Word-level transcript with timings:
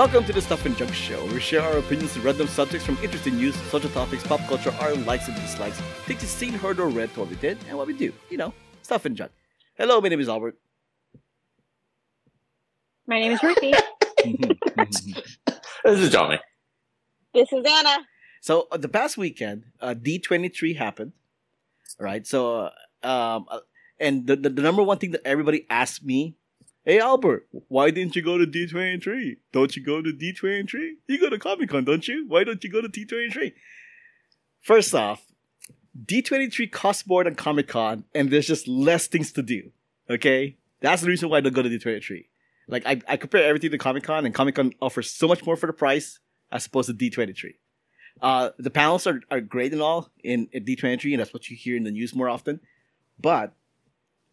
Welcome 0.00 0.24
to 0.24 0.32
the 0.32 0.40
Stuff 0.40 0.64
and 0.64 0.74
Junk 0.74 0.94
Show. 0.94 1.22
We 1.26 1.40
share 1.40 1.60
our 1.60 1.76
opinions 1.76 2.16
on 2.16 2.22
random 2.22 2.48
subjects 2.48 2.86
from 2.86 2.96
interesting 3.02 3.36
news, 3.36 3.54
social 3.70 3.90
topics, 3.90 4.26
pop 4.26 4.40
culture, 4.48 4.74
our 4.80 4.94
likes 4.94 5.28
and 5.28 5.36
dislikes, 5.36 5.78
things 6.06 6.22
you've 6.22 6.30
seen, 6.30 6.54
heard, 6.54 6.80
or 6.80 6.88
read, 6.88 7.14
what 7.18 7.28
we 7.28 7.36
did, 7.36 7.58
and 7.68 7.76
what 7.76 7.86
we 7.86 7.92
do. 7.92 8.10
You 8.30 8.38
know, 8.38 8.54
stuff 8.80 9.04
and 9.04 9.14
junk. 9.14 9.30
Hello, 9.76 10.00
my 10.00 10.08
name 10.08 10.18
is 10.18 10.30
Albert. 10.30 10.56
My 13.06 13.20
name 13.20 13.32
is 13.32 13.42
Ruthie. 13.42 13.74
This 15.84 15.98
is 15.98 16.08
Johnny. 16.08 16.38
this 17.34 17.52
is 17.52 17.62
Ana. 17.62 17.98
so 18.40 18.68
uh, 18.72 18.78
the 18.78 18.88
past 18.88 19.18
weekend, 19.18 19.64
uh, 19.82 19.92
D23 19.94 20.78
happened, 20.78 21.12
right? 21.98 22.26
So, 22.26 22.70
uh, 23.02 23.06
um, 23.06 23.44
uh, 23.50 23.60
and 23.98 24.26
the, 24.26 24.36
the 24.36 24.48
the 24.48 24.62
number 24.62 24.82
one 24.82 24.96
thing 24.96 25.10
that 25.10 25.26
everybody 25.26 25.66
asked 25.68 26.02
me, 26.02 26.38
"Hey 26.84 26.98
Albert, 26.98 27.48
why 27.68 27.90
didn't 27.90 28.16
you 28.16 28.22
go 28.22 28.38
to 28.38 28.46
D23? 28.46 29.36
Don't 29.52 29.76
you 29.76 29.82
go 29.84 30.02
to 30.02 30.10
D23? 30.12 30.92
You 31.06 31.20
go 31.20 31.30
to 31.30 31.38
Comic 31.38 31.70
Con, 31.70 31.84
don't 31.84 32.06
you? 32.06 32.26
Why 32.28 32.44
don't 32.44 32.62
you 32.62 32.70
go 32.70 32.80
to 32.80 32.88
D23?" 32.88 33.52
First 34.60 34.94
off, 34.94 35.26
D23 36.06 36.70
costs 36.70 37.06
more 37.06 37.24
than 37.24 37.34
Comic 37.34 37.68
Con, 37.68 38.04
and 38.14 38.30
there's 38.30 38.46
just 38.46 38.68
less 38.68 39.06
things 39.06 39.32
to 39.32 39.42
do. 39.42 39.70
Okay, 40.08 40.56
that's 40.80 41.02
the 41.02 41.08
reason 41.08 41.28
why 41.28 41.38
I 41.38 41.40
don't 41.40 41.54
go 41.54 41.62
to 41.62 41.68
D23. 41.68 42.26
Like 42.68 42.86
I, 42.86 43.00
I 43.08 43.16
compare 43.16 43.44
everything 43.44 43.70
to 43.72 43.78
Comic 43.78 44.04
Con, 44.04 44.24
and 44.24 44.34
Comic 44.34 44.54
Con 44.54 44.72
offers 44.80 45.10
so 45.10 45.26
much 45.26 45.44
more 45.44 45.56
for 45.56 45.66
the 45.66 45.72
price 45.72 46.20
as 46.52 46.66
opposed 46.66 46.88
to 46.88 46.94
D23. 46.94 47.54
Uh, 48.22 48.50
the 48.58 48.70
panels 48.70 49.06
are, 49.06 49.20
are 49.30 49.40
great 49.40 49.72
and 49.72 49.82
all 49.82 50.10
in 50.22 50.48
at 50.54 50.64
D23, 50.64 51.12
and 51.12 51.20
that's 51.20 51.32
what 51.32 51.48
you 51.48 51.56
hear 51.56 51.76
in 51.76 51.84
the 51.84 51.90
news 51.90 52.14
more 52.14 52.28
often. 52.28 52.60
But 53.18 53.54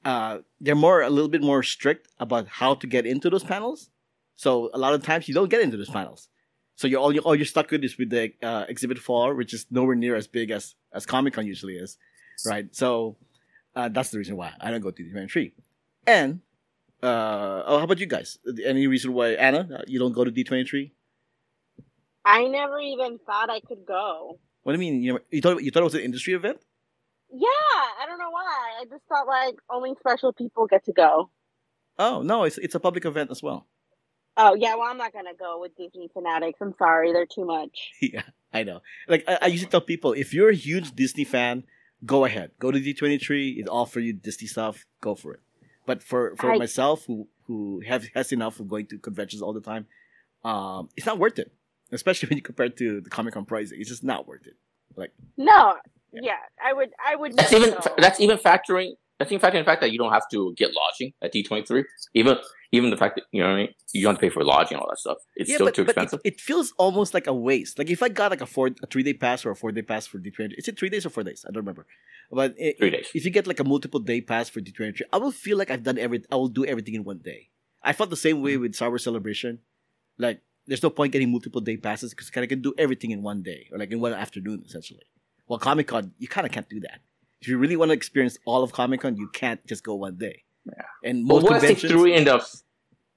uh, 0.08 0.40
they're 0.62 0.74
more 0.88 1.02
a 1.02 1.10
little 1.10 1.28
bit 1.28 1.42
more 1.42 1.62
strict 1.62 2.08
about 2.18 2.48
how 2.48 2.74
to 2.74 2.88
get 2.88 3.06
into 3.06 3.30
those 3.30 3.44
panels. 3.44 3.90
So 4.38 4.70
a 4.74 4.78
lot 4.78 4.94
of 4.94 5.04
times 5.04 5.28
you 5.28 5.34
don't 5.34 5.50
get 5.50 5.62
into 5.62 5.76
those 5.76 5.90
panels. 5.90 6.30
So 6.78 6.88
you're 6.88 7.02
all 7.02 7.12
you're, 7.14 7.24
all 7.24 7.36
you're 7.36 7.46
stuck 7.46 7.70
with 7.72 7.84
is 7.84 7.98
with 7.98 8.12
the 8.12 8.32
uh, 8.42 8.64
exhibit 8.70 9.00
floor, 9.00 9.36
which 9.36 9.54
is 9.54 9.66
nowhere 9.70 9.96
near 9.96 10.16
as 10.16 10.26
big 10.26 10.50
as 10.50 10.76
as 10.94 11.06
Comic 11.06 11.34
Con 11.34 11.46
usually 11.46 11.76
is, 11.76 11.98
right? 12.46 12.74
So 12.74 13.18
uh, 13.76 13.90
that's 13.90 14.12
the 14.12 14.18
reason 14.18 14.38
why 14.38 14.54
I 14.62 14.72
don't 14.72 14.80
go 14.80 14.92
to 14.92 15.04
D23. 15.04 15.52
And 16.06 16.40
uh, 17.04 17.64
oh, 17.66 17.78
how 17.80 17.84
about 17.84 18.00
you 18.00 18.06
guys? 18.06 18.38
Any 18.64 18.88
reason 18.88 19.12
why 19.12 19.32
Ana 19.32 19.68
uh, 19.80 19.82
you 19.88 20.00
don't 20.00 20.14
go 20.14 20.24
to 20.24 20.32
D23? 20.32 20.92
I 22.24 22.46
never 22.46 22.80
even 22.80 23.20
thought 23.26 23.50
I 23.50 23.60
could 23.60 23.86
go. 23.86 24.40
What 24.64 24.72
do 24.72 24.82
you 24.82 24.92
mean? 24.92 25.02
You, 25.02 25.20
you 25.32 25.42
thought 25.42 25.62
you 25.62 25.72
thought 25.72 25.82
it 25.82 25.92
was 25.92 25.96
an 25.96 26.02
industry 26.02 26.34
event? 26.34 26.60
Yeah, 27.32 27.48
I 28.02 28.06
don't 28.08 28.20
know 28.20 28.30
why. 28.30 28.74
I 28.82 28.86
just 28.86 29.04
thought 29.10 29.28
like 29.28 29.56
only 29.70 29.94
special 30.00 30.34
people 30.34 30.68
get 30.68 30.86
to 30.86 30.94
go. 30.94 31.30
Oh 32.00 32.22
no, 32.22 32.44
it's 32.44 32.58
it's 32.58 32.76
a 32.76 32.80
public 32.80 33.06
event 33.06 33.32
as 33.32 33.44
well. 33.44 33.68
Oh 34.38 34.56
yeah, 34.56 34.76
well 34.76 34.88
I'm 34.90 34.98
not 34.98 35.14
gonna 35.14 35.34
go 35.38 35.60
with 35.60 35.76
Disney 35.76 36.10
fanatics. 36.14 36.60
I'm 36.62 36.74
sorry, 36.78 37.12
they're 37.12 37.26
too 37.26 37.46
much. 37.46 37.76
yeah, 38.02 38.24
I 38.54 38.64
know. 38.64 38.82
Like 39.08 39.24
I, 39.28 39.40
I 39.44 39.48
used 39.48 39.64
to 39.64 39.70
tell 39.70 39.82
people, 39.82 40.14
if 40.14 40.34
you're 40.34 40.50
a 40.50 40.56
huge 40.56 40.96
Disney 40.96 41.24
fan, 41.24 41.64
go 42.06 42.24
ahead, 42.26 42.52
go 42.60 42.72
to 42.72 42.80
D23. 42.80 43.58
It 43.58 43.68
all 43.68 43.86
for 43.86 44.00
you 44.00 44.14
Disney 44.14 44.48
stuff. 44.48 44.86
Go 45.02 45.16
for 45.16 45.34
it. 45.34 45.40
But 45.86 46.04
for 46.04 46.36
for 46.38 46.52
I- 46.52 46.58
myself, 46.58 47.06
who 47.08 47.28
who 47.48 47.82
have 47.88 48.06
has 48.14 48.32
enough 48.32 48.60
of 48.60 48.68
going 48.68 48.86
to 48.88 49.00
conventions 49.00 49.42
all 49.42 49.54
the 49.54 49.62
time, 49.62 49.88
um, 50.44 50.90
it's 50.96 51.06
not 51.06 51.18
worth 51.18 51.40
it. 51.40 51.52
Especially 51.92 52.28
when 52.30 52.38
you 52.38 52.44
compare 52.44 52.68
it 52.68 52.78
to 52.78 53.02
the 53.02 53.10
Comic 53.10 53.34
Con 53.34 53.46
pricing, 53.46 53.80
it's 53.82 53.90
just 53.90 54.04
not 54.04 54.28
worth 54.28 54.46
it. 54.46 54.56
Like 54.96 55.12
No, 55.36 55.76
Yeah. 56.22 56.32
yeah, 56.32 56.70
I 56.70 56.74
would. 56.74 56.90
I 57.06 57.16
would. 57.16 57.36
That's 57.38 57.54
even 57.54 57.72
go. 57.72 57.80
that's 57.98 58.20
even 58.20 58.38
factoring 58.38 58.92
that's 59.20 59.32
even 59.32 59.42
factoring 59.42 59.62
the 59.62 59.66
fact 59.66 59.82
that 59.82 59.92
you 59.92 59.98
don't 59.98 60.12
have 60.14 60.30
to 60.32 60.54
get 60.58 60.70
lodging 60.76 61.14
at 61.24 61.32
D 61.32 61.42
twenty 61.44 61.66
three. 61.66 61.84
Even 62.14 62.38
even 62.72 62.90
the 62.92 62.98
fact 62.98 63.16
that 63.16 63.24
you 63.32 63.42
know 63.42 63.48
what 63.50 63.54
I 63.56 63.58
mean, 63.62 63.70
you 63.94 64.04
don't 64.04 64.14
have 64.16 64.20
to 64.22 64.26
pay 64.28 64.30
for 64.30 64.44
lodging 64.44 64.76
and 64.76 64.82
all 64.82 64.90
that 64.90 65.00
stuff. 65.00 65.18
It's 65.36 65.52
still 65.54 65.66
but, 65.66 65.74
too 65.76 65.84
but 65.86 65.90
it- 65.90 65.98
expensive. 65.98 66.20
It, 66.24 66.42
feels 66.42 66.74
almost 66.78 67.14
like 67.14 67.26
a 67.28 67.34
waste. 67.34 67.80
Like 67.80 67.90
if 67.90 68.04
I 68.04 68.10
got 68.10 68.30
like 68.32 68.42
a 68.42 68.46
four, 68.46 68.68
a 68.84 68.88
three 68.88 69.04
day 69.04 69.14
pass 69.14 69.46
or 69.46 69.52
a 69.52 69.56
four 69.56 69.72
day 69.72 69.82
pass 69.82 70.06
for 70.06 70.18
D 70.20 70.30
twenty, 70.30 70.56
is 70.56 70.68
it 70.68 70.78
three 70.78 70.90
days 70.90 71.06
or 71.06 71.10
four 71.10 71.24
days? 71.24 71.46
I 71.48 71.52
don't 71.52 71.62
remember. 71.64 71.88
But 72.32 72.54
it, 72.58 72.78
Three 72.78 72.90
days. 72.92 73.08
If 73.16 73.24
you 73.26 73.32
get 73.32 73.48
like 73.48 73.60
a 73.60 73.64
multiple 73.64 74.00
day 74.02 74.22
pass 74.22 74.50
for 74.50 74.60
D 74.62 74.72
twenty 74.72 74.92
three, 74.92 75.06
I 75.12 75.18
will 75.18 75.32
feel 75.32 75.58
like 75.58 75.72
I've 75.72 75.84
done 75.84 75.98
every. 75.98 76.24
I 76.32 76.36
will 76.36 76.50
do 76.50 76.66
everything 76.66 76.94
in 76.96 77.04
one 77.04 77.20
day. 77.20 77.50
I 77.82 77.94
felt 77.94 78.10
the 78.10 78.18
same 78.18 78.36
Mm-hmm. 78.38 78.44
way 78.46 78.58
with 78.58 78.76
Star 78.76 78.90
Wars 78.90 79.04
Celebration. 79.04 79.60
Like 80.20 80.42
there's 80.68 80.84
no 80.84 80.90
point 80.90 81.14
getting 81.14 81.32
multiple 81.32 81.62
day 81.62 81.78
passes 81.78 82.12
because 82.14 82.30
I 82.36 82.46
can 82.46 82.62
do 82.62 82.74
everything 82.78 83.12
in 83.12 83.24
one 83.24 83.42
day 83.42 83.68
or 83.72 83.78
like 83.80 83.92
in 83.92 84.00
one 84.02 84.14
afternoon 84.14 84.64
essentially. 84.66 85.04
Well, 85.48 85.60
Comic 85.60 85.88
Con, 85.88 86.14
you 86.18 86.28
kind 86.28 86.46
of 86.46 86.52
can't 86.52 86.68
do 86.70 86.80
that. 86.82 87.00
If 87.42 87.48
you 87.48 87.58
really 87.58 87.76
want 87.76 87.90
to 87.90 87.94
experience 87.94 88.38
all 88.46 88.64
of 88.64 88.72
Comic 88.72 89.02
Con, 89.02 89.16
you 89.16 89.30
can't 89.30 89.66
just 89.68 89.84
go 89.84 89.96
one 89.96 90.18
day. 90.18 90.44
Yeah. 90.66 90.84
And 91.04 91.28
But 91.28 91.34
most 91.36 91.44
what 91.44 91.56
if 91.58 91.62
they 91.62 91.68
conventions, 91.70 91.92
threw 91.92 92.06
in 92.06 92.24
the 92.26 92.46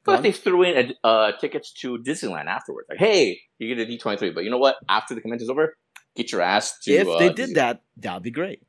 Go 0.02 0.12
what 0.12 0.18
if 0.18 0.22
they 0.22 0.32
threw 0.32 0.62
in 0.62 0.94
uh, 1.04 1.32
tickets 1.32 1.72
to 1.80 1.98
Disneyland 1.98 2.46
afterwards? 2.46 2.88
Like, 2.88 2.98
hey, 2.98 3.40
you 3.58 3.74
get 3.74 3.82
a 3.82 3.86
D 3.86 3.98
twenty 3.98 4.18
three, 4.18 4.30
but 4.30 4.44
you 4.44 4.50
know 4.50 4.58
what? 4.58 4.76
After 4.88 5.14
the 5.14 5.20
convention's 5.20 5.50
over, 5.50 5.76
get 6.16 6.32
your 6.32 6.40
ass 6.40 6.78
to. 6.84 6.92
if 6.92 7.06
uh, 7.06 7.18
they 7.18 7.28
Disney- 7.28 7.46
did 7.46 7.56
that, 7.56 7.82
that 7.98 8.14
would 8.14 8.22
be 8.22 8.30
great. 8.30 8.62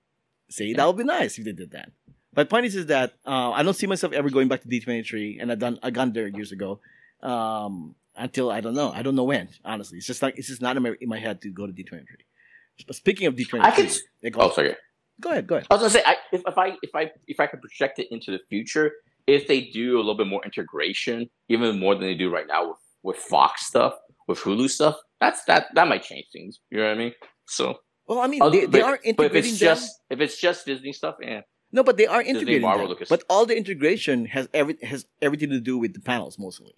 See, 0.50 0.74
that 0.74 0.86
would 0.86 0.98
be 0.98 1.06
nice 1.06 1.38
if 1.38 1.46
they 1.46 1.54
did 1.54 1.72
that. 1.72 1.92
But 2.34 2.50
point 2.50 2.66
is, 2.66 2.76
is 2.76 2.88
that 2.88 3.14
uh, 3.26 3.52
I 3.52 3.64
don't 3.64 3.74
see 3.74 3.88
myself 3.88 4.12
ever 4.12 4.30
going 4.30 4.50
back 4.50 4.62
to 4.64 4.68
D 4.68 4.82
twenty 4.82 5.04
three, 5.04 5.40
and 5.40 5.52
I 5.52 5.56
done 5.56 5.80
I 5.82 5.92
gone 5.92 6.12
there 6.12 6.28
years 6.28 6.52
ago. 6.52 6.82
Um, 7.24 7.96
until 8.16 8.52
I 8.52 8.60
don't 8.60 8.74
know, 8.74 8.92
I 8.92 9.02
don't 9.02 9.16
know 9.16 9.24
when. 9.24 9.48
Honestly, 9.64 10.00
it's 10.00 10.08
just 10.08 10.22
like 10.22 10.38
it's 10.38 10.50
just 10.50 10.62
not 10.62 10.76
in 10.76 10.84
my, 10.84 10.94
in 11.00 11.08
my 11.08 11.20
head 11.20 11.42
to 11.44 11.50
go 11.50 11.66
to 11.66 11.72
D 11.72 11.84
twenty 11.84 12.04
three. 12.04 12.26
But 12.84 12.96
speaking 12.96 13.28
of 13.28 13.36
D 13.36 13.46
twenty 13.46 13.66
I 13.66 13.72
could. 13.72 13.90
three, 13.90 14.32
Oh, 14.36 14.52
sorry. 14.52 14.76
go 15.20 15.32
ahead, 15.32 15.48
go 15.48 15.56
ahead. 15.56 15.68
I 15.70 15.76
was 15.76 15.82
gonna 15.82 15.90
say, 15.92 16.04
I, 16.06 16.16
if, 16.32 16.42
if 16.48 16.58
I 16.58 16.68
if 16.82 16.96
I 16.96 17.12
if 17.28 17.40
I 17.40 17.48
could 17.48 17.62
project 17.62 18.00
it 18.00 18.08
into 18.12 18.32
the 18.32 18.40
future, 18.50 18.92
if 19.28 19.48
they 19.48 19.62
do 19.62 19.96
a 19.98 20.00
little 20.02 20.16
bit 20.16 20.28
more 20.28 20.42
integration, 20.44 21.30
even 21.50 21.80
more 21.80 21.94
than 21.96 22.04
they 22.04 22.16
do 22.16 22.30
right 22.30 22.48
now 22.48 22.70
with, 22.70 22.78
with 23.04 23.18
Fox 23.18 23.66
stuff, 23.68 23.94
with 24.28 24.40
Hulu 24.40 24.70
stuff, 24.70 24.98
that's 25.20 25.44
that 25.46 25.68
that 25.76 25.88
might 25.88 26.04
change 26.04 26.26
things. 26.34 26.60
You 26.70 26.78
know 26.80 26.86
what 26.86 26.92
I 26.96 26.98
mean? 26.98 27.14
So, 27.48 27.80
Well, 28.08 28.20
I 28.20 28.28
mean, 28.28 28.42
other- 28.42 28.52
they, 28.52 28.66
they 28.66 28.80
but, 28.80 28.84
are 28.84 28.92
but 28.92 29.00
if 29.02 29.06
integrating 29.06 29.50
it's 29.52 29.60
them. 29.60 29.76
just 29.76 30.00
if 30.10 30.20
it's 30.22 30.38
just 30.40 30.66
Disney 30.66 30.94
stuff, 30.94 31.16
yeah, 31.22 31.42
No, 31.72 31.84
but 31.84 31.98
they 31.98 32.08
are 32.08 32.20
Disney, 32.24 32.32
integrating 32.40 32.62
Marvel, 32.62 32.96
But 33.10 33.24
all 33.30 33.46
the 33.46 33.58
integration 33.58 34.26
has 34.26 34.48
every 34.54 34.78
has 34.84 35.06
everything 35.22 35.50
to 35.50 35.60
do 35.60 35.78
with 35.78 35.94
the 35.94 36.00
panels 36.02 36.40
mostly, 36.40 36.74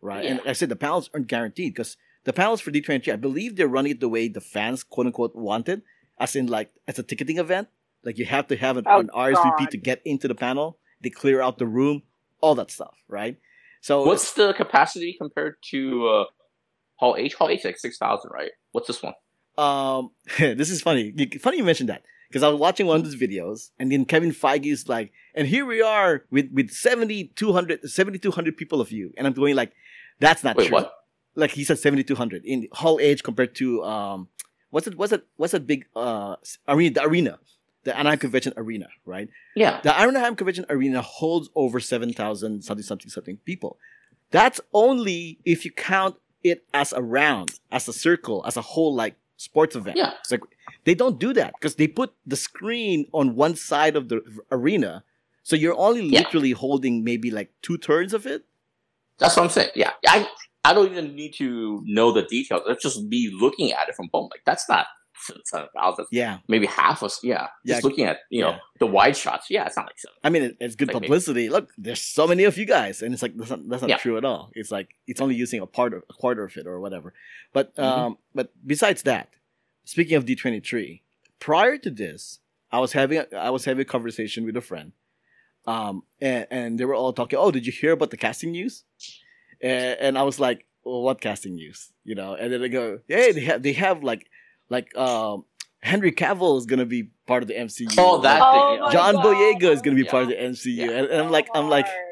right? 0.00 0.24
And 0.24 0.38
like 0.38 0.48
I 0.48 0.52
said 0.54 0.68
the 0.68 0.76
panels 0.76 1.10
aren't 1.12 1.26
guaranteed 1.28 1.74
because 1.74 1.96
the 2.28 2.34
panels 2.34 2.60
for 2.60 2.70
D 2.70 2.82
twenty 2.82 3.02
three, 3.02 3.12
I 3.14 3.16
believe 3.16 3.56
they're 3.56 3.74
running 3.76 3.92
it 3.92 4.00
the 4.00 4.08
way 4.08 4.28
the 4.28 4.42
fans 4.42 4.84
quote 4.84 5.06
unquote 5.06 5.34
wanted, 5.34 5.80
as 6.20 6.36
in 6.36 6.46
like 6.46 6.70
as 6.86 6.98
a 6.98 7.02
ticketing 7.02 7.38
event. 7.38 7.68
Like 8.04 8.18
you 8.18 8.26
have 8.26 8.46
to 8.48 8.56
have 8.56 8.76
an, 8.76 8.84
Oh, 8.86 9.00
an 9.00 9.08
RSVP 9.08 9.58
God. 9.58 9.70
to 9.70 9.78
get 9.78 10.02
into 10.04 10.28
the 10.28 10.34
panel. 10.34 10.78
They 11.02 11.08
clear 11.08 11.40
out 11.40 11.56
the 11.56 11.66
room, 11.66 12.02
all 12.42 12.54
that 12.56 12.70
stuff, 12.70 12.94
right? 13.08 13.38
So 13.80 14.04
what's 14.04 14.34
the 14.34 14.52
capacity 14.52 15.16
compared 15.18 15.54
to 15.70 16.06
uh, 16.06 16.24
Hall 16.96 17.16
H? 17.18 17.34
Hall 17.34 17.48
H 17.48 17.60
is 17.60 17.64
like 17.64 17.78
six 17.78 17.96
thousand, 17.96 18.30
right? 18.30 18.50
What's 18.72 18.88
this 18.88 19.02
one? 19.02 19.14
um 19.56 20.10
this 20.38 20.68
is 20.68 20.82
funny. 20.82 21.14
Funny 21.40 21.56
you 21.56 21.64
mentioned 21.64 21.88
that 21.88 22.02
because 22.28 22.42
I 22.42 22.48
was 22.48 22.60
watching 22.60 22.86
one 22.86 22.98
of 23.00 23.04
those 23.04 23.16
videos, 23.16 23.70
and 23.78 23.90
then 23.90 24.04
Kevin 24.04 24.32
Feige 24.32 24.70
is 24.70 24.86
like, 24.86 25.12
"And 25.34 25.48
here 25.48 25.64
we 25.64 25.80
are 25.80 26.24
with 26.30 26.50
with 26.52 26.70
7,200 26.72 27.88
7,200 27.88 28.56
people 28.58 28.82
of 28.82 28.92
you," 28.92 29.14
and 29.16 29.26
I'm 29.26 29.32
going 29.32 29.56
like, 29.56 29.72
"That's 30.20 30.44
not 30.44 30.56
Wait, 30.56 30.68
true." 30.68 30.74
what? 30.74 30.92
Like 31.38 31.52
he 31.52 31.62
said, 31.64 31.78
7,200 31.78 32.44
in 32.44 32.66
Hall 32.72 32.98
H 33.00 33.22
compared 33.22 33.54
to 33.56 33.82
um, 33.84 34.28
what's 34.70 34.86
it? 34.86 34.96
What's 34.98 35.12
it? 35.12 35.24
What's 35.36 35.52
that 35.52 35.66
big 35.66 35.86
uh 35.94 36.34
arena? 36.66 36.90
The 36.94 37.04
arena, 37.04 37.38
the 37.84 37.96
Anaheim 37.96 38.18
Convention 38.18 38.52
Arena, 38.56 38.88
right? 39.06 39.28
Yeah, 39.54 39.80
The 39.82 39.96
Anaheim 39.96 40.34
Convention 40.36 40.66
Arena 40.68 41.00
holds 41.00 41.48
over 41.54 41.78
7,000 41.80 42.62
something, 42.62 42.82
something, 42.84 43.08
something 43.10 43.36
people. 43.44 43.78
That's 44.30 44.60
only 44.74 45.38
if 45.44 45.64
you 45.64 45.70
count 45.70 46.16
it 46.42 46.64
as 46.74 46.92
a 46.92 47.02
round, 47.02 47.50
as 47.70 47.88
a 47.88 47.92
circle, 47.92 48.44
as 48.46 48.56
a 48.56 48.62
whole, 48.62 48.94
like 48.94 49.14
sports 49.36 49.74
event. 49.76 49.96
yeah. 49.96 50.12
It's 50.20 50.30
like 50.32 50.42
they 50.84 50.94
don't 50.94 51.18
do 51.20 51.32
that 51.34 51.54
because 51.54 51.76
they 51.76 51.86
put 51.86 52.12
the 52.26 52.36
screen 52.36 53.06
on 53.12 53.36
one 53.36 53.54
side 53.54 53.94
of 53.96 54.08
the 54.08 54.20
arena. 54.50 55.04
So 55.44 55.54
you're 55.56 55.78
only 55.78 56.02
Yeah. 56.06 56.20
literally 56.20 56.50
holding 56.50 57.04
maybe 57.04 57.30
like 57.30 57.50
two 57.62 57.78
thirds 57.78 58.12
of 58.12 58.26
it. 58.26 58.44
That's 59.18 59.36
what 59.36 59.44
I'm 59.44 59.50
saying. 59.50 59.70
Yeah, 59.74 59.92
I 60.06 60.28
I 60.64 60.74
don't 60.74 60.90
even 60.90 61.14
need 61.14 61.34
to 61.34 61.82
know 61.86 62.12
the 62.12 62.22
details. 62.22 62.62
That's 62.66 62.82
just 62.82 63.02
me 63.02 63.30
looking 63.32 63.72
at 63.72 63.88
it 63.88 63.94
from 63.94 64.08
home. 64.12 64.28
Like 64.30 64.42
that's 64.44 64.68
not 64.68 64.86
seven 65.44 65.68
thousand. 65.74 66.06
Yeah. 66.12 66.38
Maybe 66.48 66.66
half 66.66 67.02
of 67.02 67.12
yeah. 67.22 67.48
Yeah. 67.64 67.74
Just 67.76 67.84
looking 67.84 68.04
at 68.04 68.18
you 68.30 68.42
know 68.42 68.50
Yeah. 68.50 68.58
the 68.78 68.86
wide 68.86 69.16
shots. 69.16 69.46
Yeah, 69.50 69.66
it's 69.66 69.76
not 69.76 69.86
like 69.86 69.98
seven. 69.98 70.16
I 70.22 70.30
mean, 70.30 70.56
it's 70.60 70.74
good 70.76 70.88
Like 70.88 71.02
publicity. 71.02 71.48
Look, 71.48 71.70
there's 71.78 72.00
so 72.02 72.26
many 72.26 72.44
of 72.44 72.56
you 72.58 72.66
guys, 72.66 73.02
and 73.02 73.12
it's 73.14 73.22
like 73.22 73.36
that's 73.36 73.50
not, 73.50 73.68
that's 73.68 73.82
not 73.82 73.90
Yeah. 73.90 73.96
true 73.98 74.16
at 74.16 74.24
all. 74.24 74.50
It's 74.54 74.70
like 74.70 74.90
it's 75.06 75.20
only 75.20 75.34
using 75.34 75.60
a 75.60 75.66
part 75.66 75.94
of 75.94 76.02
a 76.10 76.12
quarter 76.12 76.44
of 76.44 76.56
it 76.56 76.66
or 76.66 76.80
whatever. 76.80 77.14
But 77.52 77.74
Mhm. 77.76 77.82
um, 77.82 78.18
but 78.34 78.52
besides 78.66 79.02
that, 79.04 79.28
speaking 79.84 80.16
of 80.16 80.24
D23, 80.24 81.02
prior 81.40 81.78
to 81.78 81.90
this, 81.90 82.40
I 82.70 82.78
was 82.80 82.92
having 82.92 83.18
a, 83.18 83.36
I 83.36 83.50
was 83.50 83.64
having 83.64 83.82
a 83.82 83.84
conversation 83.86 84.44
with 84.44 84.56
a 84.56 84.60
friend, 84.60 84.92
um, 85.66 86.02
and, 86.20 86.46
and 86.50 86.78
they 86.78 86.84
were 86.84 86.94
all 86.94 87.12
talking. 87.12 87.38
Oh, 87.38 87.50
did 87.50 87.64
you 87.66 87.72
hear 87.72 87.92
about 87.92 88.10
the 88.10 88.16
casting 88.16 88.52
news? 88.52 88.84
And, 89.60 89.98
and 90.00 90.18
I 90.18 90.22
was 90.22 90.38
like, 90.40 90.64
well, 90.84 91.02
what 91.02 91.20
casting 91.20 91.54
news? 91.56 91.92
You 92.04 92.14
know, 92.14 92.34
and 92.34 92.52
then 92.52 92.60
they 92.60 92.68
go, 92.68 93.00
hey, 93.08 93.32
they 93.32 93.40
have 93.42 93.62
they 93.62 93.72
have 93.74 94.02
like 94.02 94.26
like 94.70 94.96
um, 94.96 95.44
Henry 95.80 96.12
Cavill 96.12 96.58
is 96.58 96.66
gonna 96.66 96.86
be 96.86 97.10
part 97.26 97.42
of 97.42 97.48
the 97.48 97.54
MCU. 97.54 97.94
Oh, 97.98 98.20
that 98.22 98.42
Oh 98.44 98.52
thing. 98.52 98.80
my 98.80 98.86
Yeah. 98.86 98.92
John 98.92 99.14
God. 99.16 99.24
Boyega 99.26 99.70
is 99.72 99.82
gonna 99.82 99.96
be 99.96 100.02
Yeah. 100.02 100.10
part 100.10 100.22
of 100.24 100.28
the 100.30 100.36
MCU, 100.36 100.76
Yeah. 100.76 100.90
and, 100.90 101.06
and 101.08 101.22
I'm 101.22 101.30
like, 101.30 101.48
I'm 101.54 101.68
like, 101.68 101.86
Lord. 101.86 102.07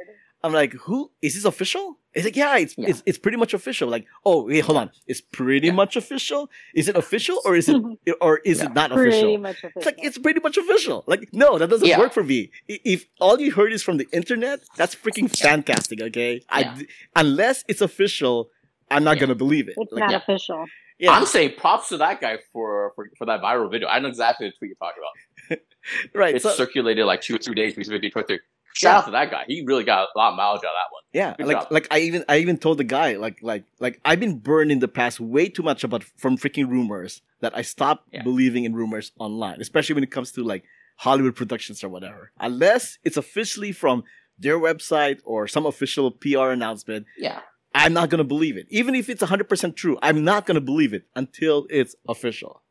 I'm 0.47 0.53
like, 0.53 0.73
who 0.75 1.11
is 1.21 1.35
this 1.35 1.45
official? 1.45 1.99
It's 2.15 2.25
like, 2.25 2.37
yeah, 2.37 2.57
it's 2.57 2.75
Yeah. 2.79 2.89
it's 2.91 3.03
it's 3.05 3.19
pretty 3.19 3.37
much 3.37 3.53
official. 3.53 3.89
Like, 3.91 4.07
oh 4.25 4.45
wait, 4.47 4.61
hold 4.65 4.79
on, 4.79 4.91
it's 5.07 5.21
pretty 5.21 5.67
Yeah. 5.67 5.75
much 5.83 5.97
official. 5.97 6.49
Is 6.75 6.89
it 6.89 6.97
official 6.97 7.41
or 7.45 7.57
is 7.57 7.69
it 7.69 7.77
or 8.23 8.39
is 8.39 8.59
Yeah. 8.61 8.67
it 8.67 8.73
not 8.75 8.91
Pretty 8.91 9.11
official? 9.11 9.39
much 9.39 9.59
official. 9.59 9.73
It's 9.79 9.87
like 9.87 9.99
it's 10.07 10.19
pretty 10.19 10.41
much 10.41 10.57
official. 10.57 11.05
Like, 11.07 11.29
no, 11.33 11.59
that 11.59 11.69
doesn't 11.69 11.87
Yeah. 11.87 11.99
work 11.99 12.13
for 12.15 12.23
me. 12.33 12.51
If 12.69 13.07
all 13.21 13.39
you 13.41 13.53
heard 13.53 13.73
is 13.73 13.83
from 13.83 13.97
the 13.99 14.07
internet, 14.13 14.61
that's 14.79 14.95
freaking 14.95 15.29
fantastic. 15.47 16.01
Okay, 16.09 16.33
Yeah. 16.37 16.75
I 16.77 16.87
unless 17.23 17.65
it's 17.69 17.83
official, 17.83 18.51
I'm 18.91 19.05
not 19.05 19.17
Yeah. 19.17 19.21
gonna 19.23 19.35
believe 19.45 19.69
it. 19.69 19.75
it's 19.77 19.93
Like, 19.93 20.01
not 20.05 20.11
yeah. 20.13 20.17
official. 20.25 20.65
yeah, 20.99 21.11
I'm 21.13 21.27
saying 21.27 21.51
props 21.59 21.89
to 21.91 21.99
that 21.99 22.21
guy 22.23 22.39
for, 22.53 22.93
for 22.95 23.11
for 23.19 23.27
that 23.27 23.43
viral 23.43 23.71
video. 23.71 23.89
I 23.89 23.99
know 24.01 24.09
exactly 24.09 24.47
the 24.49 24.55
tweet 24.57 24.71
you're 24.71 24.83
talking 24.87 25.03
about. 25.05 25.61
right. 26.23 26.35
It 26.37 26.43
So, 26.43 26.51
circulated 26.51 27.05
like 27.05 27.21
two 27.21 27.35
or 27.37 27.39
three 27.45 27.55
days 27.55 27.75
before 27.75 27.99
D23. 27.99 28.39
Shout 28.77 28.97
out 28.99 29.05
to 29.07 29.11
that 29.13 29.31
guy. 29.31 29.45
He 29.47 29.65
really 29.67 29.85
got 29.85 30.09
a 30.15 30.19
lot 30.19 30.31
of 30.33 30.37
mileage 30.37 30.59
out 30.59 30.65
of 30.65 30.81
that 30.81 30.93
one. 30.93 31.03
Yeah, 31.13 31.35
Good 31.39 31.47
like 31.47 31.57
job. 31.63 31.73
like 31.73 31.87
I 31.91 31.99
even 32.01 32.25
I 32.29 32.39
even 32.39 32.59
told 32.59 32.79
the 32.79 32.85
guy 32.85 33.17
like 33.17 33.39
like 33.43 33.65
like 33.81 34.01
I've 34.05 34.21
been 34.21 34.39
burned 34.39 34.71
in 34.71 34.81
the 34.81 34.89
past 34.89 35.19
way 35.19 35.49
too 35.49 35.63
much 35.63 35.83
about 35.85 36.05
from 36.05 36.37
freaking 36.37 36.69
rumors 36.69 37.23
that 37.41 37.57
I 37.57 37.63
stopped 37.63 38.09
Yeah. 38.13 38.23
believing 38.23 38.65
in 38.65 38.75
rumors 38.75 39.13
online, 39.19 39.61
especially 39.61 39.95
when 39.95 40.05
it 40.05 40.11
comes 40.11 40.33
to 40.33 40.43
like 40.45 40.65
Hollywood 40.97 41.35
productions 41.37 41.83
or 41.85 41.89
whatever. 41.89 42.33
Unless 42.39 42.99
it's 43.05 43.17
officially 43.17 43.73
from 43.73 44.05
their 44.39 44.59
website 44.59 45.21
or 45.25 45.49
some 45.49 45.65
official 45.67 46.11
PR 46.11 46.51
announcement, 46.51 47.07
Yeah. 47.17 47.41
I'm 47.75 47.93
not 47.95 48.09
gonna 48.11 48.25
believe 48.25 48.57
it. 48.57 48.67
Even 48.71 48.95
if 48.95 49.09
it's 49.09 49.23
100% 49.23 49.77
true, 49.77 49.99
I'm 50.03 50.25
not 50.25 50.45
gonna 50.47 50.61
believe 50.63 50.93
it 50.95 51.05
until 51.15 51.67
it's 51.71 51.95
official. 52.09 52.63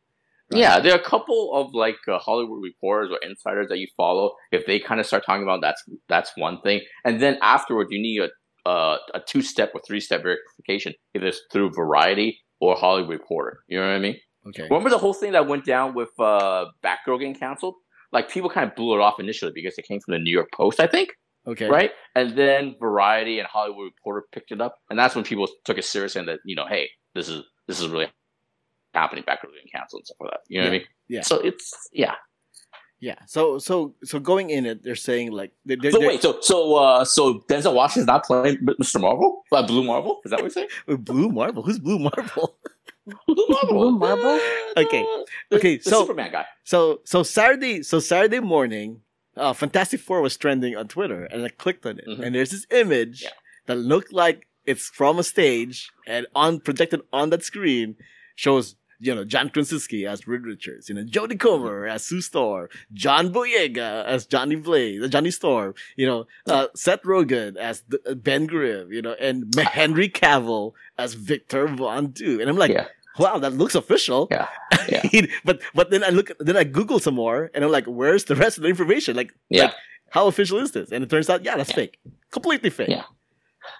Right. 0.51 0.59
Yeah, 0.59 0.79
there 0.79 0.93
are 0.93 0.99
a 0.99 1.03
couple 1.03 1.51
of 1.55 1.73
like 1.73 1.95
uh, 2.07 2.19
Hollywood 2.19 2.61
reporters 2.61 3.09
or 3.11 3.17
insiders 3.27 3.67
that 3.69 3.79
you 3.79 3.87
follow. 3.97 4.31
If 4.51 4.65
they 4.67 4.79
kind 4.79 4.99
of 4.99 5.07
start 5.07 5.23
talking 5.25 5.41
about 5.43 5.61
that's 5.61 5.81
that's 6.07 6.31
one 6.37 6.61
thing, 6.61 6.81
and 7.03 7.19
then 7.19 7.37
afterwards 7.41 7.89
you 7.91 7.99
need 8.01 8.21
a 8.21 8.29
uh, 8.69 8.97
a 9.13 9.19
two 9.27 9.41
step 9.41 9.71
or 9.73 9.81
three 9.87 9.99
step 9.99 10.23
verification 10.23 10.93
if 11.13 11.21
it's 11.23 11.41
through 11.51 11.71
Variety 11.75 12.39
or 12.59 12.75
Hollywood 12.75 13.11
Reporter. 13.11 13.59
You 13.67 13.79
know 13.79 13.87
what 13.87 13.95
I 13.95 13.99
mean? 13.99 14.17
Okay. 14.47 14.63
Remember 14.63 14.89
the 14.89 14.97
whole 14.99 15.13
thing 15.13 15.31
that 15.33 15.47
went 15.47 15.65
down 15.65 15.95
with 15.95 16.09
uh, 16.19 16.65
Batgirl 16.83 17.19
getting 17.19 17.35
canceled? 17.35 17.75
Like 18.11 18.29
people 18.29 18.49
kind 18.49 18.69
of 18.69 18.75
blew 18.75 18.95
it 18.95 19.01
off 19.01 19.19
initially 19.19 19.51
because 19.53 19.75
it 19.77 19.85
came 19.87 19.99
from 19.99 20.13
the 20.13 20.19
New 20.19 20.31
York 20.31 20.49
Post, 20.53 20.79
I 20.79 20.87
think, 20.87 21.09
Okay. 21.47 21.67
right? 21.67 21.91
And 22.15 22.37
then 22.37 22.75
Variety 22.79 23.39
and 23.39 23.47
Hollywood 23.47 23.85
Reporter 23.85 24.25
picked 24.31 24.51
it 24.51 24.61
up, 24.61 24.75
and 24.89 24.97
that's 24.97 25.15
when 25.15 25.23
people 25.23 25.47
took 25.65 25.77
it 25.77 25.85
serious 25.85 26.15
and 26.15 26.27
that 26.27 26.39
you 26.45 26.55
know, 26.55 26.65
hey, 26.67 26.89
this 27.15 27.27
is 27.29 27.43
this 27.67 27.79
is 27.81 27.87
really 27.87 28.07
happening. 28.95 29.23
back 29.25 29.41
Batgirl 29.43 29.53
getting 29.53 29.71
canceled 29.71 30.01
and 30.01 30.05
stuff 30.07 30.17
like 30.21 30.31
that. 30.31 30.39
You 30.47 30.59
know 30.61 30.65
what 30.67 30.69
I 30.75 30.77
mean? 30.79 30.87
Yeah. 31.07 31.21
So 31.21 31.39
it's 31.39 31.71
yeah. 31.93 32.15
Yeah. 32.99 33.15
So 33.27 33.59
so 33.59 33.93
so 34.03 34.19
going 34.19 34.49
in 34.49 34.65
it, 34.65 34.83
they're 34.83 34.95
saying 34.95 35.31
like 35.31 35.51
they're, 35.65 35.77
they're, 35.79 35.91
So 35.91 35.99
wait, 35.99 36.21
so 36.21 36.39
so 36.41 36.75
uh, 36.75 37.05
so 37.05 37.41
Denzel 37.49 37.73
Washington's 37.75 38.07
not 38.07 38.23
playing 38.23 38.57
Mr. 38.81 38.99
Marvel, 39.01 39.43
uh, 39.51 39.65
Blue 39.67 39.83
Marvel? 39.83 40.21
Is 40.25 40.31
that 40.31 40.37
what 40.41 40.55
you're 40.55 40.67
saying? 40.67 40.69
Blue 41.03 41.29
Marvel. 41.29 41.61
Who's 41.61 41.77
Blue 41.79 41.99
Marvel? 41.99 42.57
Blue 43.27 43.45
Blue 43.69 43.91
Marvel? 43.99 44.39
Okay. 44.77 45.05
Okay, 45.51 45.77
the 45.77 45.83
so- 45.89 46.01
Superman 46.01 46.31
guy. 46.31 46.45
So 46.63 47.01
so 47.05 47.21
Saturday 47.23 47.83
so 47.83 47.99
Saturday 47.99 48.39
morning, 48.39 49.01
uh, 49.37 49.53
Fantastic 49.53 49.99
Four 49.99 50.21
was 50.21 50.35
trending 50.37 50.75
on 50.75 50.87
Twitter, 50.87 51.25
and 51.25 51.43
I 51.43 51.49
clicked 51.49 51.85
on 51.85 51.99
it, 51.99 52.05
Mhm. 52.07 52.19
and 52.25 52.33
there's 52.35 52.51
this 52.51 52.65
image 52.71 53.21
Yeah. 53.23 53.29
that 53.67 53.75
looked 53.77 54.11
like 54.13 54.47
it's 54.65 54.87
from 54.87 55.19
a 55.19 55.23
stage, 55.23 55.91
and 56.07 56.25
on 56.33 56.59
projected 56.59 57.01
on 57.13 57.29
that 57.29 57.43
screen 57.43 57.95
shows 58.35 58.75
you 59.05 59.13
know 59.15 59.23
John 59.23 59.49
Krasinski 59.49 60.05
as 60.05 60.27
Reed 60.27 60.43
Richards, 60.45 60.89
you 60.89 60.95
know 60.95 61.03
Jodie 61.03 61.39
Comer 61.39 61.85
as 61.87 62.03
Sue 62.03 62.21
Storm, 62.21 62.67
John 62.93 63.31
Boyega 63.33 64.03
as 64.05 64.25
Johnny 64.25 64.55
Blaze, 64.55 65.03
uh, 65.03 65.07
Johnny 65.07 65.31
Storm, 65.31 65.73
you 65.95 66.05
know 66.07 66.25
uh, 66.47 66.67
Seth 66.75 67.03
Rogen 67.03 67.55
as 67.57 67.83
the, 67.87 67.99
uh, 68.09 68.13
Ben 68.15 68.45
Grimm, 68.47 68.91
you 68.91 69.01
know, 69.01 69.13
and 69.27 69.53
Henry 69.79 70.09
Cavill 70.09 70.73
as 70.97 71.13
Victor 71.13 71.67
Von 71.67 72.07
Doom, 72.07 72.39
and 72.41 72.49
I'm 72.49 72.57
like. 72.57 72.71
Yeah. 72.71 72.87
Wow, 73.17 73.37
that 73.39 73.53
looks 73.53 73.75
official. 73.75 74.27
Yeah, 74.29 74.49
yeah. 74.89 75.25
but 75.45 75.61
but 75.73 75.89
then 75.89 76.03
I 76.03 76.09
look 76.09 76.31
then 76.37 76.57
I 76.57 76.65
Google 76.65 76.99
some 76.99 77.15
more 77.15 77.49
and 77.53 77.63
I'm 77.63 77.71
like, 77.71 77.85
where's 77.85 78.25
the 78.25 78.35
rest 78.35 78.57
of 78.57 78.63
the 78.63 78.67
information? 78.69 79.15
Like, 79.15 79.31
Yeah. 79.49 79.67
like 79.67 79.73
how 80.09 80.27
official 80.27 80.57
is 80.59 80.73
this? 80.73 80.91
And 80.91 81.01
it 81.01 81.09
turns 81.09 81.29
out, 81.29 81.45
yeah, 81.45 81.55
that's 81.55 81.69
Yeah. 81.69 81.75
fake. 81.87 81.95
Completely 82.31 82.69
fake. 82.69 82.89
Yeah. 82.89 83.03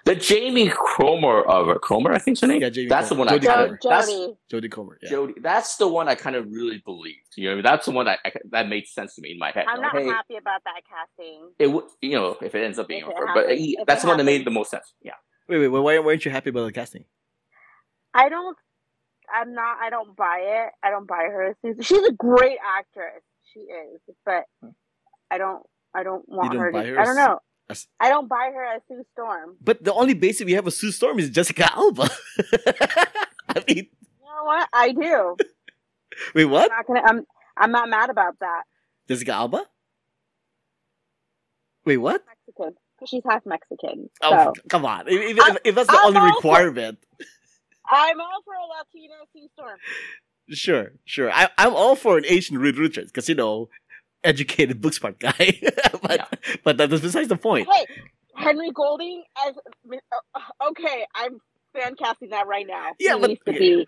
The 0.06 0.14
Jamie 0.14 0.68
Cromer 0.68 1.42
of 1.42 1.80
Cromer, 1.80 2.12
I 2.12 2.18
think's 2.18 2.40
her 2.40 2.46
name. 2.46 2.62
Yeah, 2.62 2.70
Jamie 2.70 2.88
that's 2.88 3.08
Comer. 3.08 3.24
the 3.24 3.26
one 3.26 3.28
I 3.28 3.38
Jodie 3.38 3.46
kind 3.46 3.68
Jo- 3.68 3.74
of. 3.74 3.80
Comer. 3.80 3.94
That's 3.96 4.10
Jody. 4.10 4.66
Jodie 4.68 4.70
Comer. 4.70 4.98
Yeah. 5.02 5.10
Jodie. 5.10 5.42
That's 5.42 5.76
the 5.76 5.88
one 5.88 6.08
I 6.08 6.14
kind 6.14 6.36
of 6.36 6.46
really 6.50 6.80
believed. 6.84 7.18
You 7.36 7.46
know, 7.46 7.52
I 7.52 7.54
mean? 7.56 7.64
that's 7.64 7.86
the 7.86 7.90
one 7.92 8.06
that 8.06 8.20
I, 8.24 8.32
that 8.52 8.68
made 8.68 8.86
sense 8.86 9.16
to 9.16 9.20
me 9.20 9.32
in 9.32 9.38
my 9.38 9.50
head. 9.50 9.66
I'm 9.68 9.80
Like, 9.80 9.92
not 9.94 10.02
hey, 10.02 10.08
happy 10.08 10.36
about 10.36 10.62
that 10.64 10.80
casting. 10.88 11.50
it 11.58 11.66
would, 11.66 11.84
you 12.00 12.12
know, 12.12 12.36
if 12.40 12.54
it 12.54 12.62
ends 12.64 12.78
up 12.78 12.86
being 12.88 13.02
If 13.02 13.16
her, 13.16 13.34
but 13.34 13.50
he, 13.58 13.76
that's 13.86 14.02
it 14.02 14.06
the 14.06 14.08
one 14.08 14.18
that 14.18 14.24
made 14.24 14.46
the 14.46 14.50
most 14.50 14.70
sense. 14.70 14.94
Yeah. 15.02 15.12
Wait, 15.48 15.58
wait, 15.58 15.68
wait, 15.68 15.80
why 15.80 15.98
weren't 15.98 16.24
you 16.24 16.30
happy 16.30 16.50
about 16.50 16.66
the 16.66 16.72
casting? 16.72 17.04
I 18.14 18.28
don't. 18.28 18.56
I'm 19.34 19.54
not. 19.54 19.78
I 19.82 19.90
don't 19.90 20.16
buy 20.16 20.38
it. 20.40 20.72
I 20.84 20.90
don't 20.90 21.08
buy 21.08 21.24
her. 21.24 21.56
as 21.64 21.84
She's 21.86 22.06
a 22.06 22.12
great 22.12 22.58
actress. 22.64 23.22
She 23.52 23.60
is, 23.60 24.00
but 24.24 24.44
I 25.32 25.38
don't. 25.38 25.64
I 25.92 26.04
don't 26.04 26.28
want 26.28 26.52
don't 26.52 26.60
her. 26.62 26.70
to, 26.70 26.78
her 26.78 27.00
I 27.00 27.04
don't 27.04 27.16
know. 27.16 27.40
As- 27.68 27.86
I 28.00 28.08
don't 28.08 28.28
buy 28.28 28.50
her 28.54 28.64
as 28.64 28.82
Sue 28.88 29.04
Storm. 29.12 29.56
But 29.60 29.82
the 29.84 29.92
only 29.92 30.14
basic 30.14 30.46
we 30.46 30.52
have 30.52 30.66
of 30.66 30.72
Sue 30.74 30.90
Storm 30.92 31.18
is 31.18 31.30
Jessica 31.30 31.72
Alba. 31.74 32.08
I 33.48 33.62
mean, 33.68 33.76
You 33.78 33.84
know 34.24 34.44
what? 34.44 34.68
I 34.72 34.92
do. 34.92 35.36
wait, 36.34 36.44
what? 36.46 36.70
I'm 36.70 36.76
not 36.78 36.86
gonna. 36.86 37.02
I'm. 37.04 37.26
I'm 37.58 37.70
not 37.72 37.88
mad 37.88 38.10
about 38.10 38.38
that. 38.40 38.62
Jessica 39.08 39.32
Alba? 39.32 39.64
Wait, 41.84 41.96
what? 41.98 42.22
Mexican. 42.26 42.74
She's 43.06 43.22
half 43.28 43.44
Mexican. 43.46 44.08
Oh, 44.22 44.52
come 44.68 44.84
on. 44.86 45.06
If, 45.06 45.38
if, 45.38 45.56
if 45.64 45.74
that's 45.74 45.88
the 45.88 45.96
I'm 45.98 46.06
only 46.06 46.18
all 46.20 46.28
for- 46.32 46.36
requirement, 46.36 46.98
I'm 47.90 48.20
all 48.20 48.42
for 48.44 48.54
a 48.54 48.66
Latina 48.66 49.14
Sue 49.32 49.48
Storm. 49.54 49.78
sure, 50.50 50.92
sure. 51.04 51.30
I, 51.30 51.48
I'm 51.58 51.74
all 51.74 51.94
for 51.94 52.16
an 52.18 52.24
Asian 52.26 52.58
Reed 52.58 52.78
Richards 52.78 53.12
because, 53.12 53.28
you 53.28 53.34
know, 53.34 53.68
educated 54.26 54.80
book 54.82 54.92
smart 54.94 55.18
guy. 55.18 55.60
but, 56.02 56.38
but 56.64 56.76
that's 56.76 57.00
besides 57.00 57.28
the 57.28 57.36
point. 57.36 57.68
Hey, 57.72 57.86
Henry 58.34 58.70
Golding 58.72 59.22
as 59.46 59.54
uh, 60.34 60.40
okay. 60.70 61.06
I'm 61.14 61.38
fan 61.72 61.94
casting 61.96 62.30
that 62.30 62.46
right 62.46 62.66
now. 62.66 62.92
Yeah, 62.98 63.14
he 63.14 63.20
but- 63.20 63.28
needs 63.28 63.40
to 63.46 63.52
be. 63.52 63.86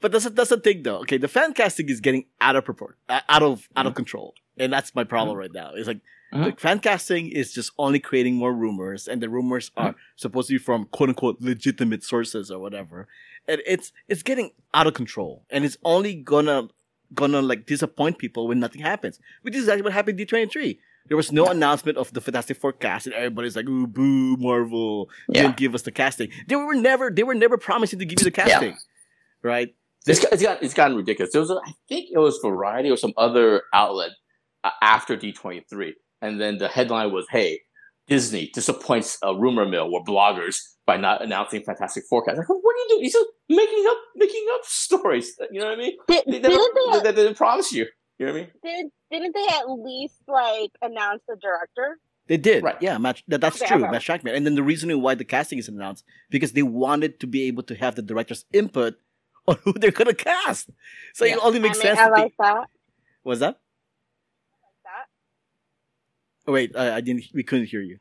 But 0.00 0.10
that's 0.10 0.26
a, 0.26 0.30
that's 0.30 0.50
the 0.50 0.56
thing, 0.58 0.82
though. 0.82 0.98
Okay, 0.98 1.16
the 1.16 1.28
fan 1.28 1.52
casting 1.54 1.88
is 1.88 2.00
getting 2.00 2.24
out 2.40 2.56
of 2.56 2.64
proportion, 2.64 2.96
out 3.08 3.42
of 3.42 3.68
out 3.76 3.86
of 3.86 3.94
control, 3.94 4.34
and 4.58 4.72
that's 4.72 4.94
my 4.96 5.04
problem 5.04 5.36
right 5.36 5.52
now. 5.52 5.72
It's 5.74 5.86
like 5.86 6.00
Mhm. 6.32 6.44
like, 6.46 6.60
fan 6.60 6.78
casting 6.80 7.28
is 7.28 7.52
just 7.52 7.70
only 7.78 8.00
creating 8.00 8.34
more 8.34 8.52
rumors, 8.52 9.06
and 9.06 9.22
the 9.22 9.28
rumors 9.28 9.70
are 9.76 9.94
supposed 10.16 10.48
to 10.48 10.54
be 10.54 10.58
from 10.58 10.86
quote 10.86 11.10
unquote 11.10 11.36
legitimate 11.40 12.02
sources 12.02 12.50
or 12.50 12.58
whatever, 12.58 13.06
and 13.46 13.60
it's 13.66 13.92
it's 14.08 14.22
getting 14.24 14.50
out 14.74 14.88
of 14.88 14.94
control, 14.94 15.44
and 15.50 15.64
it's 15.64 15.76
only 15.84 16.14
gonna 16.16 16.68
gonna 17.14 17.42
like 17.42 17.66
disappoint 17.66 18.18
people 18.18 18.48
when 18.48 18.60
nothing 18.60 18.82
happens, 18.82 19.18
which 19.42 19.54
is 19.54 19.62
exactly 19.64 19.82
what 19.82 19.92
happened 19.92 20.18
in 20.20 20.24
D 20.24 20.26
twenty 20.26 20.46
three. 20.46 20.80
There 21.08 21.16
was 21.16 21.32
no 21.32 21.46
announcement 21.46 21.98
of 21.98 22.12
the 22.12 22.20
Fantastic 22.20 22.56
Four 22.58 22.72
cast, 22.72 23.06
and 23.06 23.14
everybody's 23.14 23.56
like, 23.56 23.66
"Ooh, 23.68 23.86
boo, 23.88 24.36
Marvel! 24.36 25.08
Yeah. 25.28 25.42
Didn't 25.42 25.56
give 25.56 25.74
us 25.74 25.82
the 25.82 25.90
casting." 25.90 26.30
They 26.46 26.54
were 26.56 26.74
never 26.74 27.10
they 27.10 27.24
were 27.24 27.34
never 27.34 27.58
promising 27.58 27.98
to 27.98 28.04
give 28.04 28.20
you 28.20 28.24
the 28.24 28.30
casting, 28.30 28.76
right? 29.42 29.74
It's, 30.06 30.20
got- 30.20 30.32
it's, 30.32 30.42
got, 30.42 30.62
it's 30.62 30.74
gotten 30.74 30.96
ridiculous. 30.96 31.32
There 31.32 31.40
was, 31.40 31.50
a, 31.50 31.54
I 31.64 31.72
think 31.88 32.08
it 32.12 32.18
was 32.18 32.38
Variety 32.42 32.90
or 32.90 32.96
some 32.96 33.12
other 33.16 33.62
outlet 33.72 34.10
uh, 34.64 34.70
after 34.80 35.16
D23. 35.16 35.92
And 36.20 36.40
then 36.40 36.58
the 36.58 36.66
headline 36.68 37.12
was, 37.12 37.26
hey, 37.30 37.60
Disney 38.08 38.50
disappoints 38.52 39.18
a 39.22 39.34
rumor 39.34 39.66
mill 39.66 39.90
or 39.92 40.04
bloggers 40.04 40.56
by 40.86 40.96
not 40.96 41.22
announcing 41.22 41.62
Fantastic 41.62 42.04
Four 42.10 42.24
cast. 42.24 42.38
Like, 42.38 42.48
what 42.48 42.56
are 42.58 42.78
you 42.78 42.86
doing? 42.88 43.02
You're 43.02 43.10
just 43.12 43.26
making 43.48 43.84
up, 43.88 43.96
making 44.16 44.46
up 44.54 44.60
stories. 44.64 45.34
You 45.50 45.60
know 45.60 45.66
what 45.66 45.74
I 45.78 45.82
mean? 45.82 45.96
Did, 46.08 46.24
They, 46.26 46.32
didn't 46.40 46.50
never, 46.50 46.56
they? 46.56 46.98
they, 46.98 47.12
they 47.12 47.22
didn't 47.22 47.36
promise 47.36 47.72
you. 47.72 47.86
You 48.18 48.26
know 48.26 48.32
what 48.32 48.38
I 48.38 48.42
mean? 48.42 48.50
Did, 48.64 48.86
didn't 49.10 49.34
they 49.34 49.46
at 49.54 49.70
least 49.70 50.16
like 50.28 50.70
announce 50.82 51.22
the 51.28 51.36
director? 51.40 51.98
They 52.28 52.36
did, 52.36 52.62
Right. 52.62 52.76
Yeah, 52.80 52.98
Matt, 52.98 53.20
that, 53.28 53.40
that's 53.40 53.60
Okay, 53.60 53.66
true. 53.74 53.80
Matt 53.90 54.00
Shakman. 54.02 54.34
And 54.36 54.46
then 54.46 54.54
the 54.54 54.62
reason 54.62 55.00
why 55.00 55.14
the 55.16 55.24
casting 55.24 55.58
is 55.58 55.68
announced 55.68 56.04
because 56.30 56.52
they 56.52 56.62
wanted 56.62 57.18
to 57.20 57.26
be 57.26 57.44
able 57.48 57.64
to 57.64 57.74
have 57.74 57.94
the 57.96 58.02
director's 58.02 58.44
input 58.52 58.94
on 59.48 59.56
who 59.64 59.72
they're 59.72 59.90
gonna 59.90 60.14
cast. 60.14 60.70
So 61.14 61.24
Yeah. 61.24 61.34
it 61.34 61.38
only 61.42 61.58
makes 61.58 61.80
I 61.80 61.84
mean, 61.84 61.96
sense. 61.96 61.98
I 62.00 62.08
like 62.10 62.32
that. 62.38 62.64
What's 63.24 63.40
that? 63.40 63.56
that. 63.56 63.60
Oh, 66.46 66.52
wait, 66.52 66.74
I, 66.76 66.96
I 66.96 67.00
didn't. 67.00 67.24
We 67.34 67.42
couldn't 67.42 67.66
hear 67.66 67.80
you. 67.82 67.98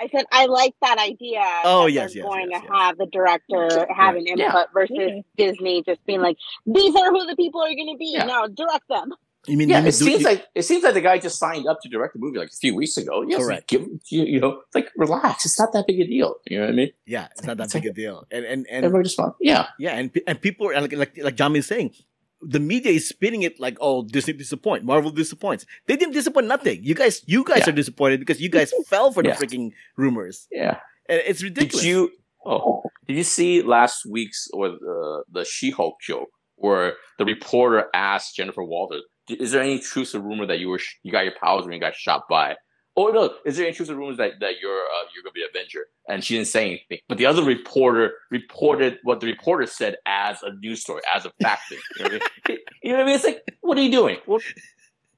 I 0.00 0.06
said 0.14 0.26
I 0.30 0.46
like 0.46 0.74
that 0.80 0.98
idea. 0.98 1.42
Oh, 1.64 1.84
that 1.86 1.92
yes, 1.92 2.14
they're 2.14 2.22
yes, 2.22 2.28
going 2.30 2.50
yes, 2.50 2.60
to 2.62 2.68
yes. 2.70 2.80
have 2.80 2.98
the 2.98 3.06
director 3.06 3.86
have 3.92 4.14
an 4.14 4.26
input 4.28 4.38
Yeah. 4.38 4.64
versus 4.72 4.96
Yeah. 4.96 5.20
Disney 5.36 5.82
just 5.84 6.04
being 6.06 6.20
like, 6.20 6.36
"These 6.66 6.94
are 6.94 7.10
who 7.10 7.26
the 7.26 7.34
people 7.34 7.60
are 7.62 7.74
going 7.74 7.92
to 7.92 7.98
be." 7.98 8.12
Yeah. 8.14 8.24
Now 8.26 8.46
direct 8.46 8.86
them. 8.88 9.12
You 9.48 9.56
mean 9.56 9.68
Yeah, 9.70 9.78
you 9.78 9.82
mean 9.82 9.88
it 9.88 9.98
do- 9.98 10.04
seems 10.04 10.20
you- 10.20 10.26
like 10.26 10.46
it 10.54 10.62
seems 10.62 10.84
like 10.84 10.94
the 10.94 11.00
guy 11.00 11.18
just 11.18 11.36
signed 11.40 11.66
up 11.66 11.80
to 11.82 11.88
direct 11.88 12.14
a 12.14 12.18
movie 12.20 12.38
like 12.38 12.48
a 12.48 12.56
few 12.56 12.76
weeks 12.76 12.96
ago. 12.96 13.22
Yes, 13.26 13.40
Correct. 13.44 13.66
Give, 13.68 13.88
you, 14.08 14.22
you 14.24 14.38
know, 14.40 14.62
like 14.72 14.88
relax. 14.96 15.44
It's 15.46 15.58
not 15.58 15.72
that 15.72 15.86
big 15.88 15.98
a 16.00 16.06
deal. 16.06 16.36
You 16.46 16.58
know 16.58 16.64
what 16.66 16.72
I 16.74 16.76
mean? 16.76 16.90
yeah, 17.06 17.26
it's 17.32 17.42
not 17.44 17.56
that 17.56 17.64
It's 17.64 17.72
big 17.72 17.84
like- 17.86 17.90
a 17.90 17.94
deal. 17.94 18.24
And 18.30 18.44
and 18.44 18.66
and 18.70 18.84
Everybody 18.84 19.04
just 19.08 19.18
want, 19.18 19.34
yeah, 19.40 19.66
yeah, 19.80 19.96
and 19.96 20.12
and 20.28 20.40
people 20.40 20.68
are 20.70 20.80
like 20.80 20.92
like 20.92 21.18
like 21.18 21.34
John 21.34 21.56
is 21.56 21.66
saying, 21.66 21.94
the 22.40 22.60
media 22.60 22.92
is 22.92 23.08
spinning 23.08 23.42
it 23.42 23.58
like, 23.58 23.76
oh, 23.80 24.04
Disney 24.04 24.32
disappoint, 24.34 24.84
Marvel 24.84 25.10
disappoints. 25.10 25.66
They 25.86 25.96
didn't 25.96 26.14
disappoint 26.14 26.46
nothing. 26.46 26.82
You 26.84 26.94
guys, 26.94 27.22
you 27.26 27.42
guys 27.44 27.62
Yeah. 27.66 27.70
are 27.70 27.76
disappointed 27.76 28.20
because 28.20 28.40
you 28.40 28.48
guys 28.48 28.72
fell 28.88 29.12
for 29.12 29.22
the 29.22 29.30
Yeah. 29.30 29.36
freaking 29.36 29.72
rumors, 29.96 30.46
Yeah. 30.52 30.78
and 31.08 31.20
it's 31.26 31.40
Did 31.40 31.56
ridiculous. 31.56 31.84
you? 31.84 32.12
Oh, 32.46 32.82
did 33.06 33.16
you 33.16 33.24
see 33.24 33.62
last 33.62 34.06
week's 34.06 34.48
or 34.52 34.68
the 34.70 35.24
the 35.32 35.44
She-Hulk 35.44 35.96
joke 36.00 36.28
where 36.54 36.94
the 37.18 37.24
reporter 37.24 37.86
asked 37.92 38.36
Jennifer 38.36 38.64
Walters, 38.64 39.02
"Is 39.28 39.50
there 39.52 39.62
any 39.62 39.80
truth 39.80 40.12
to 40.12 40.20
rumor 40.20 40.46
that 40.46 40.58
you 40.60 40.68
were 40.68 40.78
sh- 40.78 40.96
you 41.02 41.12
got 41.12 41.24
your 41.24 41.34
powers 41.42 41.64
when 41.64 41.72
you 41.74 41.80
got 41.80 41.94
shot 41.96 42.22
by?" 42.30 42.56
Oh 42.98 43.08
no! 43.10 43.32
Is 43.44 43.56
there 43.56 43.66
any 43.66 43.74
truth 43.76 43.88
to 43.88 43.94
rumors 43.94 44.16
that, 44.16 44.32
that 44.40 44.54
you're 44.60 44.82
uh, 44.82 45.04
you're 45.14 45.22
gonna 45.22 45.32
be 45.32 45.42
an 45.42 45.48
Avenger? 45.54 45.86
And 46.08 46.24
she 46.24 46.34
didn't 46.34 46.48
say 46.48 46.66
anything. 46.66 46.98
But 47.08 47.18
the 47.18 47.26
other 47.26 47.44
reporter 47.44 48.12
reported 48.32 48.98
what 49.04 49.20
the 49.20 49.28
reporter 49.28 49.66
said 49.66 49.96
as 50.04 50.42
a 50.42 50.52
news 50.54 50.80
story, 50.82 51.02
as 51.14 51.24
a 51.24 51.30
fact 51.40 51.68
thing. 51.68 51.78
You 51.98 52.04
know 52.04 52.10
what 52.10 52.22
I 52.22 52.50
mean? 52.50 52.58
You 52.82 52.92
know 52.92 52.98
what 52.98 53.02
I 53.02 53.06
mean? 53.06 53.14
It's 53.16 53.24
like, 53.24 53.42
what 53.60 53.78
are 53.78 53.82
you 53.82 53.90
doing? 53.90 54.16
What, 54.26 54.42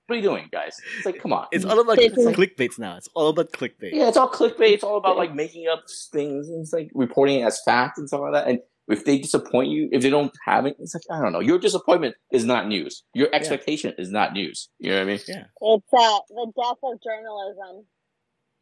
what 0.06 0.14
are 0.14 0.16
you 0.16 0.22
doing, 0.22 0.48
guys? 0.50 0.76
It's 0.96 1.06
like, 1.06 1.20
come 1.20 1.32
on. 1.32 1.46
It's 1.52 1.64
all 1.64 1.80
about 1.80 1.98
It's 1.98 2.16
like- 2.16 2.34
clickbaits 2.34 2.78
now. 2.78 2.96
It's 2.96 3.08
all 3.14 3.28
about 3.28 3.52
clickbait. 3.52 3.92
Yeah, 3.92 4.08
it's 4.08 4.16
all 4.16 4.30
clickbait. 4.30 4.72
It's 4.72 4.82
all 4.84 4.96
about 4.96 5.16
like 5.16 5.34
making 5.34 5.68
up 5.68 5.84
things 6.12 6.48
and 6.48 6.62
it's 6.62 6.72
like 6.72 6.90
reporting 6.94 7.40
it 7.40 7.44
as 7.44 7.62
fact 7.64 7.96
and 7.98 8.08
stuff 8.08 8.20
like 8.22 8.32
that. 8.32 8.48
And 8.48 8.58
if 8.90 9.04
they 9.04 9.18
disappoint 9.18 9.68
you, 9.70 9.88
if 9.92 10.02
they 10.02 10.10
don't 10.10 10.32
have 10.44 10.66
it, 10.66 10.76
it's 10.78 10.94
like 10.94 11.04
I 11.10 11.22
don't 11.22 11.32
know. 11.32 11.40
Your 11.40 11.58
disappointment 11.58 12.16
is 12.30 12.44
not 12.44 12.66
news. 12.68 13.04
Your 13.14 13.28
expectation 13.32 13.94
is 13.98 14.10
not 14.10 14.32
news. 14.32 14.68
You 14.78 14.90
know 14.90 14.96
what 14.96 15.02
I 15.02 15.06
mean? 15.06 15.20
Yeah. 15.28 15.44
It's 15.60 15.92
uh, 15.92 16.18
the 16.28 16.52
death 16.56 16.78
of 16.82 17.00
journalism. 17.02 17.86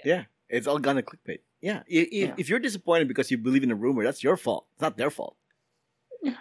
Yeah, 0.04 0.24
it's 0.48 0.66
all 0.66 0.78
gonna 0.78 1.02
clickbait. 1.02 1.40
Yeah. 1.60 1.82
If, 1.88 2.12
Yeah. 2.12 2.34
if 2.38 2.48
you're 2.48 2.60
disappointed 2.60 3.08
because 3.08 3.30
you 3.30 3.38
believe 3.38 3.62
in 3.64 3.70
a 3.70 3.74
rumor, 3.74 4.04
that's 4.04 4.22
your 4.22 4.36
fault. 4.36 4.66
It's 4.74 4.82
not 4.82 4.96
their 4.96 5.10
fault. 5.10 5.36
It's 6.22 6.36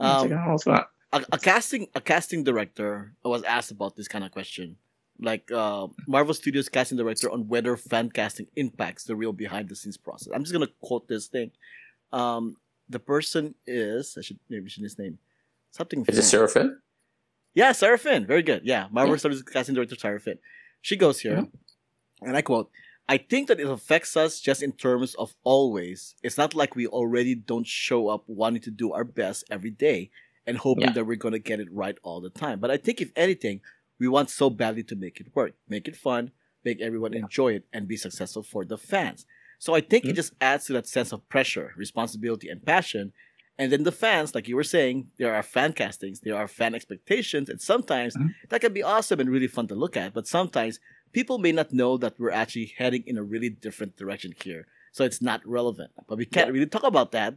like, 0.00 0.32
Um, 0.32 0.32
oh, 0.48 0.54
it's 0.54 0.66
not. 0.66 0.88
a, 1.12 1.24
a 1.32 1.38
casting 1.38 1.86
a 1.94 2.00
casting 2.00 2.42
director 2.44 3.12
was 3.24 3.42
asked 3.44 3.70
about 3.70 3.94
this 3.96 4.08
kind 4.08 4.24
of 4.24 4.32
question. 4.32 4.76
Like 5.20 5.50
uh, 5.52 5.86
Marvel 6.08 6.34
Studios 6.34 6.68
casting 6.68 6.98
director 6.98 7.30
on 7.30 7.46
whether 7.46 7.76
fan 7.76 8.10
casting 8.10 8.48
impacts 8.56 9.04
the 9.04 9.14
real 9.14 9.32
behind 9.32 9.68
the 9.68 9.76
scenes 9.76 9.96
process. 9.96 10.32
I'm 10.34 10.42
just 10.42 10.52
gonna 10.52 10.68
quote 10.80 11.06
this 11.06 11.28
thing. 11.28 11.52
Um, 12.12 12.56
the 12.88 12.98
person 12.98 13.54
is 13.66 14.16
I 14.18 14.22
should 14.22 14.38
maybe 14.48 14.62
mention 14.62 14.82
his 14.84 14.98
name. 14.98 15.18
Something. 15.70 16.04
Is 16.06 16.18
it 16.32 16.38
Finn. 16.38 16.48
Finn? 16.48 16.78
Yeah, 17.54 17.72
Sarah 17.72 17.98
Finn. 17.98 18.26
Very 18.26 18.42
good. 18.42 18.62
Yeah, 18.64 18.88
Marvel 18.90 19.14
Yeah. 19.14 19.18
Studios 19.18 19.42
casting 19.42 19.74
director 19.74 19.96
Sarah 19.96 20.20
Finn. 20.20 20.38
She 20.80 20.96
goes 20.96 21.20
here, 21.20 21.48
and 22.20 22.36
I 22.36 22.42
quote: 22.42 22.70
"I 23.08 23.16
think 23.18 23.48
that 23.48 23.60
it 23.60 23.66
affects 23.68 24.16
us 24.16 24.40
just 24.40 24.62
in 24.62 24.72
terms 24.72 25.14
of 25.14 25.34
always. 25.44 26.14
It's 26.22 26.38
not 26.38 26.54
like 26.54 26.76
we 26.76 26.86
already 26.86 27.34
don't 27.34 27.66
show 27.66 28.08
up 28.08 28.24
wanting 28.26 28.62
to 28.62 28.70
do 28.70 28.92
our 28.92 29.04
best 29.04 29.44
every 29.50 29.70
day 29.70 30.10
and 30.46 30.58
hoping 30.58 30.84
Yeah. 30.84 30.92
that 30.92 31.06
we're 31.06 31.16
gonna 31.16 31.38
get 31.38 31.60
it 31.60 31.72
right 31.72 31.96
all 32.02 32.20
the 32.20 32.30
time. 32.30 32.60
But 32.60 32.70
I 32.70 32.76
think 32.76 33.00
if 33.00 33.10
anything, 33.16 33.60
we 33.98 34.08
want 34.08 34.30
so 34.30 34.50
badly 34.50 34.82
to 34.84 34.96
make 34.96 35.20
it 35.20 35.34
work, 35.34 35.54
make 35.68 35.88
it 35.88 35.96
fun, 35.96 36.32
make 36.64 36.80
everyone 36.80 37.12
Yeah. 37.14 37.20
enjoy 37.20 37.54
it, 37.54 37.64
and 37.72 37.88
be 37.88 37.96
successful 37.96 38.42
for 38.42 38.64
the 38.64 38.76
fans. 38.78 39.24
So 39.58 39.74
I 39.74 39.80
think 39.80 40.04
it 40.04 40.12
Mhm. 40.12 40.16
just 40.16 40.32
adds 40.40 40.66
to 40.66 40.72
that 40.74 40.86
sense 40.86 41.12
of 41.12 41.28
pressure, 41.28 41.72
responsibility, 41.76 42.48
and 42.48 42.64
passion." 42.64 43.12
And 43.56 43.70
then 43.70 43.84
the 43.84 43.92
fans, 43.92 44.34
like 44.34 44.48
you 44.48 44.56
were 44.56 44.64
saying, 44.64 45.10
there 45.16 45.32
are 45.32 45.42
fan 45.42 45.72
castings, 45.74 46.20
there 46.20 46.36
are 46.36 46.48
fan 46.48 46.74
expectations, 46.74 47.48
and 47.48 47.60
sometimes 47.60 48.16
Mhm. 48.16 48.34
that 48.48 48.60
can 48.60 48.72
be 48.72 48.82
awesome 48.82 49.20
and 49.20 49.30
really 49.30 49.46
fun 49.46 49.68
to 49.68 49.74
look 49.76 49.96
at. 49.96 50.12
But 50.12 50.26
sometimes 50.26 50.80
people 51.12 51.38
may 51.38 51.52
not 51.52 51.72
know 51.72 51.96
that 51.96 52.18
we're 52.18 52.32
actually 52.32 52.74
heading 52.76 53.04
in 53.06 53.16
a 53.16 53.22
really 53.22 53.50
different 53.50 53.96
direction 53.96 54.34
here. 54.42 54.66
So 54.90 55.04
it's 55.04 55.22
not 55.22 55.46
relevant. 55.46 55.92
But 56.08 56.18
we 56.18 56.24
can't 56.26 56.48
Yeah. 56.48 56.52
really 56.54 56.66
talk 56.66 56.82
about 56.82 57.12
that. 57.12 57.34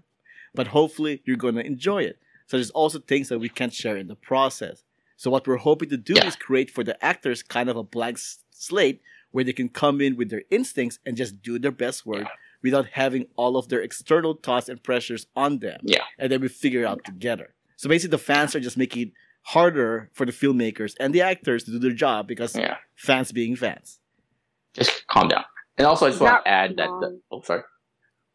But 0.56 0.68
hopefully 0.68 1.22
you're 1.26 1.38
going 1.38 1.56
to 1.56 1.66
enjoy 1.66 2.04
it. 2.04 2.18
So 2.48 2.58
there's 2.58 2.72
also 2.72 2.98
things 3.00 3.30
that 3.30 3.38
we 3.40 3.50
can't 3.50 3.74
share 3.74 3.98
in 3.98 4.08
the 4.08 4.16
process. 4.16 4.84
So 5.18 5.30
what 5.30 5.46
we're 5.48 5.58
hoping 5.58 5.90
to 5.90 5.98
do 5.98 6.14
Yeah. 6.16 6.26
is 6.26 6.36
create 6.36 6.72
for 6.72 6.84
the 6.84 6.98
actors 7.06 7.44
kind 7.44 7.70
of 7.70 7.78
a 7.78 7.84
blank 7.84 8.18
slate 8.52 9.02
where 9.32 9.44
they 9.44 9.54
can 9.54 9.70
come 9.70 10.02
in 10.02 10.16
with 10.16 10.30
their 10.30 10.44
instincts 10.50 11.00
and 11.06 11.18
just 11.18 11.42
do 11.42 11.60
their 11.60 11.72
best 11.72 12.06
work 12.06 12.24
Yeah. 12.24 12.30
without 12.64 12.88
having 12.94 13.28
all 13.36 13.58
of 13.58 13.68
their 13.70 13.82
external 13.82 14.34
thoughts 14.36 14.70
and 14.70 14.82
pressures 14.82 15.28
on 15.36 15.60
them. 15.60 15.80
Yeah. 15.84 16.04
And 16.18 16.32
then 16.32 16.42
we 16.42 16.48
figure 16.48 16.82
it 16.82 16.86
out 16.86 17.04
together. 17.06 17.54
So 17.76 17.90
basically 17.90 18.12
the 18.12 18.24
fans 18.24 18.56
are 18.56 18.60
just 18.60 18.78
making 18.78 19.02
it 19.08 19.14
harder 19.44 20.10
for 20.14 20.26
the 20.26 20.32
filmmakers 20.32 20.94
and 21.00 21.14
the 21.14 21.22
actors 21.22 21.64
to 21.66 21.72
do 21.72 21.80
their 21.80 21.92
job 21.92 22.28
because 22.28 22.56
Yeah. 22.56 22.78
fans 22.96 23.32
being 23.32 23.56
fans. 23.56 24.00
Just 24.74 25.06
calm 25.08 25.28
down. 25.28 25.46
And 25.78 25.86
also, 25.88 26.08
I 26.08 26.10
just 26.10 26.22
want 26.22 26.44
to 26.44 26.50
add 26.50 26.72
that. 26.78 26.88
The, 26.88 27.22
oh, 27.32 27.42
sorry. 27.42 27.62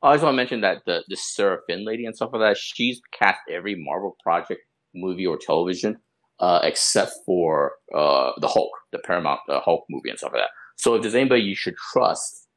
I 0.02 0.14
just 0.14 0.22
want 0.24 0.34
to 0.34 0.36
mention 0.36 0.60
that 0.62 0.82
the 0.86 1.04
the 1.08 1.16
Sarah 1.16 1.58
Finn 1.66 1.84
lady 1.84 2.04
and 2.06 2.14
stuff 2.14 2.30
like 2.32 2.40
that. 2.42 2.56
She's 2.56 3.00
cast 3.12 3.38
every 3.50 3.74
Marvel 3.76 4.16
project, 4.22 4.60
movie 4.94 5.26
or 5.26 5.38
television, 5.38 5.98
uh, 6.40 6.60
except 6.62 7.12
for 7.26 7.72
uh, 7.94 8.32
the 8.40 8.48
Hulk, 8.48 8.70
the 8.92 8.98
Paramount 8.98 9.40
uh, 9.48 9.60
Hulk 9.60 9.84
movie 9.90 10.10
and 10.10 10.18
stuff 10.18 10.32
like 10.32 10.42
that. 10.42 10.50
So 10.82 10.96
if 10.96 11.02
there's 11.02 11.14
anybody 11.14 11.42
you 11.42 11.54
should 11.54 11.76
trust 11.92 12.48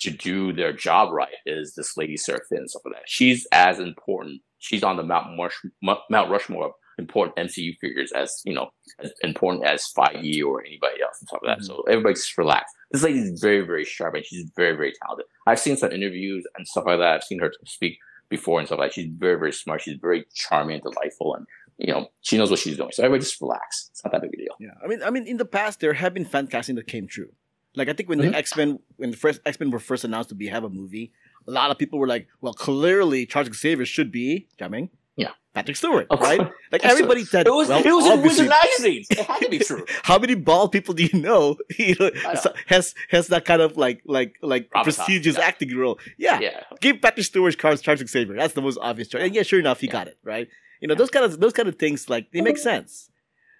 to 0.00 0.10
do 0.10 0.52
their 0.52 0.74
job 0.74 1.10
right, 1.10 1.32
is 1.46 1.74
this 1.74 1.96
lady 1.96 2.18
Sarah 2.18 2.42
Finn 2.46 2.58
and 2.58 2.70
stuff 2.70 2.82
like 2.84 2.96
that. 2.96 3.04
She's 3.06 3.46
as 3.50 3.78
important. 3.78 4.42
She's 4.58 4.82
on 4.82 4.98
the 4.98 5.02
Mount 5.02 5.34
Marsh, 5.38 5.54
Mount 5.82 6.30
Rushmore 6.30 6.66
of 6.66 6.72
important 6.98 7.34
MCU 7.36 7.72
figures 7.80 8.12
as 8.12 8.42
you 8.44 8.52
know 8.52 8.68
as 9.02 9.10
important 9.22 9.64
as 9.64 9.90
Feige 9.96 10.44
or 10.44 10.60
anybody 10.60 11.00
else 11.00 11.16
and 11.18 11.28
stuff 11.28 11.40
like 11.42 11.56
that. 11.56 11.62
Mhm. 11.62 11.66
So 11.66 11.82
everybody 11.88 12.14
just 12.16 12.36
relax. 12.36 12.70
This 12.90 13.02
lady's 13.04 13.40
very, 13.40 13.62
very 13.62 13.86
sharp 13.86 14.16
and 14.16 14.26
she's 14.26 14.50
very, 14.54 14.76
very 14.76 14.92
talented. 15.02 15.24
I've 15.46 15.58
seen 15.58 15.78
some 15.78 15.92
interviews 15.92 16.44
and 16.58 16.68
stuff 16.68 16.84
like 16.84 16.98
that. 16.98 17.14
I've 17.14 17.24
seen 17.24 17.38
her 17.38 17.52
speak 17.64 17.96
before 18.28 18.58
and 18.58 18.68
stuff 18.68 18.80
like 18.80 18.90
that. 18.90 18.94
She's 18.96 19.10
very, 19.16 19.38
very 19.38 19.54
smart. 19.54 19.80
She's 19.80 19.96
very 19.98 20.26
charming 20.34 20.74
and 20.74 20.82
delightful 20.82 21.36
and 21.36 21.46
you 21.78 21.90
know, 21.90 22.08
she 22.20 22.36
knows 22.36 22.50
what 22.50 22.60
she's 22.60 22.76
doing. 22.76 22.90
So 22.92 23.02
everybody 23.02 23.24
just 23.24 23.40
relax. 23.40 23.88
It's 23.92 24.04
not 24.04 24.12
that 24.12 24.20
big 24.20 24.34
a 24.34 24.36
deal. 24.36 24.54
Yeah, 24.60 24.74
I 24.84 24.86
mean, 24.88 25.02
I 25.02 25.08
mean, 25.10 25.26
in 25.26 25.38
the 25.38 25.46
past 25.46 25.80
there 25.80 25.94
have 25.94 26.12
been 26.12 26.26
fan 26.26 26.46
casting 26.48 26.76
that 26.76 26.86
came 26.86 27.06
true. 27.06 27.32
Like 27.74 27.88
I 27.88 27.92
think 27.94 28.08
when 28.08 28.18
Mhm. 28.18 28.30
the 28.32 28.36
X 28.36 28.56
Men, 28.56 28.78
when 28.96 29.10
the 29.12 29.16
first 29.16 29.40
X 29.46 29.58
Men 29.60 29.70
were 29.70 29.78
first 29.78 30.04
announced 30.04 30.28
to 30.30 30.34
be 30.34 30.48
have 30.48 30.64
a 30.64 30.68
movie, 30.70 31.12
a 31.46 31.50
lot 31.50 31.70
of 31.70 31.78
people 31.78 31.98
were 31.98 32.06
like, 32.06 32.28
"Well, 32.40 32.52
clearly 32.54 33.26
Charles 33.26 33.48
Xavier 33.56 33.86
should 33.86 34.12
be 34.12 34.48
coming." 34.58 34.90
Yeah. 35.16 35.32
Patrick 35.54 35.76
Stewart, 35.76 36.06
Of 36.08 36.20
right? 36.20 36.38
course. 36.38 36.50
Like 36.72 36.80
Patrick 36.80 37.00
everybody 37.02 37.24
said, 37.26 37.46
It 37.46 37.52
was 37.52 37.68
well, 37.68 37.84
it 37.84 37.92
was 37.92 38.06
in 38.06 38.22
Wizard 38.22 38.48
magazines. 38.48 39.06
It 39.10 39.18
had 39.18 39.40
to 39.40 39.50
be 39.50 39.58
true. 39.58 39.84
How 40.04 40.18
many 40.18 40.34
bald 40.34 40.72
people 40.72 40.94
do 40.94 41.04
you 41.04 41.18
know? 41.20 41.58
you 41.78 41.94
know, 42.00 42.08
know. 42.08 42.52
has 42.66 42.94
has 43.10 43.26
that 43.28 43.44
kind 43.44 43.60
of 43.60 43.76
like 43.76 44.00
like 44.06 44.36
like 44.42 44.70
Gravitas, 44.70 44.84
prestigious 44.84 45.36
yeah. 45.36 45.44
acting 45.44 45.76
role? 45.76 45.98
Yeah. 46.16 46.40
Yeah. 46.40 46.62
give 46.80 47.02
Patrick 47.02 47.26
Stewart 47.26 47.58
Charles 47.58 47.82
Charles 47.82 48.00
Xavier. 48.08 48.36
That's 48.36 48.54
the 48.54 48.62
most 48.62 48.78
obvious 48.80 49.08
choice. 49.08 49.22
And 49.22 49.34
yeah, 49.34 49.42
sure 49.42 49.60
enough, 49.60 49.80
he 49.80 49.86
Yeah. 49.88 49.92
got 49.92 50.08
it 50.08 50.16
right. 50.24 50.48
You 50.80 50.88
know 50.88 50.94
those 50.94 51.10
kind 51.10 51.24
of 51.26 51.38
those 51.40 51.52
kind 51.52 51.68
of 51.68 51.76
things 51.76 52.08
like 52.08 52.32
they 52.32 52.40
make 52.40 52.56
sense. 52.58 53.10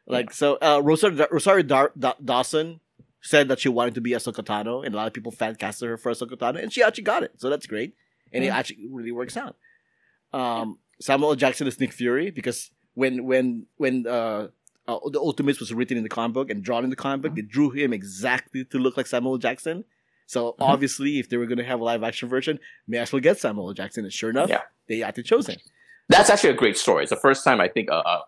Like 0.06 0.32
so, 0.32 0.56
uh, 0.62 0.80
Rosario, 0.82 1.26
Rosario 1.30 1.62
Dar- 1.62 1.92
Da- 1.96 2.14
Dawson 2.24 2.80
said 3.22 3.48
that 3.48 3.60
she 3.60 3.68
wanted 3.68 3.94
to 3.94 4.00
be 4.00 4.10
Ahsoka 4.10 4.44
Tano, 4.44 4.84
and 4.84 4.94
a 4.94 4.96
lot 4.98 5.06
of 5.06 5.12
people 5.14 5.32
fan 5.32 5.54
casted 5.54 5.88
her 5.88 5.96
for 5.96 6.12
Ahsoka 6.12 6.36
Tano, 6.36 6.62
and 6.62 6.72
she 6.72 6.82
actually 6.82 7.04
got 7.04 7.22
it. 7.22 7.32
So 7.38 7.48
that's 7.48 7.66
great, 7.66 7.94
and 8.32 8.44
it 8.44 8.48
actually 8.48 8.86
really 8.90 9.12
works 9.12 9.36
out. 9.36 9.56
Um, 10.32 10.78
Samuel 11.00 11.34
Jackson 11.36 11.66
is 11.66 11.78
Nick 11.80 11.92
Fury 11.92 12.30
because 12.30 12.70
when 12.94 13.24
when 13.24 13.66
when 13.76 14.06
uh, 14.06 14.48
uh, 14.88 14.98
the 15.10 15.18
Ultimates 15.20 15.60
was 15.60 15.72
written 15.72 15.96
in 15.96 16.02
the 16.02 16.08
comic 16.08 16.34
book 16.34 16.50
and 16.50 16.62
drawn 16.62 16.84
in 16.84 16.90
the 16.90 16.96
comic 16.96 17.22
book, 17.22 17.34
they 17.34 17.42
drew 17.42 17.70
him 17.70 17.92
exactly 17.92 18.64
to 18.66 18.78
look 18.78 18.96
like 18.96 19.06
Samuel 19.06 19.38
Jackson. 19.38 19.84
So 20.26 20.52
Mhm. 20.52 20.56
obviously, 20.60 21.18
if 21.18 21.28
they 21.28 21.36
were 21.36 21.46
going 21.46 21.58
to 21.58 21.64
have 21.64 21.80
a 21.80 21.84
live 21.84 22.02
action 22.02 22.28
version, 22.28 22.58
may 22.88 22.98
as 22.98 23.12
well 23.12 23.20
get 23.20 23.38
Samuel 23.38 23.74
Jackson. 23.74 24.04
And 24.04 24.12
sure 24.12 24.30
enough, 24.30 24.48
Yeah. 24.48 24.62
they 24.88 25.02
actually 25.02 25.24
chose 25.24 25.46
him. 25.48 25.58
That's 26.08 26.30
actually 26.30 26.50
a 26.50 26.54
great 26.54 26.76
story. 26.78 27.02
It's 27.04 27.10
the 27.10 27.16
first 27.16 27.44
time 27.44 27.60
I 27.60 27.68
think 27.68 27.88
a, 27.90 27.94
a, 27.94 27.98
a 27.98 28.24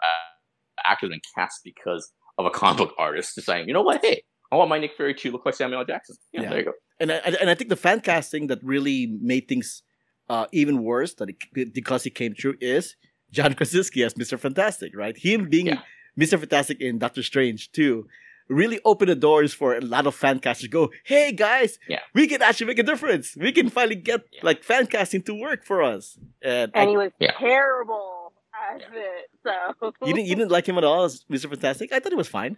actor's 0.86 1.10
been 1.10 1.20
cast 1.34 1.60
because 1.64 2.12
of 2.38 2.44
a 2.46 2.50
comic 2.50 2.78
book 2.78 2.94
artist 2.98 3.40
saying, 3.40 3.68
you 3.68 3.74
know 3.74 3.82
what, 3.82 4.04
hey, 4.04 4.22
I 4.54 4.56
want 4.56 4.70
my 4.70 4.78
Nick 4.78 4.92
Fury 4.96 5.14
to 5.14 5.30
look 5.32 5.44
like 5.44 5.54
Samuel 5.54 5.80
L. 5.80 5.84
Jackson. 5.84 6.16
Yeah, 6.32 6.42
Yeah. 6.42 6.48
there 6.50 6.58
you 6.60 6.64
go. 6.66 6.72
And 7.00 7.10
I, 7.10 7.16
and 7.40 7.50
I 7.50 7.54
think 7.56 7.70
the 7.70 7.76
fan 7.86 8.00
casting 8.00 8.46
that 8.46 8.60
really 8.62 8.98
made 9.32 9.48
things 9.48 9.82
uh, 10.28 10.46
even 10.52 10.84
worse 10.84 11.14
that 11.14 11.28
it, 11.30 11.74
because 11.74 12.04
he 12.04 12.10
came 12.10 12.34
true 12.34 12.54
is 12.60 12.94
John 13.32 13.54
Krasinski 13.58 14.02
as 14.04 14.14
Mr. 14.14 14.38
Fantastic, 14.38 14.92
right? 14.96 15.16
Him 15.16 15.48
being 15.50 15.66
Yeah. 15.66 15.80
Mr. 16.18 16.38
Fantastic 16.38 16.80
in 16.80 16.98
Doctor 16.98 17.22
Strange 17.22 17.72
too 17.72 18.06
really 18.48 18.78
opened 18.84 19.08
the 19.10 19.16
doors 19.16 19.52
for 19.54 19.74
a 19.74 19.80
lot 19.80 20.06
of 20.06 20.14
fan 20.14 20.38
casters 20.38 20.64
to 20.64 20.68
go, 20.68 20.90
hey 21.04 21.32
guys, 21.32 21.78
Yeah. 21.88 22.00
we 22.14 22.26
can 22.28 22.40
actually 22.42 22.66
make 22.68 22.78
a 22.78 22.82
difference. 22.84 23.34
We 23.36 23.50
can 23.52 23.70
finally 23.70 23.96
get 23.96 24.20
Yeah. 24.32 24.40
like 24.44 24.62
fan 24.62 24.86
casting 24.86 25.22
to 25.22 25.34
work 25.34 25.64
for 25.64 25.82
us. 25.82 26.16
And, 26.42 26.70
And 26.74 26.88
I- 26.88 26.90
he 26.92 26.96
was 26.96 27.10
Yeah. 27.18 27.32
terrible 27.38 28.32
as 28.70 28.82
it. 28.92 29.30
So 29.42 29.92
you 30.06 30.14
didn't 30.14 30.28
you 30.28 30.36
didn't 30.36 30.50
like 30.52 30.66
him 30.68 30.78
at 30.78 30.84
all 30.84 31.04
as 31.04 31.24
Mr. 31.30 31.48
Fantastic? 31.48 31.92
I 31.92 31.98
thought 32.00 32.12
he 32.12 32.16
was 32.24 32.28
fine. 32.28 32.56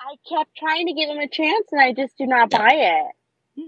I 0.00 0.14
kept 0.28 0.56
trying 0.56 0.86
to 0.86 0.92
give 0.94 1.08
him 1.10 1.18
a 1.18 1.28
chance, 1.28 1.66
and 1.72 1.80
I 1.80 1.92
just 1.92 2.16
do 2.16 2.26
not 2.26 2.48
Yeah. 2.52 2.58
buy 2.58 2.70
it. 2.74 3.66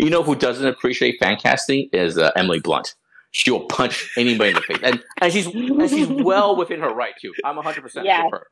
You 0.00 0.10
know 0.10 0.22
who 0.24 0.34
doesn't 0.34 0.66
appreciate 0.66 1.18
fan 1.20 1.36
casting 1.36 1.88
is 1.92 2.18
uh, 2.18 2.32
Emily 2.34 2.58
Blunt. 2.60 2.94
She 3.30 3.50
will 3.50 3.66
punch 3.66 4.10
anybody 4.16 4.50
in 4.50 4.54
the 4.56 4.60
face, 4.62 4.78
and 4.82 5.02
and 5.20 5.32
she's 5.32 5.46
and 5.46 5.88
she's 5.90 6.08
well 6.08 6.56
within 6.56 6.80
her 6.80 6.92
right 6.92 7.12
too. 7.20 7.32
I'm 7.44 7.56
100 7.56 7.82
percent 7.82 8.06
Yes. 8.06 8.24
with 8.24 8.40
her. 8.40 8.46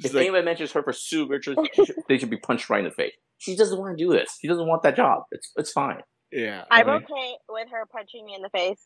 She's 0.00 0.06
If 0.10 0.14
like- 0.14 0.22
anybody 0.22 0.44
mentions 0.44 0.72
her 0.72 0.82
for 0.82 0.92
Sue 0.92 1.26
Richards, 1.28 1.60
she 1.74 1.84
should- 1.84 1.96
they 2.08 2.18
should 2.18 2.30
be 2.30 2.38
punched 2.38 2.68
right 2.70 2.78
in 2.80 2.86
the 2.86 2.90
face. 2.90 3.12
She 3.38 3.54
doesn't 3.54 3.78
want 3.78 3.96
to 3.96 4.04
do 4.04 4.10
this. 4.10 4.38
She 4.40 4.48
doesn't 4.48 4.66
want 4.66 4.82
that 4.82 4.96
job. 4.96 5.24
It's 5.30 5.52
it's 5.56 5.70
fine. 5.70 6.00
Yeah. 6.32 6.64
I'm 6.70 6.86
right. 6.86 7.02
okay 7.02 7.36
with 7.48 7.68
her 7.70 7.84
punching 7.92 8.24
me 8.24 8.34
in 8.34 8.42
the 8.42 8.48
face. 8.50 8.84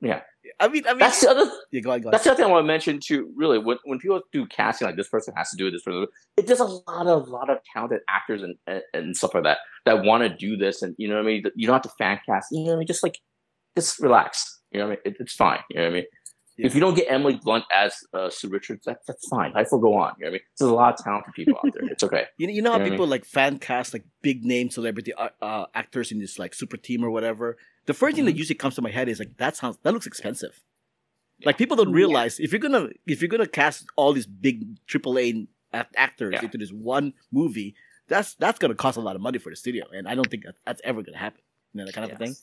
Yeah. 0.00 0.20
I 0.58 0.68
mean, 0.68 0.84
I 0.86 0.90
mean, 0.90 0.98
That's 0.98 1.20
the 1.20 1.30
other. 1.30 1.50
yeah, 1.72 1.80
go 1.80 1.90
on, 1.90 2.00
go 2.00 2.08
on. 2.08 2.12
That's 2.12 2.24
the 2.24 2.30
other 2.30 2.38
thing 2.38 2.46
I 2.46 2.52
want 2.52 2.64
to 2.64 2.66
mention 2.66 2.98
too. 2.98 3.30
Really, 3.36 3.58
when 3.58 3.78
when 3.84 3.98
people 3.98 4.20
do 4.32 4.46
casting, 4.46 4.86
like 4.86 4.96
this 4.96 5.08
person 5.08 5.34
has 5.36 5.50
to 5.50 5.56
do 5.56 5.66
it, 5.66 5.70
this 5.70 5.82
person, 5.82 6.06
it 6.36 6.46
does 6.46 6.60
a 6.60 6.64
lot 6.64 7.06
of 7.06 7.28
lot 7.28 7.50
of 7.50 7.58
talented 7.72 8.00
actors 8.08 8.42
and 8.42 8.56
and, 8.66 8.82
and 8.94 9.16
stuff 9.16 9.34
like 9.34 9.44
that 9.44 9.58
that 9.84 10.04
want 10.04 10.22
to 10.22 10.28
do 10.34 10.56
this, 10.56 10.82
and 10.82 10.94
you 10.98 11.08
know 11.08 11.16
what 11.16 11.24
I 11.24 11.26
mean. 11.26 11.44
You 11.54 11.66
don't 11.66 11.74
have 11.74 11.82
to 11.82 11.92
fan 11.98 12.20
cast. 12.26 12.48
You 12.50 12.60
know 12.60 12.66
what 12.66 12.74
I 12.74 12.78
mean. 12.78 12.86
Just 12.86 13.02
like, 13.02 13.18
just 13.76 14.00
relax. 14.00 14.60
You 14.72 14.80
know 14.80 14.86
what 14.86 14.92
I 14.92 15.08
mean. 15.08 15.14
It, 15.14 15.16
it's 15.20 15.34
fine. 15.34 15.60
You 15.70 15.76
know 15.76 15.82
what 15.84 15.90
I 15.90 15.94
mean. 15.94 16.04
Yeah. 16.56 16.66
If 16.66 16.74
you 16.74 16.80
don't 16.80 16.94
get 16.94 17.06
Emily 17.10 17.40
Blunt 17.42 17.64
as 17.74 17.94
uh, 18.12 18.28
Sue 18.28 18.48
Richards, 18.48 18.84
that, 18.84 18.98
that's 19.06 19.26
fine. 19.28 19.52
Life 19.52 19.68
will 19.72 19.78
go 19.78 19.94
on. 19.94 20.14
You 20.18 20.26
know 20.26 20.26
what 20.26 20.28
I 20.28 20.32
mean. 20.32 20.40
There's 20.58 20.70
a 20.70 20.74
lot 20.74 20.98
of 20.98 21.04
talented 21.04 21.32
people 21.34 21.54
out 21.54 21.72
there. 21.72 21.88
It's 21.90 22.04
okay. 22.04 22.24
You 22.36 22.46
know, 22.46 22.52
you 22.52 22.62
know 22.62 22.72
how 22.72 22.76
You 22.76 22.80
know 22.80 22.84
what 22.84 22.92
I 22.92 22.96
people 22.96 23.06
like 23.06 23.24
fan 23.24 23.58
cast 23.58 23.94
like 23.94 24.04
big 24.20 24.44
name 24.44 24.68
celebrity 24.68 25.14
uh, 25.14 25.30
uh, 25.40 25.66
actors 25.74 26.12
in 26.12 26.18
this 26.18 26.38
like 26.38 26.54
super 26.54 26.76
team 26.76 27.04
or 27.04 27.10
whatever. 27.10 27.56
The 27.86 27.94
first 27.94 28.16
thing 28.16 28.24
that 28.26 28.34
Mhm. 28.34 28.38
usually 28.38 28.54
comes 28.56 28.74
to 28.76 28.82
my 28.82 28.90
head 28.90 29.08
is 29.08 29.18
like 29.18 29.36
that 29.38 29.56
sounds 29.56 29.78
that 29.82 29.92
looks 29.92 30.06
expensive. 30.06 30.62
Like 31.44 31.56
people 31.56 31.76
don't 31.76 31.92
realize 31.92 32.38
if 32.38 32.52
you're 32.52 32.58
gonna 32.60 32.88
if 33.06 33.20
you're 33.22 33.28
gonna 33.28 33.46
cast 33.48 33.86
all 33.96 34.12
these 34.12 34.26
big 34.26 34.76
AAA 34.86 35.48
act- 35.72 35.94
actors 35.96 36.34
into 36.42 36.58
this 36.58 36.70
one 36.70 37.14
movie, 37.32 37.74
that's 38.08 38.34
that's 38.34 38.58
gonna 38.58 38.74
cost 38.74 38.98
a 38.98 39.00
lot 39.00 39.16
of 39.16 39.22
money 39.22 39.38
for 39.38 39.48
the 39.50 39.56
studio, 39.56 39.86
and 39.92 40.06
I 40.06 40.14
don't 40.14 40.30
think 40.30 40.44
that, 40.44 40.56
that's 40.66 40.80
ever 40.84 41.02
gonna 41.02 41.16
happen. 41.18 41.40
You 41.72 41.78
know 41.78 41.86
that 41.86 41.94
kind 41.94 42.10
of 42.10 42.16
a 42.16 42.18
thing. 42.18 42.34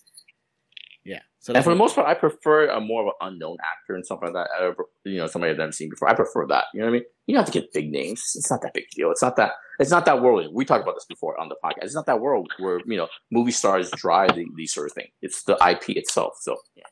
Yeah. 1.07 1.21
So 1.39 1.53
And 1.53 1.63
for 1.63 1.69
the 1.69 1.77
most 1.77 1.95
part, 1.95 2.05
I 2.05 2.13
prefer 2.13 2.67
a 2.67 2.81
more 2.81 3.03
of 3.03 3.07
an 3.07 3.33
unknown 3.33 3.55
actor 3.63 3.95
and 3.95 4.05
stuff 4.05 4.19
like 4.21 4.33
that. 4.33 4.49
Over, 4.59 4.83
you 5.05 5.17
know, 5.17 5.27
somebody 5.27 5.51
I've 5.51 5.57
never 5.57 5.71
seen 5.71 5.89
before. 5.89 6.09
I 6.09 6.13
prefer 6.13 6.45
that. 6.47 6.65
You 6.73 6.81
know 6.81 6.87
what 6.87 6.91
I 6.91 6.93
mean? 6.95 7.03
You 7.25 7.33
don't 7.33 7.45
have 7.45 7.53
to 7.53 7.59
get 7.59 7.71
big 7.71 7.89
names. 7.89 8.33
It's 8.35 8.51
not 8.51 8.61
that 8.63 8.73
big 8.73 8.89
deal. 8.89 9.09
It's 9.11 9.21
not 9.21 9.37
that. 9.37 9.53
It's 9.79 9.89
not 9.89 10.03
that 10.05 10.21
world. 10.21 10.49
We 10.53 10.65
talked 10.65 10.83
about 10.83 10.95
this 10.95 11.05
before 11.05 11.39
on 11.39 11.47
the 11.47 11.55
podcast. 11.63 11.83
It's 11.83 11.95
not 11.95 12.07
that 12.07 12.19
world 12.19 12.51
where 12.59 12.81
you 12.85 12.97
know 12.97 13.07
movie 13.31 13.51
stars 13.51 13.89
drive 13.91 14.35
the, 14.35 14.45
these 14.57 14.73
sort 14.73 14.87
of 14.87 14.93
thing. 14.93 15.07
It's 15.21 15.43
the 15.43 15.53
IP 15.65 15.95
itself. 15.95 16.33
So 16.41 16.57
yeah. 16.75 16.83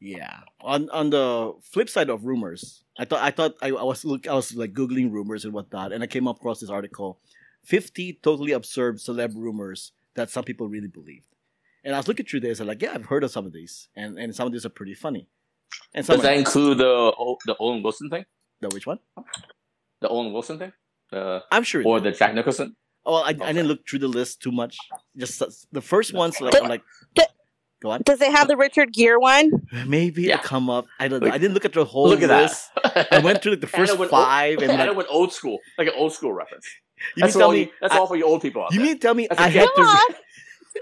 Yeah. 0.00 0.40
On 0.62 0.88
on 0.88 1.10
the 1.10 1.52
flip 1.62 1.90
side 1.90 2.08
of 2.08 2.24
rumors, 2.24 2.84
I 2.98 3.04
thought 3.04 3.22
I 3.22 3.30
thought 3.30 3.54
I, 3.60 3.68
I 3.68 3.82
was 3.82 4.04
look 4.06 4.26
I 4.26 4.32
was 4.32 4.54
like 4.54 4.72
googling 4.72 5.12
rumors 5.12 5.44
and 5.44 5.52
whatnot, 5.52 5.92
and 5.92 6.02
I 6.02 6.06
came 6.06 6.26
across 6.26 6.60
this 6.60 6.70
article, 6.70 7.20
fifty 7.62 8.18
totally 8.22 8.52
absurd 8.52 8.98
celeb 8.98 9.34
rumors 9.34 9.92
that 10.14 10.30
some 10.30 10.44
people 10.44 10.68
really 10.68 10.88
believed. 10.88 11.33
And 11.84 11.94
I 11.94 11.98
was 11.98 12.08
looking 12.08 12.26
through 12.26 12.40
this 12.40 12.60
and 12.60 12.68
like, 12.68 12.80
yeah, 12.82 12.92
I've 12.94 13.06
heard 13.06 13.24
of 13.24 13.30
some 13.30 13.44
of 13.46 13.52
these, 13.52 13.88
and 13.94 14.18
and 14.18 14.34
some 14.34 14.46
of 14.46 14.52
these 14.52 14.64
are 14.64 14.70
pretty 14.70 14.94
funny. 14.94 15.28
And 15.94 16.04
some 16.06 16.16
Does 16.16 16.24
are, 16.24 16.28
that 16.28 16.36
include 16.38 16.78
the 16.78 16.86
O- 16.86 17.38
the 17.46 17.56
Owen 17.60 17.82
Wilson 17.82 18.08
thing? 18.10 18.24
the 18.60 18.68
which 18.68 18.86
one? 18.86 18.98
The 20.00 20.08
Owen 20.08 20.32
Wilson 20.32 20.58
thing? 20.58 20.72
Uh, 21.12 21.40
I'm 21.52 21.62
sure. 21.62 21.82
or 21.86 21.98
is. 21.98 22.02
the 22.04 22.12
Jack 22.12 22.34
Nicholson? 22.34 22.76
oh, 23.06 23.16
I, 23.16 23.28
I 23.28 23.30
Okay. 23.32 23.52
didn't 23.52 23.68
look 23.68 23.86
through 23.88 23.98
the 24.00 24.08
list 24.08 24.40
too 24.42 24.50
much. 24.52 24.76
Just 25.16 25.42
the 25.72 25.82
first 25.82 26.14
ones, 26.14 26.40
like, 26.40 26.52
The- 26.52 26.62
I'm 26.62 26.68
like, 26.70 26.82
the- 27.16 27.28
go 27.82 27.90
on. 27.90 28.00
Does 28.02 28.20
it 28.22 28.32
have 28.32 28.48
the 28.48 28.56
Richard 28.56 28.92
Gere 28.94 29.16
one? 29.18 29.50
Maybe 29.86 30.22
Yeah. 30.22 30.34
it'll 30.36 30.44
come 30.44 30.70
up. 30.70 30.86
I 30.98 31.08
don't 31.08 31.20
know. 31.20 31.26
Look- 31.26 31.34
I 31.34 31.38
didn't 31.38 31.52
look 31.54 31.66
at 31.66 31.74
the 31.74 31.84
whole 31.84 32.08
Look 32.08 32.22
at 32.22 32.30
list. 32.30 32.70
that. 32.82 33.08
I 33.12 33.18
went 33.18 33.42
through 33.42 33.52
like 33.52 33.60
the 33.60 33.70
Anna 33.76 33.86
first 33.86 33.98
went 33.98 34.10
old- 34.12 34.22
five, 34.24 34.58
and 34.62 34.70
Anna 34.72 34.86
like, 34.86 34.96
went 34.96 35.08
old 35.10 35.32
school, 35.34 35.58
like 35.78 35.88
an 35.88 35.94
old 35.96 36.12
school 36.14 36.32
reference. 36.32 36.66
you 37.16 37.24
mean 37.24 37.32
tell 37.32 37.52
me? 37.52 37.60
you, 37.60 37.68
that's 37.82 37.92
I- 37.94 37.98
all 37.98 38.06
for 38.06 38.16
you 38.16 38.24
old 38.24 38.40
people 38.40 38.62
out 38.64 38.72
You 38.72 38.78
there. 38.78 38.86
mean 38.88 38.98
tell 38.98 39.14
me 39.14 39.26
That's 39.28 39.40
a 39.40 39.44
I 39.44 39.50
Gen- 39.50 39.68
had 39.68 39.74
to? 39.76 40.14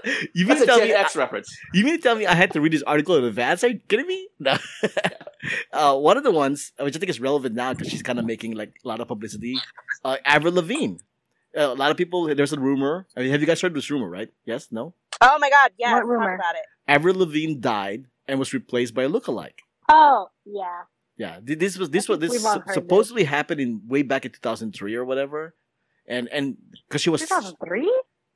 On. 0.05 0.09
Re- 0.11 0.27
you 0.33 0.45
mean 0.45 0.47
That's 0.49 0.59
to 0.59 0.63
a 0.63 0.67
tell 0.67 0.77
Gen 0.79 0.87
me? 0.89 0.93
X 0.93 1.15
reference. 1.15 1.57
You 1.73 1.83
mean 1.83 1.95
to 1.97 2.01
tell 2.01 2.15
me 2.15 2.25
I 2.25 2.33
had 2.35 2.51
to 2.51 2.61
read 2.61 2.73
this 2.73 2.83
article 2.83 3.15
in 3.17 3.23
advance? 3.23 3.63
Are 3.63 3.69
you 3.69 3.79
kidding 3.87 4.07
me? 4.07 4.27
No. 4.39 4.57
uh, 5.73 5.97
one 5.97 6.17
of 6.17 6.23
the 6.23 6.31
ones, 6.31 6.71
which 6.79 6.95
I 6.95 6.99
think 6.99 7.09
is 7.09 7.19
relevant 7.19 7.55
now 7.55 7.73
because 7.73 7.89
she's 7.89 8.03
kind 8.03 8.19
of 8.19 8.25
making 8.25 8.53
like 8.55 8.73
a 8.83 8.87
lot 8.87 8.99
of 9.01 9.07
publicity. 9.07 9.57
Uh, 10.03 10.17
Avril 10.25 10.53
Lavigne. 10.53 10.95
Uh, 11.55 11.61
a 11.71 11.75
lot 11.75 11.91
of 11.91 11.97
people. 11.97 12.33
There's 12.33 12.53
a 12.53 12.59
rumor. 12.59 13.05
I 13.15 13.21
mean, 13.21 13.31
have 13.31 13.41
you 13.41 13.47
guys 13.47 13.61
heard 13.61 13.73
this 13.75 13.89
rumor? 13.91 14.09
Right? 14.09 14.29
Yes. 14.45 14.69
No. 14.71 14.93
Oh 15.21 15.37
my 15.39 15.49
God! 15.49 15.71
Yeah, 15.77 15.93
What 15.93 16.07
rumor? 16.07 16.33
about 16.35 16.55
it. 16.55 16.63
Avril 16.87 17.15
Lavigne 17.15 17.53
died 17.59 18.05
and 18.27 18.39
was 18.39 18.53
replaced 18.53 18.93
by 18.95 19.03
a 19.03 19.09
lookalike. 19.09 19.59
Oh 19.89 20.29
yeah. 20.45 20.83
Yeah, 21.15 21.37
this 21.43 21.77
was 21.77 21.91
this 21.91 22.09
I 22.09 22.13
was 22.13 22.19
this 22.19 22.31
we've 22.31 22.41
su- 22.41 22.47
heard 22.47 22.63
this. 22.65 22.73
supposedly 22.73 23.23
happened 23.25 23.61
in 23.61 23.81
way 23.87 24.01
back 24.01 24.25
in 24.25 24.31
2003 24.31 24.95
or 24.95 25.05
whatever, 25.05 25.53
and 26.07 26.27
and 26.29 26.57
because 26.89 27.01
she 27.01 27.11
was 27.11 27.21
2003. 27.21 27.85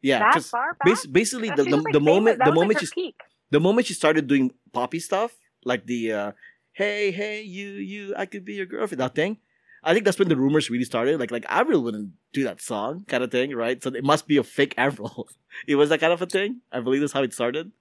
Yeah, 0.02 0.20
that 0.20 0.44
far 0.44 0.74
back. 0.76 0.86
bas- 0.86 1.06
basically 1.06 1.50
the, 1.50 1.64
the, 1.64 1.78
like, 1.78 1.94
the 1.94 2.00
moment 2.00 2.38
That 2.40 2.46
the 2.46 2.52
like, 2.52 2.56
moment 2.56 2.80
her 2.82 2.86
she 2.86 2.94
peak. 2.94 3.16
the 3.52 3.60
moment 3.60 3.88
she 3.88 3.94
started 3.94 4.28
doing 4.28 4.52
poppy 4.74 5.00
stuff, 5.00 5.36
like 5.66 5.86
the 5.86 6.12
uh, 6.14 6.32
"Hey, 6.74 7.12
hey, 7.12 7.42
you, 7.42 7.68
you, 7.70 8.14
I 8.16 8.26
could 8.26 8.46
be 8.46 8.54
your 8.56 8.66
girlfriend," 8.66 9.02
that 9.02 9.16
thing. 9.16 9.38
I 9.84 9.94
think 9.94 10.06
that's 10.06 10.20
when 10.20 10.28
the 10.28 10.36
rumors 10.36 10.70
really 10.70 10.84
started. 10.86 11.20
Like, 11.20 11.32
like 11.32 11.46
Avril 11.48 11.82
wouldn't 11.84 12.12
do 12.34 12.44
that 12.44 12.60
song, 12.62 13.06
kind 13.08 13.24
of 13.24 13.32
thing, 13.32 13.56
right? 13.56 13.82
So 13.82 13.90
it 13.94 14.04
must 14.04 14.28
be 14.28 14.38
a 14.38 14.44
fake 14.44 14.74
Avril. 14.78 15.28
it 15.68 15.76
was 15.76 15.90
that 15.90 16.00
kind 16.00 16.12
of 16.14 16.22
a 16.22 16.26
thing. 16.26 16.62
I 16.72 16.80
believe 16.82 17.02
that's 17.02 17.14
how 17.14 17.24
it 17.24 17.34
started. 17.34 17.72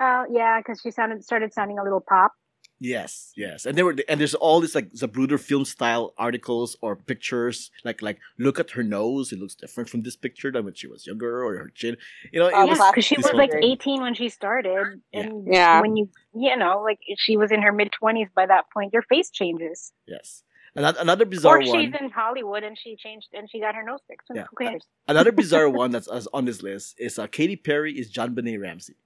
Oh 0.00 0.24
yeah, 0.30 0.58
because 0.60 0.80
she 0.80 0.90
sounded 0.90 1.22
started 1.24 1.52
sounding 1.54 1.78
a 1.78 1.84
little 1.84 2.00
pop. 2.00 2.32
Yes, 2.80 3.32
yes, 3.36 3.64
and 3.66 3.78
there 3.78 3.84
were 3.84 3.94
and 4.08 4.20
there's 4.20 4.34
all 4.34 4.60
these 4.60 4.74
like 4.74 4.90
Zapruder 4.92 5.38
film 5.40 5.64
style 5.64 6.12
articles 6.18 6.76
or 6.82 6.96
pictures, 6.96 7.70
like 7.84 8.02
like 8.02 8.18
look 8.38 8.58
at 8.58 8.72
her 8.72 8.82
nose, 8.82 9.32
it 9.32 9.38
looks 9.38 9.54
different 9.54 9.88
from 9.88 10.02
this 10.02 10.16
picture 10.16 10.50
than 10.50 10.64
when 10.64 10.74
she 10.74 10.86
was 10.88 11.06
younger, 11.06 11.42
or 11.44 11.56
her 11.56 11.70
chin. 11.74 11.96
You 12.32 12.40
know, 12.40 12.48
it 12.48 12.52
Oh, 12.54 12.66
was 12.66 12.78
because 12.90 13.04
she 13.04 13.16
was 13.16 13.26
whole 13.26 13.38
like 13.38 13.52
thing. 13.52 13.62
18 13.62 14.02
when 14.02 14.14
she 14.14 14.28
started, 14.28 15.00
and 15.12 15.46
Yeah. 15.46 15.80
when 15.80 15.96
you 15.96 16.08
you 16.34 16.56
know 16.56 16.82
like 16.82 16.98
she 17.16 17.36
was 17.36 17.50
in 17.52 17.62
her 17.62 17.72
mid 17.72 17.90
20s 18.02 18.28
by 18.34 18.44
that 18.46 18.64
point, 18.72 18.92
your 18.92 19.02
face 19.02 19.30
changes. 19.30 19.92
yes. 20.06 20.42
Another, 20.76 20.98
another 21.00 21.24
bizarre 21.24 21.58
one 21.60 21.68
or 21.68 21.82
she's 21.82 21.92
one. 21.92 22.04
in 22.06 22.10
Hollywood 22.10 22.64
and 22.64 22.76
she 22.76 22.96
changed 22.96 23.28
and 23.32 23.48
she 23.48 23.60
got 23.60 23.76
her 23.76 23.84
nose 23.84 24.00
fixed. 24.08 24.26
Yeah. 24.34 24.46
Who 24.50 24.56
cares? 24.66 24.84
Another 25.06 25.30
bizarre 25.30 25.68
one 25.82 25.92
that's 25.92 26.08
that's 26.08 26.26
on 26.34 26.46
this 26.46 26.62
list 26.64 26.96
is 26.98 27.16
uh, 27.16 27.28
Katy 27.28 27.54
Perry 27.54 27.92
is 27.96 28.12
JonBenét 28.12 28.60
Ramsey. 28.60 28.96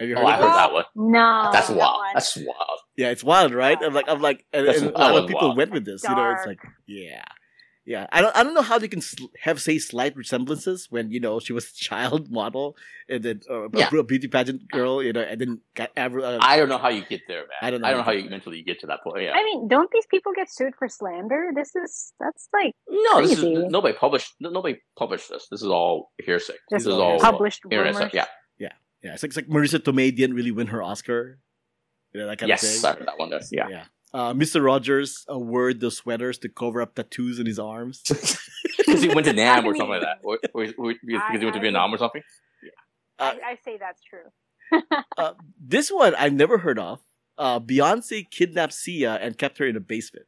Have 0.00 0.08
you 0.08 0.16
heard 0.16 0.24
Oh, 0.24 0.26
I 0.26 0.34
of 0.34 0.40
heard 0.40 0.48
this? 0.48 0.56
that 0.56 0.72
one. 0.72 0.84
No, 0.96 1.50
That's 1.52 1.68
wild. 1.68 1.98
one. 1.98 2.10
That's 2.14 2.36
wild. 2.36 2.78
Yeah, 2.96 3.10
it's 3.10 3.24
wild, 3.24 3.52
right? 3.54 3.78
I'm 3.80 3.94
like, 3.94 4.06
I'm 4.08 4.20
like, 4.20 4.44
and, 4.52 4.66
and 4.66 4.86
a 4.86 4.98
lot 4.98 5.14
of 5.16 5.26
people 5.28 5.48
wild. 5.48 5.56
went 5.56 5.70
with 5.72 5.84
this. 5.84 6.02
You 6.04 6.14
know, 6.14 6.30
it's 6.32 6.46
like, 6.46 6.60
yeah, 6.86 7.22
yeah. 7.86 8.06
I 8.12 8.20
don't, 8.20 8.36
I 8.36 8.42
don't 8.44 8.54
know 8.54 8.62
how 8.62 8.78
they 8.78 8.88
can 8.88 9.00
sl- 9.00 9.26
have 9.42 9.60
say 9.60 9.78
slight 9.78 10.14
resemblances 10.16 10.88
when 10.90 11.10
you 11.10 11.20
know 11.20 11.40
she 11.40 11.52
was 11.52 11.66
a 11.70 11.74
child 11.74 12.30
model 12.30 12.76
and 13.08 13.22
then 13.22 13.40
uh, 13.50 13.68
Yeah. 13.72 13.88
a 13.96 14.02
beauty 14.02 14.28
pageant 14.28 14.68
girl, 14.70 15.02
you 15.02 15.12
know, 15.12 15.20
and 15.22 15.40
then 15.40 15.60
got 15.74 15.90
ever. 15.96 16.20
Uh, 16.20 16.38
I 16.40 16.56
don't 16.58 16.68
know 16.68 16.78
how 16.78 16.88
you 16.90 17.02
get 17.08 17.22
there, 17.28 17.40
man. 17.40 17.48
I 17.62 17.70
don't 17.70 17.80
know 17.80 17.88
I 17.88 17.90
how 17.92 17.96
don't 17.98 18.06
know 18.06 18.12
you 18.12 18.18
how 18.20 18.24
you 18.24 18.30
mentally 18.30 18.62
get 18.62 18.80
to 18.80 18.86
that 18.88 19.00
point. 19.04 19.22
Yeah. 19.22 19.32
I 19.32 19.42
mean, 19.44 19.68
don't 19.68 19.90
these 19.92 20.06
people 20.06 20.32
get 20.34 20.50
sued 20.50 20.74
for 20.78 20.88
slander? 20.88 21.50
This 21.54 21.74
is 21.76 22.12
that's 22.20 22.48
like 22.52 22.74
no, 22.88 23.22
this 23.22 23.38
is 23.38 23.42
nobody 23.70 23.96
published. 23.96 24.34
Nobody 24.40 24.78
published 24.98 25.28
this. 25.30 25.46
This 25.50 25.62
is 25.62 25.68
all 25.68 26.10
hearsay. 26.22 26.54
just 26.70 26.84
this 26.84 26.86
is 26.86 26.98
all 26.98 27.18
published 27.20 27.60
internet 27.64 27.94
rumors. 27.94 27.96
stuff. 28.10 28.14
Yeah. 28.14 28.26
Yeah, 29.02 29.14
it's 29.14 29.22
like, 29.22 29.30
it's 29.30 29.36
like 29.36 29.48
Marisa 29.48 29.78
Tomei 29.78 30.14
didn't 30.14 30.36
really 30.36 30.50
win 30.52 30.68
her 30.68 30.82
Oscar. 30.82 31.38
You 32.12 32.20
know, 32.20 32.26
that 32.28 32.38
kind 32.38 32.48
Yes, 32.48 32.62
of 32.78 32.84
I 32.84 32.88
thing. 32.92 32.98
heard 33.00 33.08
that 33.08 33.18
one. 33.18 33.30
There. 33.30 33.40
Yeah. 33.50 33.68
yeah. 33.68 33.84
Uh, 34.14 34.32
Mr. 34.34 34.62
Rogers 34.64 35.24
uh, 35.30 35.38
wore 35.38 35.72
the 35.72 35.90
sweaters 35.90 36.38
to 36.38 36.48
cover 36.48 36.82
up 36.82 36.94
tattoos 36.94 37.38
in 37.38 37.46
his 37.46 37.58
arms. 37.58 38.02
Because 38.78 39.02
he 39.02 39.08
went 39.08 39.26
to 39.26 39.32
Nam 39.44 39.64
or 39.64 39.74
I 39.74 39.78
something 39.78 39.88
like 39.88 40.00
that. 40.02 40.18
Or, 40.24 40.38
or, 40.54 40.64
or, 40.78 40.94
because 41.04 41.22
I- 41.28 41.38
he 41.38 41.44
went 41.44 41.54
to 41.54 41.58
I 41.60 41.62
Vietnam 41.62 41.94
or 41.94 41.98
something. 41.98 42.22
Uh, 43.18 43.34
I, 43.44 43.50
I 43.52 43.58
say 43.64 43.76
that's 43.78 44.02
true. 44.02 44.80
Uh, 45.18 45.34
this 45.60 45.90
one 45.90 46.14
I've 46.16 46.32
never 46.32 46.58
heard 46.58 46.78
of. 46.78 47.00
Uh, 47.38 47.60
Beyonce 47.60 48.28
kidnapped 48.28 48.72
Sia 48.72 49.14
and 49.14 49.36
kept 49.38 49.58
her 49.58 49.66
in 49.66 49.76
a 49.76 49.80
basement. 49.80 50.26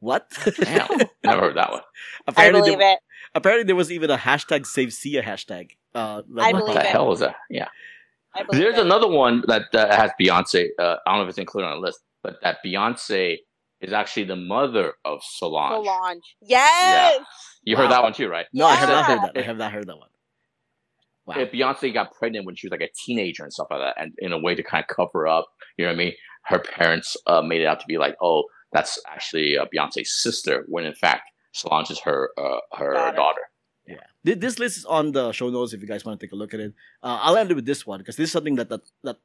What? 0.00 0.30
Damn. 0.60 0.88
Never 1.24 1.40
heard 1.40 1.56
that 1.56 1.70
one. 1.72 1.80
I 1.80 1.84
apparently, 2.28 2.60
believe 2.62 2.78
there, 2.78 2.92
it. 2.94 2.98
apparently 3.34 3.64
there 3.64 3.76
was 3.76 3.90
even 3.90 4.10
a 4.10 4.16
hashtag 4.18 4.66
Save 4.66 4.92
Sia 4.92 5.22
hashtag. 5.22 5.70
Uh, 5.94 6.22
like- 6.28 6.48
I 6.48 6.52
What 6.52 6.60
believe 6.66 6.74
the 6.74 6.80
it. 6.80 6.86
hell 6.86 7.12
is 7.12 7.20
that? 7.20 7.36
Yeah. 7.50 7.68
I 8.34 8.42
believe 8.42 8.62
There's 8.62 8.78
it. 8.78 8.84
another 8.84 9.08
one 9.08 9.42
that 9.46 9.74
uh, 9.74 9.94
has 9.96 10.10
Beyonce. 10.20 10.68
Uh, 10.78 10.96
I 11.06 11.10
don't 11.12 11.18
know 11.18 11.22
if 11.24 11.30
it's 11.30 11.38
included 11.38 11.68
on 11.68 11.80
the 11.80 11.86
list, 11.86 12.00
but 12.22 12.36
that 12.42 12.58
Beyonce 12.64 13.38
is 13.80 13.92
actually 13.92 14.24
the 14.24 14.36
mother 14.36 14.92
of 15.04 15.20
Solange. 15.22 15.84
Solange. 15.86 16.36
Yes. 16.42 17.24
You 17.62 17.76
heard 17.76 17.90
that 17.90 18.02
one 18.02 18.12
too, 18.12 18.28
right? 18.28 18.46
No, 18.52 18.66
I 18.66 18.74
have 18.74 18.88
not 18.90 19.04
heard 19.06 19.18
that. 19.22 19.38
I 19.38 19.42
have 19.42 19.56
not 19.56 19.72
heard 19.72 19.86
that 19.86 19.96
one. 19.96 20.08
Wow. 21.26 21.36
If 21.38 21.50
Beyonce 21.52 21.92
got 21.92 22.12
pregnant 22.12 22.46
when 22.46 22.54
she 22.54 22.66
was 22.68 22.70
like 22.72 22.82
a 22.82 22.90
teenager 23.04 23.42
and 23.42 23.52
stuff 23.52 23.66
like 23.70 23.80
that, 23.80 24.00
and 24.00 24.12
in 24.18 24.32
a 24.32 24.38
way 24.38 24.54
to 24.54 24.62
kind 24.62 24.84
of 24.88 24.94
cover 24.94 25.26
up, 25.26 25.46
you 25.76 25.84
know 25.84 25.90
what 25.90 25.94
I 25.96 25.98
mean? 25.98 26.12
Her 26.44 26.58
parents 26.60 27.16
uh, 27.26 27.42
made 27.42 27.62
it 27.62 27.66
out 27.66 27.80
to 27.80 27.86
be 27.88 27.98
like, 27.98 28.14
oh, 28.22 28.44
that's 28.72 28.98
actually 29.06 29.56
uh, 29.58 29.66
Beyonce's 29.74 30.12
sister, 30.12 30.64
when 30.68 30.84
in 30.84 30.94
fact 30.94 31.30
Solange 31.52 31.90
is 31.90 32.00
her 32.00 32.30
uh, 32.38 32.58
her 32.76 32.92
Daughter. 32.94 33.16
daughter. 33.16 33.40
Yeah. 33.86 34.34
This 34.34 34.58
list 34.58 34.78
is 34.78 34.84
on 34.84 35.12
the 35.12 35.30
show 35.32 35.48
notes 35.50 35.72
if 35.72 35.80
you 35.80 35.86
guys 35.86 36.04
want 36.04 36.18
to 36.18 36.26
take 36.26 36.32
a 36.32 36.36
look 36.36 36.52
at 36.52 36.58
it. 36.60 36.72
Uh, 37.02 37.18
I'll 37.22 37.36
end 37.36 37.50
it 37.50 37.54
with 37.54 37.64
this 37.66 37.86
one 37.86 37.98
because 38.00 38.16
this 38.16 38.24
is 38.28 38.32
something 38.32 38.56
that 38.56 38.68
that, 38.68 38.80
that 39.04 39.16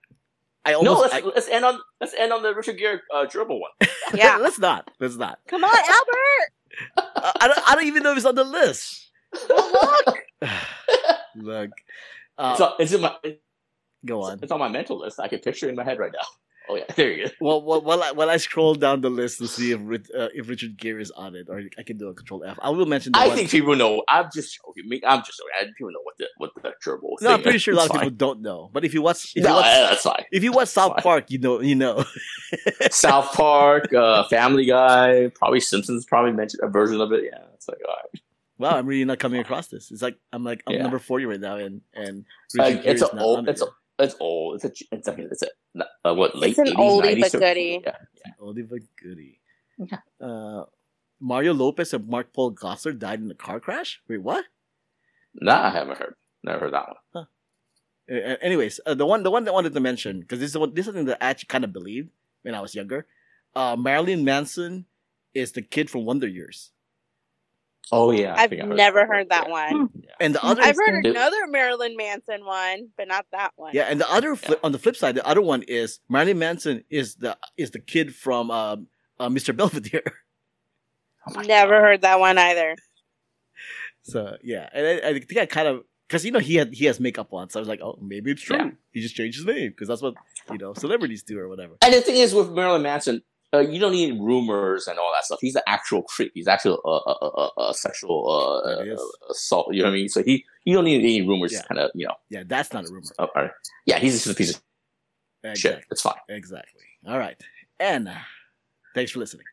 I 0.63 0.73
almost. 0.73 0.95
no, 0.95 1.01
let's 1.01 1.13
I- 1.15 1.21
let's 1.35 1.49
end 1.49 1.65
on 1.65 1.79
let's 1.99 2.13
end 2.13 2.31
on 2.31 2.43
the 2.43 2.53
Richard 2.53 2.77
Gere 2.77 3.01
uh, 3.13 3.25
dribble 3.25 3.59
one. 3.59 3.71
Yeah. 4.13 4.37
let's 4.41 4.59
not. 4.59 4.91
Let's 4.99 5.15
not. 5.15 5.39
Come 5.47 5.63
on, 5.63 5.71
Albert. 5.75 6.51
I 7.41 7.47
don't. 7.47 7.69
I 7.71 7.75
don't 7.75 7.85
even 7.85 8.03
know 8.03 8.11
if 8.11 8.17
it's 8.17 8.25
on 8.25 8.35
the 8.35 8.43
list. 8.43 9.09
Look. 9.49 10.17
Look. 11.35 11.69
Uh, 12.37 12.55
so 12.55 12.73
it's 12.79 12.91
in 12.93 13.01
my 13.01 13.15
go 14.05 14.21
on. 14.23 14.39
it's 14.41 14.51
on 14.51 14.59
my 14.59 14.67
mental 14.69 14.99
list. 14.99 15.19
I 15.19 15.27
can 15.27 15.39
picture 15.39 15.65
it 15.67 15.69
in 15.69 15.75
my 15.75 15.83
head 15.83 15.97
right 15.99 16.11
now. 16.13 16.27
Oh 16.71 16.75
yeah, 16.77 16.85
there 16.95 17.11
you 17.11 17.25
go. 17.25 17.31
Well, 17.41 17.61
well, 17.63 17.81
while 17.81 18.01
I, 18.01 18.11
while 18.11 18.29
I 18.29 18.37
scroll 18.37 18.75
down 18.75 19.01
the 19.01 19.09
list 19.09 19.39
to 19.39 19.47
see 19.47 19.71
if 19.73 19.81
uh, 19.81 20.29
if 20.33 20.47
Richard 20.47 20.77
Gere 20.77 21.01
is 21.01 21.11
on 21.11 21.35
it, 21.35 21.47
or 21.49 21.61
I 21.77 21.83
can 21.83 21.97
do 21.97 22.07
a 22.07 22.13
Control 22.13 22.45
F. 22.45 22.57
I 22.61 22.69
will 22.69 22.85
mention. 22.85 23.11
The 23.11 23.19
I 23.19 23.27
one- 23.27 23.35
think 23.35 23.49
people 23.49 23.75
know. 23.75 24.03
I'm 24.07 24.29
just 24.33 24.55
joking. 24.55 24.87
Me- 24.87 25.01
I'm 25.05 25.19
just 25.19 25.37
joking. 25.37 25.51
I 25.59 25.63
think 25.65 25.75
people 25.75 25.91
know 25.91 25.99
what 26.03 26.15
the 26.17 26.27
what 26.37 26.51
the 26.55 26.71
gerbil. 26.83 27.21
No, 27.21 27.33
I'm 27.33 27.41
pretty 27.41 27.57
is. 27.57 27.61
sure 27.63 27.73
a 27.73 27.77
lot 27.77 27.87
It's 27.87 27.95
of 27.95 28.01
people 28.01 28.15
don't 28.15 28.41
know. 28.41 28.69
But 28.71 28.85
if 28.85 28.93
you 28.93 29.01
watch, 29.01 29.33
if 29.35 29.43
No, 29.43 29.49
you 29.49 29.55
watch, 29.55 29.65
that's 29.65 30.01
fine. 30.03 30.23
if 30.31 30.43
you 30.43 30.51
watch 30.53 30.69
South 30.69 30.93
fine. 30.93 31.03
Park, 31.03 31.31
you 31.31 31.39
know, 31.39 31.59
you 31.59 31.75
know. 31.75 32.05
South 32.91 33.33
Park, 33.33 33.93
uh, 33.93 34.23
Family 34.29 34.65
Guy, 34.65 35.29
probably 35.35 35.59
Simpsons 35.59 36.05
probably 36.05 36.31
mentioned 36.31 36.61
a 36.63 36.67
version 36.69 37.01
of 37.01 37.11
it. 37.11 37.23
Yeah, 37.25 37.39
it's 37.53 37.67
like 37.67 37.79
all 37.87 37.95
right. 37.95 38.21
wow, 38.57 38.77
I'm 38.77 38.85
really 38.85 39.05
not 39.05 39.19
coming 39.19 39.41
across 39.41 39.67
this. 39.67 39.91
It's 39.91 40.01
like 40.01 40.17
I'm 40.31 40.43
like 40.43 40.63
I'm 40.67 40.75
Yeah. 40.75 40.83
number 40.83 40.99
forty 40.99 41.25
right 41.25 41.39
now, 41.39 41.55
and 41.57 41.81
and 41.93 42.25
Like, 42.55 42.67
Richard 42.75 42.83
Gere 42.83 42.91
it's 42.93 43.01
is 43.01 43.09
a 43.09 43.15
not 43.15 43.23
old. 43.25 43.37
on 43.39 43.47
it 43.47 43.51
It's 43.51 43.61
a. 43.61 43.65
yet. 44.01 44.09
It's 44.09 44.15
old. 44.19 44.63
It's 44.63 44.81
a. 44.81 44.95
It's 44.95 45.07
a. 45.07 45.13
It's 45.17 45.43
a. 45.43 45.47
Uh, 46.03 46.13
what 46.13 46.35
late 46.35 46.57
It's 46.57 46.59
an 46.59 46.75
80s, 46.75 46.75
oldie 46.75 47.15
90s? 47.15 47.19
but 47.21 47.31
So- 47.31 47.39
goodie. 47.39 47.81
Yeah. 47.83 47.95
oldie 48.41 48.69
but 48.69 48.79
goodie. 49.01 49.39
Yeah. 49.77 49.97
Uh, 50.19 50.65
Mario 51.19 51.53
Lopez 51.53 51.93
and 51.93 52.07
Mark-Paul 52.07 52.53
Gosselaar 52.53 52.97
died 52.97 53.19
in 53.21 53.29
a 53.31 53.35
car 53.35 53.59
crash. 53.59 54.01
Wait, 54.07 54.17
what? 54.21 54.45
Nah, 55.35 55.67
I 55.67 55.69
haven't 55.69 55.97
heard. 55.97 56.15
Never 56.43 56.59
heard 56.65 56.73
that 56.73 56.87
one. 57.13 57.27
Uh, 58.11 58.13
uh, 58.13 58.35
anyways, 58.41 58.79
uh, 58.85 58.93
the 58.95 59.05
one 59.05 59.23
the 59.23 59.31
one 59.31 59.43
that 59.45 59.51
I 59.51 59.53
wanted 59.53 59.73
to 59.73 59.79
mention 59.79 60.19
because 60.21 60.39
this 60.39 60.49
is 60.51 60.57
what 60.57 60.73
this 60.75 60.83
is 60.83 60.87
something 60.87 61.05
that 61.05 61.23
I 61.23 61.29
actually 61.29 61.47
kind 61.47 61.63
of 61.63 61.71
believed 61.71 62.09
when 62.41 62.55
I 62.55 62.59
was 62.61 62.73
younger. 62.75 63.05
Uh, 63.55 63.75
Marilyn 63.75 64.23
Manson 64.25 64.85
is 65.33 65.51
the 65.53 65.61
kid 65.61 65.89
from 65.89 66.05
Wonder 66.05 66.27
Years, 66.27 66.71
Oh 67.91 68.11
yeah, 68.11 68.33
I 68.35 68.43
I've 68.43 68.49
think 68.49 68.61
heard 68.63 68.75
never 68.77 68.99
that 68.99 69.07
heard 69.07 69.29
that 69.29 69.49
one. 69.49 69.89
and 70.19 70.35
the 70.35 70.43
other 70.43 70.61
I've 70.61 70.75
heard 70.75 71.03
Did- 71.03 71.11
another 71.15 71.47
Marilyn 71.47 71.95
Manson 71.97 72.45
one, 72.45 72.89
but 72.97 73.07
not 73.07 73.25
that 73.31 73.51
one. 73.55 73.71
yeah, 73.73 73.83
and 73.83 73.99
the 73.99 74.09
other 74.11 74.35
flip, 74.35 74.59
on 74.63 74.71
the 74.71 74.79
flip 74.79 74.95
side, 74.95 75.15
the 75.15 75.25
other 75.27 75.41
one 75.41 75.63
is 75.63 75.99
Marilyn 76.09 76.39
Manson 76.39 76.83
is 76.89 77.15
the 77.15 77.37
is 77.57 77.71
the 77.71 77.79
kid 77.79 78.15
from 78.15 78.49
um, 78.51 78.87
uh, 79.19 79.29
Mr. 79.29 79.55
Belvedere. 79.55 80.03
Oh 81.35 81.39
Never 81.41 81.73
God. 81.73 81.81
heard 81.81 82.01
that 82.01 82.19
one 82.19 82.39
either. 82.39 82.75
So 84.03 84.37
yeah, 84.41 84.67
and 84.73 84.87
I, 84.87 85.09
I 85.09 85.13
think 85.19 85.37
I 85.37 85.45
kind 85.45 85.67
of 85.67 85.83
because 86.07 86.25
you 86.25 86.31
know 86.31 86.39
he 86.39 86.55
had 86.55 86.73
he 86.73 86.85
has 86.85 86.99
makeup 86.99 87.31
on, 87.31 87.49
so 87.49 87.59
I 87.59 87.61
was 87.61 87.67
like, 87.69 87.79
oh, 87.81 87.99
maybe 88.01 88.31
it's 88.31 88.41
true. 88.41 88.57
Yeah. 88.57 88.71
He 88.91 89.01
just 89.01 89.15
changed 89.15 89.37
his 89.37 89.45
name 89.45 89.69
because 89.69 89.87
that's 89.87 90.01
what 90.01 90.15
you 90.51 90.57
know 90.57 90.73
celebrities 90.73 91.21
do 91.23 91.37
or 91.39 91.47
whatever. 91.47 91.75
And 91.83 91.93
the 91.93 92.01
thing 92.01 92.15
is, 92.17 92.33
with 92.33 92.49
Marilyn 92.49 92.81
Manson, 92.81 93.21
uh, 93.53 93.59
you 93.59 93.79
don't 93.79 93.91
need 93.91 94.19
rumors 94.19 94.87
and 94.87 94.97
all 94.99 95.11
that 95.13 95.25
stuff. 95.25 95.39
He's 95.41 95.55
an 95.55 95.61
actual 95.67 96.03
creep. 96.03 96.31
He's 96.33 96.47
actually 96.47 96.77
a, 96.85 96.87
uh, 96.87 96.97
uh, 97.21 97.49
uh, 97.57 97.73
sexual 97.73 98.29
uh, 98.29 98.69
uh, 98.69 98.95
assault. 99.29 99.73
You 99.73 99.81
know 99.83 99.89
what 99.89 99.93
I 99.93 99.97
mean? 99.97 100.09
So 100.09 100.23
he, 100.23 100.45
you 100.65 100.73
don't 100.75 100.85
need 100.85 100.99
any 100.99 101.21
rumors. 101.27 101.51
Yeah. 101.53 101.61
Kind 101.63 101.79
of, 101.79 101.91
you 101.93 102.07
know. 102.07 102.15
Yeah, 102.29 102.43
that's 102.45 102.71
not 102.73 102.85
a 102.85 102.91
rumor. 102.91 103.07
Uh, 103.19 103.27
all 103.35 103.43
right. 103.43 103.51
Yeah, 103.85 103.99
he's 103.99 104.13
just 104.13 104.27
a 104.27 104.33
piece 104.35 104.55
of 104.55 104.61
Exactly. 105.43 105.59
shit. 105.79 105.85
It's 105.91 106.01
fine. 106.01 106.15
Exactly. 106.29 106.83
All 107.07 107.17
right. 107.17 107.35
And 107.79 108.07
uh, 108.07 108.13
thanks 108.95 109.11
for 109.11 109.19
listening. 109.19 109.45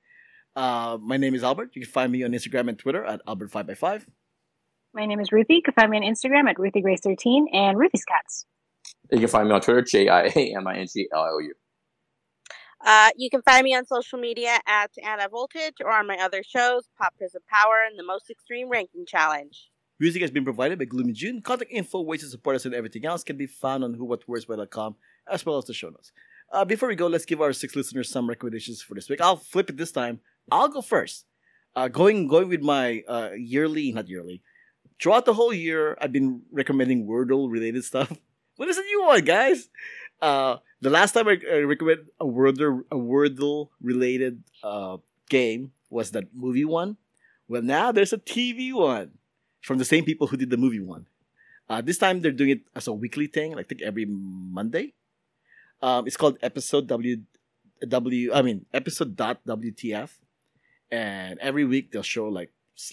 Uh, 0.54 0.98
my 1.00 1.16
name 1.16 1.34
is 1.34 1.42
Albert. 1.44 1.70
You 1.74 1.82
can 1.82 1.90
find 1.90 2.12
me 2.12 2.24
on 2.24 2.32
Instagram 2.32 2.68
and 2.68 2.78
Twitter 2.78 3.04
at 3.04 3.24
Albert5x5. 3.26 4.04
My 4.94 5.06
name 5.06 5.20
is 5.20 5.30
Ruthie. 5.32 5.54
You 5.56 5.62
can 5.62 5.74
find 5.74 5.90
me 5.90 5.98
on 5.98 6.02
Instagram 6.02 6.48
at 6.48 6.56
RuthieGrace13 6.56 7.44
and 7.54 7.78
Ruthie's 7.78 8.04
Cats. 8.04 8.46
You 9.12 9.18
can 9.20 9.28
find 9.28 9.48
me 9.48 9.54
on 9.54 9.60
Twitter, 9.60 9.82
J 9.82 10.08
I 10.08 10.22
A 10.34 10.54
M 10.56 10.66
I 10.66 10.76
N 10.78 10.86
G 10.92 11.08
L 11.12 11.20
I 11.20 11.28
O 11.28 11.38
U. 11.38 11.54
Uh, 12.84 13.10
you 13.16 13.28
can 13.28 13.42
find 13.42 13.64
me 13.64 13.74
on 13.74 13.84
social 13.86 14.18
media 14.18 14.58
at 14.66 14.90
Anna 15.02 15.28
Voltage 15.28 15.74
or 15.84 15.90
on 15.90 16.06
my 16.06 16.16
other 16.16 16.42
shows, 16.42 16.88
Pop 16.96 17.16
Prison 17.16 17.40
Power 17.48 17.84
and 17.88 17.98
the 17.98 18.04
Most 18.04 18.30
Extreme 18.30 18.68
Ranking 18.68 19.04
Challenge. 19.06 19.70
Music 20.00 20.22
has 20.22 20.30
been 20.30 20.44
provided 20.44 20.78
by 20.78 20.84
Gloomy 20.84 21.12
June. 21.12 21.42
Contact 21.42 21.72
info, 21.72 22.00
ways 22.00 22.20
to 22.20 22.28
support 22.28 22.54
us, 22.54 22.64
and 22.64 22.74
everything 22.74 23.04
else 23.04 23.24
can 23.24 23.36
be 23.36 23.46
found 23.46 23.82
on 23.82 23.96
whowhatwhereswhy.com 23.96 24.94
as 25.28 25.44
well 25.44 25.58
as 25.58 25.64
the 25.64 25.74
show 25.74 25.88
notes. 25.88 26.12
Uh, 26.52 26.64
before 26.64 26.88
we 26.88 26.94
go, 26.94 27.08
let's 27.08 27.24
give 27.24 27.40
our 27.40 27.52
six 27.52 27.74
listeners 27.74 28.08
some 28.08 28.28
recommendations 28.28 28.80
for 28.80 28.94
this 28.94 29.08
week. 29.08 29.20
I'll 29.20 29.36
flip 29.36 29.68
it 29.70 29.76
this 29.76 29.92
time. 29.92 30.20
I'll 30.50 30.68
go 30.68 30.80
first. 30.80 31.26
Uh, 31.74 31.88
going 31.88 32.28
going 32.28 32.48
with 32.48 32.62
my 32.62 33.02
uh, 33.08 33.30
yearly, 33.36 33.92
not 33.92 34.08
yearly. 34.08 34.40
Throughout 35.00 35.26
the 35.26 35.34
whole 35.34 35.52
year, 35.52 35.96
I've 36.00 36.12
been 36.12 36.42
recommending 36.50 37.06
Wordle 37.06 37.50
related 37.50 37.84
stuff. 37.84 38.12
What 38.56 38.68
is 38.68 38.76
a 38.76 38.82
new 38.82 39.04
one, 39.04 39.24
guys? 39.24 39.68
Uh, 40.20 40.56
the 40.80 40.90
last 40.90 41.12
time 41.12 41.28
I 41.28 41.36
recommended 41.66 42.08
a 42.20 42.24
Wordle 42.24 42.84
a 42.90 42.96
Wordle 42.96 43.68
related 43.80 44.42
uh, 44.62 44.98
game 45.28 45.72
was 45.90 46.12
that 46.12 46.34
movie 46.34 46.64
one. 46.64 46.96
Well, 47.48 47.62
now 47.62 47.92
there's 47.92 48.12
a 48.12 48.18
TV 48.18 48.72
one 48.72 49.12
from 49.62 49.78
the 49.78 49.84
same 49.84 50.04
people 50.04 50.26
who 50.26 50.36
did 50.36 50.50
the 50.50 50.56
movie 50.56 50.80
one. 50.80 51.06
Uh, 51.68 51.80
this 51.80 51.98
time 51.98 52.20
they're 52.20 52.32
doing 52.32 52.50
it 52.50 52.60
as 52.74 52.86
a 52.86 52.92
weekly 52.92 53.26
thing, 53.26 53.52
like 53.52 53.66
I 53.66 53.68
think 53.68 53.82
every 53.82 54.06
Monday. 54.06 54.94
Um, 55.82 56.06
it's 56.06 56.16
called 56.16 56.38
episode 56.42 56.86
W 56.88 57.22
W. 57.86 58.32
I 58.32 58.42
mean 58.42 58.66
episode 58.72 59.16
dot 59.16 59.44
WTF, 59.46 60.10
and 60.90 61.38
every 61.40 61.64
week 61.64 61.92
they'll 61.92 62.02
show 62.02 62.26
like 62.26 62.50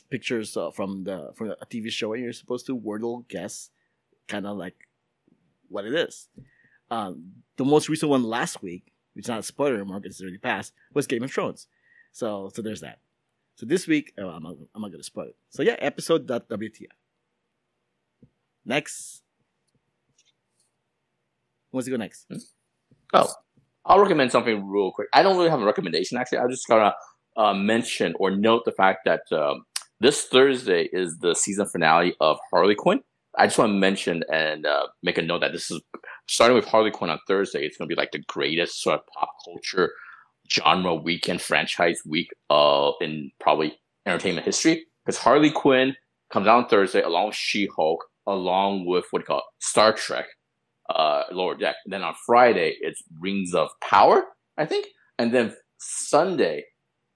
pictures 0.10 0.58
uh, 0.58 0.72
from 0.72 1.04
the 1.04 1.32
from 1.36 1.52
a 1.52 1.66
TV 1.66 1.90
show, 1.90 2.14
and 2.14 2.24
you're 2.24 2.34
supposed 2.34 2.66
to 2.68 2.78
wordle 2.78 3.28
guess, 3.28 3.70
kind 4.28 4.46
of 4.46 4.58
like 4.58 4.88
what 5.70 5.86
it 5.86 5.94
is. 5.94 6.28
Um, 6.92 7.44
the 7.58 7.66
most 7.66 7.90
recent 7.90 8.10
one 8.10 8.24
last 8.24 8.62
week, 8.62 8.92
which 9.14 9.26
is 9.26 9.30
not 9.30 9.40
a 9.40 9.44
spoiler 9.44 9.84
because 9.84 10.02
it's 10.06 10.22
already 10.22 10.38
passed, 10.38 10.74
was 10.94 11.08
Game 11.08 11.24
of 11.24 11.32
Thrones. 11.32 11.68
So 12.12 12.50
so 12.54 12.62
there's 12.62 12.82
that. 12.82 13.00
So 13.56 13.66
this 13.66 13.88
week, 13.88 14.14
oh, 14.18 14.28
I'm 14.28 14.44
not, 14.44 14.56
I'm 14.74 14.82
not 14.82 14.92
gonna 14.92 15.04
spoil 15.04 15.28
it. 15.28 15.36
So 15.50 15.64
yeah, 15.64 15.76
episode 15.80 16.28
dot 16.28 16.46
Next. 18.66 19.22
Who 21.72 21.78
wants 21.78 21.86
to 21.86 21.92
go 21.92 21.98
next? 21.98 22.26
Oh, 23.14 23.32
I'll 23.86 24.00
recommend 24.00 24.32
something 24.32 24.68
real 24.68 24.92
quick. 24.92 25.08
I 25.14 25.24
don't 25.24 25.38
really 25.38 25.50
have 25.50 25.62
a 25.62 25.66
recommendation 25.66 26.18
actually. 26.18 26.40
I'm 26.40 26.50
just 26.50 26.68
gotta 26.68 26.96
uh, 27.38 27.54
mention 27.54 28.14
or 28.20 28.32
note 28.32 28.64
the 28.66 28.72
fact 28.72 29.02
that 29.06 29.22
um, 29.32 29.66
this 30.00 30.26
Thursday 30.26 30.90
is 30.92 31.18
the 31.20 31.36
season 31.36 31.68
finale 31.68 32.16
of 32.20 32.38
Harley 32.52 32.76
Quinn. 32.76 33.02
I 33.38 33.48
just 33.48 33.58
want 33.58 33.70
to 33.72 33.78
mention 33.78 34.24
and 34.32 34.66
uh, 34.66 34.88
make 35.04 35.18
a 35.18 35.22
note 35.22 35.42
that 35.42 35.52
this 35.52 35.70
is 35.70 35.82
starting 36.28 36.56
with 36.56 36.66
Harley 36.66 36.92
Quinn 36.92 37.10
on 37.10 37.20
Thursday. 37.28 37.66
It's 37.66 37.78
going 37.78 37.90
to 37.90 37.96
be 37.96 38.00
like 38.00 38.12
the 38.12 38.24
greatest 38.28 38.82
sort 38.82 39.00
of 39.00 39.06
pop 39.08 39.30
culture 39.44 39.92
genre 40.52 40.96
weekend 40.96 41.42
franchise 41.42 42.02
week 42.06 42.30
uh, 42.50 42.92
in 43.02 43.32
probably 43.40 43.78
entertainment 44.06 44.46
history 44.46 44.86
because 45.06 45.20
Harley 45.20 45.52
Quinn 45.52 45.96
comes 46.32 46.48
out 46.48 46.64
on 46.64 46.68
Thursday 46.68 47.02
along 47.02 47.28
with 47.28 47.36
She 47.36 47.68
Hulk, 47.76 48.04
along 48.28 48.86
with 48.86 49.06
what 49.12 49.20
do 49.20 49.24
you 49.24 49.28
call 49.28 49.40
it, 49.40 49.44
Star 49.60 49.94
Trek, 49.94 50.26
uh, 50.90 51.24
Lower 51.32 51.56
Deck. 51.56 51.76
then 51.86 52.04
on 52.04 52.16
Friday 52.26 52.76
it's 52.82 53.02
Rings 53.20 53.54
of 53.54 53.70
Power, 53.82 54.26
I 54.58 54.66
think, 54.66 54.88
and 55.18 55.34
then 55.34 55.56
Sunday 55.78 56.66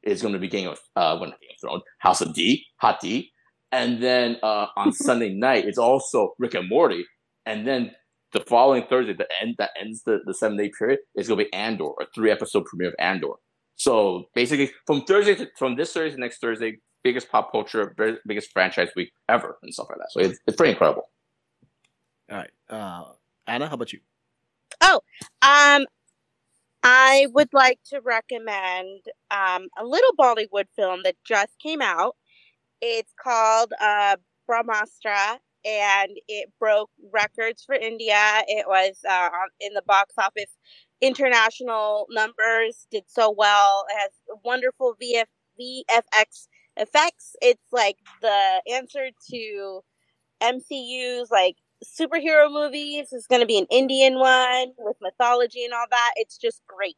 is 0.03 0.21
going 0.21 0.33
to 0.33 0.39
be 0.39 0.47
Game 0.47 0.69
of 0.69 0.79
uh, 0.95 1.17
well, 1.19 1.29
Game 1.29 1.49
of 1.51 1.59
Thrones, 1.61 1.83
House 1.99 2.21
of 2.21 2.33
D, 2.33 2.65
Hot 2.77 2.99
D, 2.99 3.31
and 3.71 4.01
then 4.01 4.37
uh, 4.41 4.67
on 4.75 4.91
Sunday 4.93 5.33
night 5.33 5.65
it's 5.65 5.77
also 5.77 6.33
Rick 6.39 6.53
and 6.53 6.69
Morty, 6.69 7.05
and 7.45 7.67
then 7.67 7.91
the 8.33 8.41
following 8.41 8.83
Thursday, 8.89 9.13
the 9.13 9.27
end 9.41 9.55
that 9.57 9.71
ends 9.79 10.03
the, 10.03 10.19
the 10.25 10.33
seven 10.33 10.57
day 10.57 10.71
period 10.77 10.99
is 11.15 11.27
going 11.27 11.39
to 11.39 11.45
be 11.45 11.53
Andor, 11.53 11.91
a 12.01 12.05
three 12.13 12.31
episode 12.31 12.65
premiere 12.65 12.89
of 12.89 12.95
Andor. 12.99 13.33
So 13.75 14.25
basically, 14.35 14.71
from 14.85 15.03
Thursday 15.03 15.35
to, 15.35 15.47
from 15.57 15.75
this 15.75 15.93
Thursday 15.93 16.15
to 16.15 16.21
next 16.21 16.39
Thursday, 16.39 16.79
biggest 17.03 17.31
pop 17.31 17.51
culture, 17.51 17.93
very- 17.97 18.17
biggest 18.27 18.51
franchise 18.51 18.89
week 18.95 19.11
ever, 19.29 19.57
and 19.63 19.73
stuff 19.73 19.87
like 19.89 19.99
that. 19.99 20.11
So 20.11 20.19
it's, 20.19 20.39
it's 20.45 20.57
pretty 20.57 20.73
incredible. 20.73 21.09
All 22.29 22.37
right. 22.37 22.51
Uh, 22.69 23.03
Ana, 23.47 23.67
how 23.67 23.75
about 23.75 23.93
you? 23.93 23.99
Oh, 24.81 25.01
um, 25.41 25.85
I 26.83 27.27
would 27.33 27.49
like 27.53 27.79
to 27.89 28.01
recommend 28.01 29.05
um, 29.31 29.67
a 29.77 29.83
little 29.83 30.11
Bollywood 30.19 30.67
film 30.75 31.01
that 31.03 31.15
just 31.25 31.57
came 31.59 31.81
out. 31.81 32.15
It's 32.81 33.13
called 33.21 33.73
uh, 33.81 34.17
Brahmastra, 34.49 35.39
and 35.65 36.11
it 36.27 36.49
broke 36.59 36.89
records 37.13 37.63
for 37.65 37.75
India. 37.75 38.15
It 38.47 38.65
was 38.67 38.97
uh, 39.09 39.29
in 39.59 39.73
the 39.73 39.81
box 39.85 40.13
office. 40.17 40.51
International 41.01 42.07
numbers 42.09 42.85
did 42.91 43.03
so 43.07 43.33
well. 43.35 43.85
It 43.89 43.97
has 43.99 44.09
wonderful 44.43 44.95
VF, 45.01 45.25
VFX 45.59 46.47
effects. 46.77 47.35
It's 47.41 47.63
like 47.71 47.97
the 48.21 48.61
answer 48.73 49.09
to 49.31 49.81
MCU's 50.41 51.29
like 51.31 51.55
superhero 51.83 52.51
movies. 52.51 53.09
It's 53.11 53.27
going 53.27 53.41
to 53.41 53.45
be 53.45 53.57
an 53.57 53.67
Indian 53.69 54.19
one 54.19 54.69
with 54.77 54.97
mythology 55.01 55.63
and 55.63 55.73
all 55.73 55.85
that. 55.89 56.11
It's 56.15 56.37
just 56.37 56.61
great. 56.67 56.95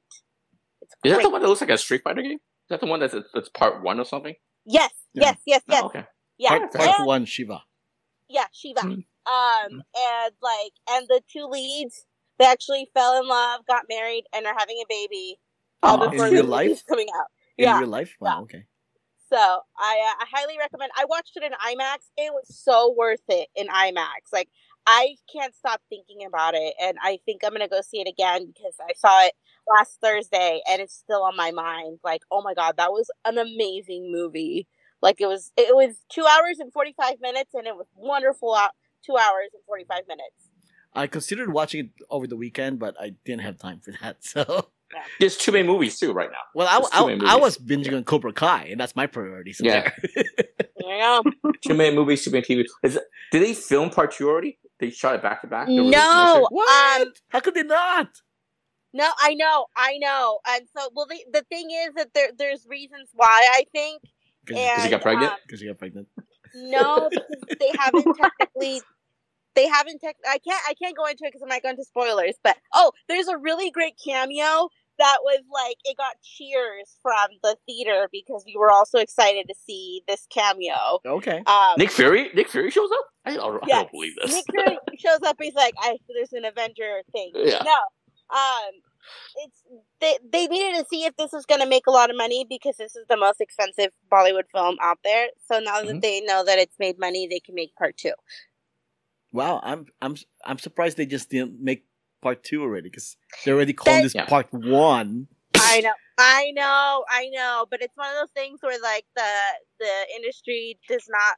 It's 0.81 0.93
Is 1.03 1.13
that 1.13 1.21
the 1.23 1.29
one 1.29 1.41
that 1.41 1.47
looks 1.47 1.61
like 1.61 1.69
a 1.69 1.77
Street 1.77 2.01
Fighter 2.03 2.21
game? 2.21 2.33
Is 2.37 2.69
that 2.69 2.79
the 2.79 2.87
one 2.87 2.99
that's 2.99 3.15
that's 3.33 3.49
part 3.49 3.83
one 3.83 3.99
or 3.99 4.05
something? 4.05 4.35
Yes, 4.65 4.91
Yeah. 5.13 5.23
yes, 5.23 5.37
yes, 5.45 5.61
yes. 5.67 5.81
Oh, 5.83 5.87
okay. 5.87 6.05
Yeah, 6.37 6.49
Part, 6.57 6.73
part 6.73 6.99
and- 6.99 7.05
one, 7.07 7.25
Shiva. 7.25 7.61
Yeah, 8.31 8.45
Shiva. 8.53 8.81
Mhm. 8.81 9.05
Um, 9.27 9.81
and 9.95 10.33
like, 10.41 10.73
and 10.89 11.07
the 11.07 11.21
two 11.31 11.45
leads, 11.45 12.05
they 12.39 12.45
actually 12.45 12.89
fell 12.93 13.21
in 13.21 13.27
love, 13.27 13.65
got 13.67 13.85
married, 13.89 14.25
and 14.33 14.45
are 14.47 14.55
having 14.57 14.77
a 14.81 14.85
baby. 14.89 15.39
All 15.83 15.97
Aw. 15.97 16.09
before 16.09 16.27
In 16.27 16.35
the 16.35 16.43
life? 16.43 16.83
coming 16.87 17.07
out. 17.15 17.27
In 17.57 17.65
Yeah. 17.65 17.79
real 17.79 17.89
life? 17.89 18.15
Wow, 18.19 18.43
okay. 18.43 18.65
So 19.29 19.37
I, 19.37 19.53
uh, 20.19 20.23
I 20.23 20.25
highly 20.31 20.57
recommend. 20.57 20.91
I 20.97 21.05
watched 21.05 21.37
it 21.37 21.43
in 21.43 21.51
IMAX. 21.53 21.99
It 22.17 22.33
was 22.33 22.47
so 22.49 22.93
worth 22.97 23.21
it 23.29 23.47
in 23.55 23.67
IMAX. 23.67 24.31
Like 24.33 24.49
I 24.85 25.15
can't 25.31 25.55
stop 25.55 25.81
thinking 25.89 26.25
about 26.25 26.53
it, 26.55 26.73
and 26.81 26.97
I 27.01 27.19
think 27.25 27.43
I'm 27.43 27.51
gonna 27.51 27.67
go 27.69 27.81
see 27.81 28.01
it 28.01 28.07
again 28.09 28.47
because 28.47 28.75
I 28.81 28.93
saw 28.97 29.25
it 29.25 29.33
last 29.69 29.99
Thursday, 30.01 30.61
and 30.69 30.81
it's 30.81 30.95
still 30.95 31.23
on 31.23 31.35
my 31.37 31.51
mind. 31.51 31.99
Like, 32.03 32.21
oh 32.31 32.41
my 32.41 32.53
god, 32.53 32.77
that 32.77 32.91
was 32.91 33.09
an 33.25 33.37
amazing 33.37 34.11
movie. 34.11 34.67
Like 35.01 35.19
it 35.21 35.27
was, 35.27 35.51
it 35.57 35.75
was 35.75 35.95
two 36.09 36.25
hours 36.25 36.59
and 36.59 36.71
forty 36.71 36.93
five 36.99 37.15
minutes, 37.21 37.53
and 37.53 37.65
it 37.67 37.75
was 37.75 37.87
wonderful. 37.95 38.53
Out 38.53 38.71
two 39.05 39.17
hours 39.17 39.49
and 39.53 39.63
forty 39.65 39.83
five 39.85 40.03
minutes. 40.07 40.35
I 40.93 41.07
considered 41.07 41.53
watching 41.53 41.85
it 41.85 41.89
over 42.09 42.27
the 42.27 42.35
weekend, 42.35 42.79
but 42.79 42.95
I 42.99 43.13
didn't 43.25 43.41
have 43.41 43.57
time 43.57 43.79
for 43.79 43.91
that. 44.01 44.17
So, 44.21 44.69
There's 45.21 45.37
too 45.37 45.53
many 45.53 45.65
movies 45.65 45.97
too 45.97 46.11
right 46.11 46.29
now. 46.29 46.43
well, 46.53 46.67
I, 46.67 46.79
There's 46.79 46.89
I, 46.93 47.05
many 47.05 47.25
I 47.25 47.35
was 47.37 47.57
binging 47.57 47.95
on 47.95 48.03
Cobra 48.03 48.33
Kai, 48.33 48.65
and 48.71 48.79
that's 48.79 48.93
my 48.95 49.07
priority. 49.07 49.53
So 49.53 49.63
Yeah. 49.65 49.89
there. 49.89 50.25
You 50.77 50.97
know? 50.99 51.23
Too 51.65 51.75
many 51.75 51.95
movies, 51.95 52.23
too 52.25 52.31
many 52.31 52.43
TV. 52.43 52.65
Is 52.83 52.95
it, 52.97 53.03
did 53.31 53.43
they 53.43 53.53
film 53.53 53.89
part 53.89 54.11
two 54.11 54.27
already? 54.27 54.59
They 54.79 54.89
shot 54.89 55.15
it 55.15 55.21
back 55.21 55.41
to 55.41 55.47
back. 55.47 55.67
No, 55.69 56.47
what? 56.49 57.01
um, 57.01 57.13
How 57.29 57.39
could 57.39 57.53
they 57.53 57.63
not? 57.63 58.09
no, 58.93 59.09
I 59.21 59.35
know, 59.35 59.67
I 59.77 59.97
know, 59.99 60.39
and 60.49 60.67
so 60.75 60.89
well, 60.93 61.05
the 61.07 61.23
the 61.31 61.43
thing 61.43 61.69
is 61.71 61.93
that 61.95 62.13
there 62.13 62.31
there's 62.37 62.65
reasons 62.67 63.09
why 63.13 63.47
I 63.53 63.63
think, 63.71 64.01
Because 64.45 64.61
Because 64.61 64.83
he 64.83 64.89
got 64.89 65.01
pregnant. 65.01 65.31
um, 65.31 65.37
you 65.59 65.67
got 65.69 65.77
pregnant. 65.79 66.07
No, 66.55 67.09
because 67.09 67.57
they 67.59 67.71
haven't 67.77 68.15
technically. 68.21 68.81
They 69.53 69.67
haven't 69.67 69.99
tech. 69.99 70.15
I 70.27 70.37
can't. 70.37 70.61
I 70.67 70.73
can't 70.81 70.95
go 70.95 71.05
into 71.05 71.25
it 71.25 71.33
because 71.33 71.41
I 71.43 71.47
might 71.49 71.63
go 71.63 71.69
into 71.69 71.83
spoilers. 71.83 72.35
But 72.43 72.57
oh, 72.73 72.91
there's 73.09 73.27
a 73.27 73.37
really 73.37 73.69
great 73.69 73.95
cameo 74.03 74.69
that 74.97 75.17
was 75.23 75.39
like 75.51 75.77
it 75.83 75.97
got 75.97 76.15
cheers 76.23 76.95
from 77.01 77.27
the 77.43 77.57
theater 77.65 78.07
because 78.11 78.43
we 78.45 78.55
were 78.57 78.71
all 78.71 78.85
so 78.85 78.99
excited 78.99 79.47
to 79.49 79.55
see 79.65 80.03
this 80.07 80.25
cameo. 80.29 80.99
Okay. 81.05 81.43
Um, 81.45 81.73
Nick 81.77 81.91
Fury. 81.91 82.29
Nick 82.33 82.47
Fury 82.49 82.71
shows 82.71 82.89
up. 82.91 83.05
I 83.25 83.35
don't, 83.35 83.63
I 83.63 83.67
don't 83.67 83.91
believe 83.91 84.13
this. 84.21 84.33
Nick 84.33 84.45
Fury 84.51 84.77
shows 84.99 85.19
up. 85.25 85.35
He's 85.41 85.53
like, 85.53 85.73
"I 85.79 85.97
there's 86.15 86.31
an 86.33 86.45
Avenger 86.45 87.01
thing." 87.11 87.31
Yeah. 87.35 87.63
No, 87.63 88.37
um, 88.37 88.71
it's 89.43 89.61
they 89.99 90.17
they 90.31 90.47
needed 90.47 90.79
to 90.79 90.85
see 90.89 91.05
if 91.05 91.15
this 91.17 91.31
was 91.31 91.45
going 91.45 91.61
to 91.61 91.67
make 91.67 91.87
a 91.87 91.91
lot 91.91 92.09
of 92.09 92.17
money 92.17 92.45
because 92.49 92.77
this 92.77 92.95
is 92.95 93.05
the 93.09 93.17
most 93.17 93.41
expensive 93.41 93.91
Bollywood 94.11 94.49
film 94.53 94.77
out 94.81 94.99
there. 95.03 95.27
So 95.51 95.59
now 95.59 95.81
that 95.83 95.95
Mhm. 95.97 96.01
they 96.01 96.21
know 96.21 96.43
that 96.43 96.59
it's 96.59 96.77
made 96.79 96.99
money, 96.99 97.27
they 97.27 97.39
can 97.39 97.55
make 97.55 97.75
part 97.75 97.97
two. 97.97 98.13
Wow, 99.31 99.59
I'm 99.63 99.85
I'm 100.01 100.15
I'm 100.45 100.57
surprised 100.57 100.97
they 100.97 101.05
just 101.05 101.29
didn't 101.29 101.59
make 101.61 101.85
part 102.21 102.43
two 102.43 102.61
already 102.61 102.89
because 102.89 103.15
they're 103.45 103.55
already 103.55 103.73
calling 103.73 103.99
They- 103.99 104.03
this 104.03 104.15
Yeah. 104.15 104.25
part 104.25 104.47
one. 104.51 105.27
I 105.55 105.81
know, 105.81 105.93
I 106.17 106.51
know, 106.51 107.05
I 107.09 107.27
know, 107.29 107.65
but 107.69 107.81
it's 107.81 107.95
one 107.95 108.09
of 108.09 108.15
those 108.15 108.31
things 108.31 108.59
where 108.61 108.79
like 108.81 109.05
the 109.15 109.31
the 109.79 110.07
industry 110.15 110.79
does 110.87 111.05
not 111.09 111.37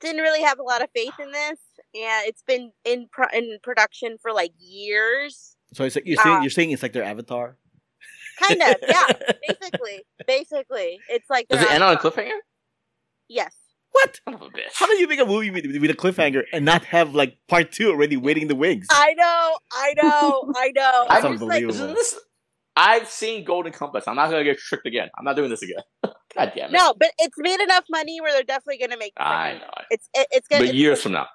didn't 0.00 0.22
really 0.22 0.42
have 0.42 0.58
a 0.58 0.62
lot 0.62 0.82
of 0.82 0.90
faith 0.94 1.18
in 1.18 1.30
this, 1.32 1.58
and 1.94 2.26
it's 2.26 2.42
been 2.42 2.72
in 2.84 3.08
pro- 3.10 3.28
in 3.32 3.58
production 3.62 4.18
for 4.20 4.32
like 4.32 4.52
years, 4.58 5.53
So 5.74 5.84
it's 5.84 5.96
like 5.96 6.06
you're 6.06 6.16
saying 6.22 6.36
Uh, 6.36 6.40
you're 6.40 6.50
saying 6.50 6.70
it's 6.70 6.82
like 6.82 6.92
their 6.92 7.04
avatar. 7.04 7.56
kind 8.40 8.60
of, 8.62 8.76
yeah, 8.88 9.06
basically, 9.48 10.02
basically, 10.26 11.00
it's 11.08 11.28
like 11.30 11.46
Does 11.48 11.60
they're 11.60 11.68
it 11.68 11.74
end 11.74 11.84
on 11.84 11.94
a 11.94 11.98
cliffhanger? 11.98 12.38
Yes, 13.28 13.54
What? 13.92 14.20
Son 14.24 14.34
of 14.34 14.42
a 14.42 14.46
bitch. 14.46 14.72
How 14.74 14.86
do 14.86 14.94
you 14.94 15.06
make 15.08 15.20
a 15.20 15.24
movie 15.26 15.50
with, 15.50 15.64
with 15.66 15.90
a 15.90 15.94
cliffhanger 15.94 16.42
and 16.52 16.64
not 16.64 16.84
have 16.86 17.14
like 17.14 17.38
part 17.48 17.70
two 17.72 17.88
already 17.90 18.16
waiting 18.16 18.42
in 18.42 18.48
the 18.48 18.54
wings? 18.56 18.86
I 18.90 19.14
know, 19.14 19.58
I 19.72 19.94
know, 20.02 20.52
I 20.56 20.68
know. 20.74 21.04
That's 21.08 21.24
I'm 21.24 21.32
just 21.32 21.42
like, 21.44 21.62
unbelievable. 21.62 21.74
Isn't 21.74 21.94
this? 21.94 22.18
I've 22.76 23.08
seen 23.08 23.44
Golden 23.44 23.72
Compass. 23.72 24.08
I'm 24.08 24.16
not 24.16 24.30
gonna 24.30 24.42
get 24.42 24.58
tricked 24.58 24.86
again. 24.86 25.08
I'm 25.16 25.24
not 25.24 25.36
doing 25.36 25.48
this 25.50 25.62
again. 25.62 25.82
God 26.36 26.52
damn 26.56 26.70
it. 26.70 26.72
no, 26.72 26.92
but 26.98 27.10
it's 27.18 27.36
made 27.38 27.60
enough 27.60 27.84
money 27.88 28.20
where 28.20 28.32
they're 28.32 28.42
definitely 28.42 28.78
gonna 28.78 28.98
make. 28.98 29.14
the 29.14 29.22
I 29.22 29.58
know. 29.58 29.70
It's 29.90 30.08
it, 30.12 30.26
it's 30.32 30.48
gonna. 30.48 30.66
But 30.66 30.74
years 30.74 31.00
from 31.02 31.12
now. 31.12 31.28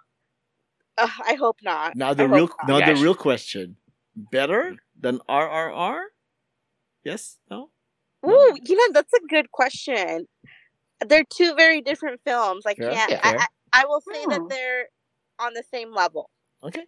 Ugh, 0.97 1.09
I 1.25 1.35
hope 1.35 1.59
not. 1.63 1.95
Now 1.95 2.13
the 2.13 2.23
I 2.23 2.25
real 2.25 2.47
not. 2.47 2.67
now 2.67 2.77
Yeah. 2.79 2.93
the 2.93 3.01
real 3.01 3.15
question: 3.15 3.77
better 4.31 4.75
than 4.99 5.19
RRR? 5.29 6.01
Yes? 7.03 7.37
No? 7.49 7.69
Ooh, 8.25 8.57
you 8.63 8.75
know 8.75 8.93
that's 8.93 9.13
a 9.13 9.27
good 9.27 9.51
question. 9.51 10.27
They're 11.07 11.23
two 11.33 11.55
very 11.55 11.81
different 11.81 12.19
films. 12.25 12.65
I 12.65 12.75
Fair, 12.75 12.91
can't. 12.91 13.11
yeah, 13.11 13.19
I. 13.23 13.35
I, 13.37 13.45
I 13.71 13.85
will 13.85 14.01
say 14.01 14.23
Hmm. 14.23 14.29
that 14.31 14.41
they're 14.49 14.87
on 15.39 15.53
the 15.53 15.63
same 15.71 15.93
level, 15.93 16.29
Okay. 16.63 16.83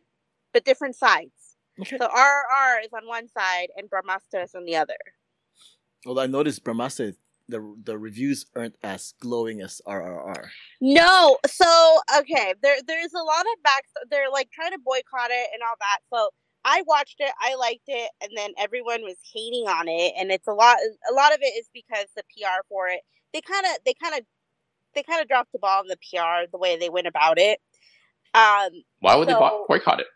but 0.52 0.66
different 0.66 0.96
sides. 0.96 1.32
Okay. 1.80 1.98
So 1.98 2.08
RRR 2.08 2.82
is 2.84 2.90
on 2.94 3.08
one 3.08 3.30
side 3.30 3.68
and 3.78 3.90
Brahmastra 3.90 4.44
is 4.44 4.54
on 4.56 4.66
the 4.66 4.76
other. 4.76 4.98
Although 6.06 6.22
I 6.22 6.28
noticed 6.28 6.64
Brahmasa, 6.66 7.16
the 7.48 7.76
the 7.84 7.98
reviews 7.98 8.46
aren't 8.56 8.76
as 8.84 9.14
glowing 9.22 9.62
as 9.62 9.82
RRR. 9.88 10.50
No, 10.82 11.38
so 11.48 12.00
okay, 12.18 12.54
there 12.62 12.78
there's 12.86 13.14
a 13.14 13.24
lot 13.24 13.42
of 13.56 13.64
back. 13.64 13.84
They're 14.10 14.30
like 14.32 14.50
trying 14.52 14.72
to 14.72 14.80
boycott 14.84 15.30
it 15.32 15.48
and 15.54 15.62
all 15.64 15.76
that. 15.80 16.00
So 16.14 16.30
I 16.64 16.84
watched 16.86 17.16
it, 17.20 17.32
I 17.42 17.56
liked 17.56 17.88
it, 17.88 18.12
and 18.22 18.32
then 18.36 18.52
everyone 18.58 19.02
was 19.02 19.18
hating 19.34 19.68
on 19.68 19.88
it, 19.88 20.14
and 20.18 20.32
it's 20.32 20.48
a 20.48 20.54
lot. 20.54 20.78
A 21.10 21.14
lot 21.14 21.34
of 21.34 21.40
it 21.42 21.54
is 21.58 21.70
because 21.74 22.06
the 22.16 22.24
PR 22.24 22.62
for 22.70 22.88
it. 22.88 23.02
They 23.34 23.42
kind 23.42 23.66
of, 23.66 23.72
they 23.86 23.94
kind 23.94 24.16
of, 24.16 24.22
they 24.94 25.04
kind 25.04 25.22
of 25.22 25.28
dropped 25.28 25.52
the 25.54 25.60
ball 25.60 25.80
on 25.80 25.88
the 25.88 25.98
PR 25.98 26.50
the 26.52 26.58
way 26.60 26.78
they 26.78 26.90
went 26.90 27.08
about 27.08 27.40
it. 27.40 27.60
Um, 28.34 28.70
Why 29.00 29.16
would 29.16 29.28
they 29.28 29.34
So- 29.34 29.40
bo- 29.40 29.66
boycott 29.68 30.02
it? 30.02 30.08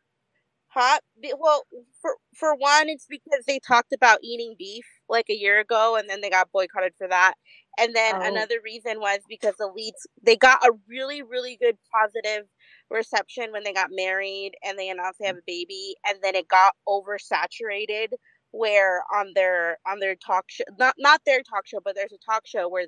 Huh? 0.67 0.99
Well, 1.39 1.63
for 2.01 2.17
for 2.35 2.53
one, 2.53 2.89
it's 2.89 3.05
because 3.09 3.45
they 3.47 3.59
talked 3.59 3.93
about 3.93 4.19
eating 4.21 4.55
beef 4.59 4.85
like 5.07 5.29
a 5.29 5.33
year 5.33 5.59
ago, 5.61 5.95
and 5.95 6.09
then 6.09 6.19
they 6.19 6.29
got 6.29 6.51
boycotted 6.51 6.93
for 6.97 7.07
that. 7.07 7.35
And 7.79 7.95
then 7.95 8.15
Oh. 8.17 8.21
another 8.21 8.59
reason 8.61 8.99
was 8.99 9.19
because 9.29 9.55
the 9.57 9.67
leads 9.67 10.05
they 10.21 10.35
got 10.35 10.65
a 10.65 10.73
really 10.89 11.21
really 11.23 11.55
good 11.55 11.77
positive 11.93 12.45
reception 12.89 13.51
when 13.51 13.63
they 13.63 13.73
got 13.73 13.89
married 13.91 14.53
and 14.63 14.77
they 14.77 14.89
announced 14.89 15.19
they 15.19 15.27
have 15.27 15.37
a 15.37 15.41
baby, 15.47 15.95
and 16.07 16.19
then 16.23 16.35
it 16.35 16.47
got 16.47 16.73
oversaturated. 16.87 18.09
Where 18.51 19.03
on 19.13 19.33
their 19.35 19.79
on 19.85 19.99
their 19.99 20.15
talk 20.15 20.45
show, 20.47 20.63
not 20.79 20.95
not 20.97 21.21
their 21.25 21.41
talk 21.43 21.67
show, 21.67 21.79
but 21.83 21.93
there's 21.95 22.13
a 22.13 22.17
talk 22.31 22.47
show 22.47 22.69
where 22.69 22.85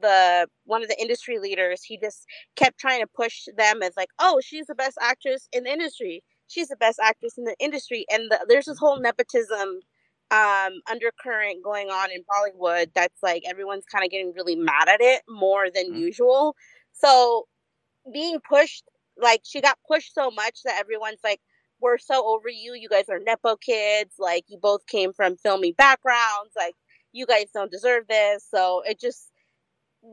the 0.00 0.48
one 0.64 0.82
of 0.82 0.88
the 0.88 1.00
industry 1.00 1.38
leaders 1.38 1.82
he 1.82 1.96
just 1.96 2.26
kept 2.56 2.78
trying 2.78 3.00
to 3.00 3.06
push 3.06 3.44
them 3.56 3.82
as 3.82 3.92
like 3.96 4.08
oh 4.18 4.40
she's 4.44 4.66
the 4.66 4.74
best 4.74 4.98
actress 5.00 5.48
in 5.52 5.62
the 5.64 5.70
industry 5.72 6.24
she's 6.48 6.68
the 6.68 6.76
best 6.76 6.98
actress 7.00 7.38
in 7.38 7.44
the 7.44 7.54
industry 7.60 8.04
and 8.10 8.30
the, 8.30 8.44
there's 8.48 8.64
this 8.66 8.78
whole 8.78 9.00
nepotism 9.00 9.80
um 10.32 10.72
undercurrent 10.90 11.62
going 11.62 11.88
on 11.88 12.10
in 12.10 12.22
bollywood 12.24 12.86
that's 12.94 13.22
like 13.22 13.42
everyone's 13.48 13.84
kind 13.84 14.04
of 14.04 14.10
getting 14.10 14.32
really 14.34 14.56
mad 14.56 14.88
at 14.88 15.00
it 15.00 15.22
more 15.28 15.70
than 15.70 15.92
Mhm. 15.92 15.98
usual 16.00 16.56
so 16.92 17.46
being 18.12 18.40
pushed 18.48 18.84
like 19.20 19.42
she 19.44 19.60
got 19.60 19.78
pushed 19.86 20.14
so 20.14 20.30
much 20.30 20.60
that 20.64 20.78
everyone's 20.78 21.20
like 21.24 21.40
we're 21.80 21.98
so 21.98 22.26
over 22.26 22.48
you. 22.48 22.74
You 22.74 22.88
guys 22.88 23.08
are 23.08 23.18
nepo 23.18 23.56
kids. 23.56 24.14
Like 24.18 24.44
you 24.48 24.58
both 24.58 24.86
came 24.86 25.12
from 25.12 25.36
filming 25.36 25.74
backgrounds. 25.76 26.52
Like 26.56 26.74
you 27.12 27.26
guys 27.26 27.46
don't 27.54 27.70
deserve 27.70 28.06
this. 28.08 28.46
So 28.48 28.82
it 28.86 29.00
just 29.00 29.28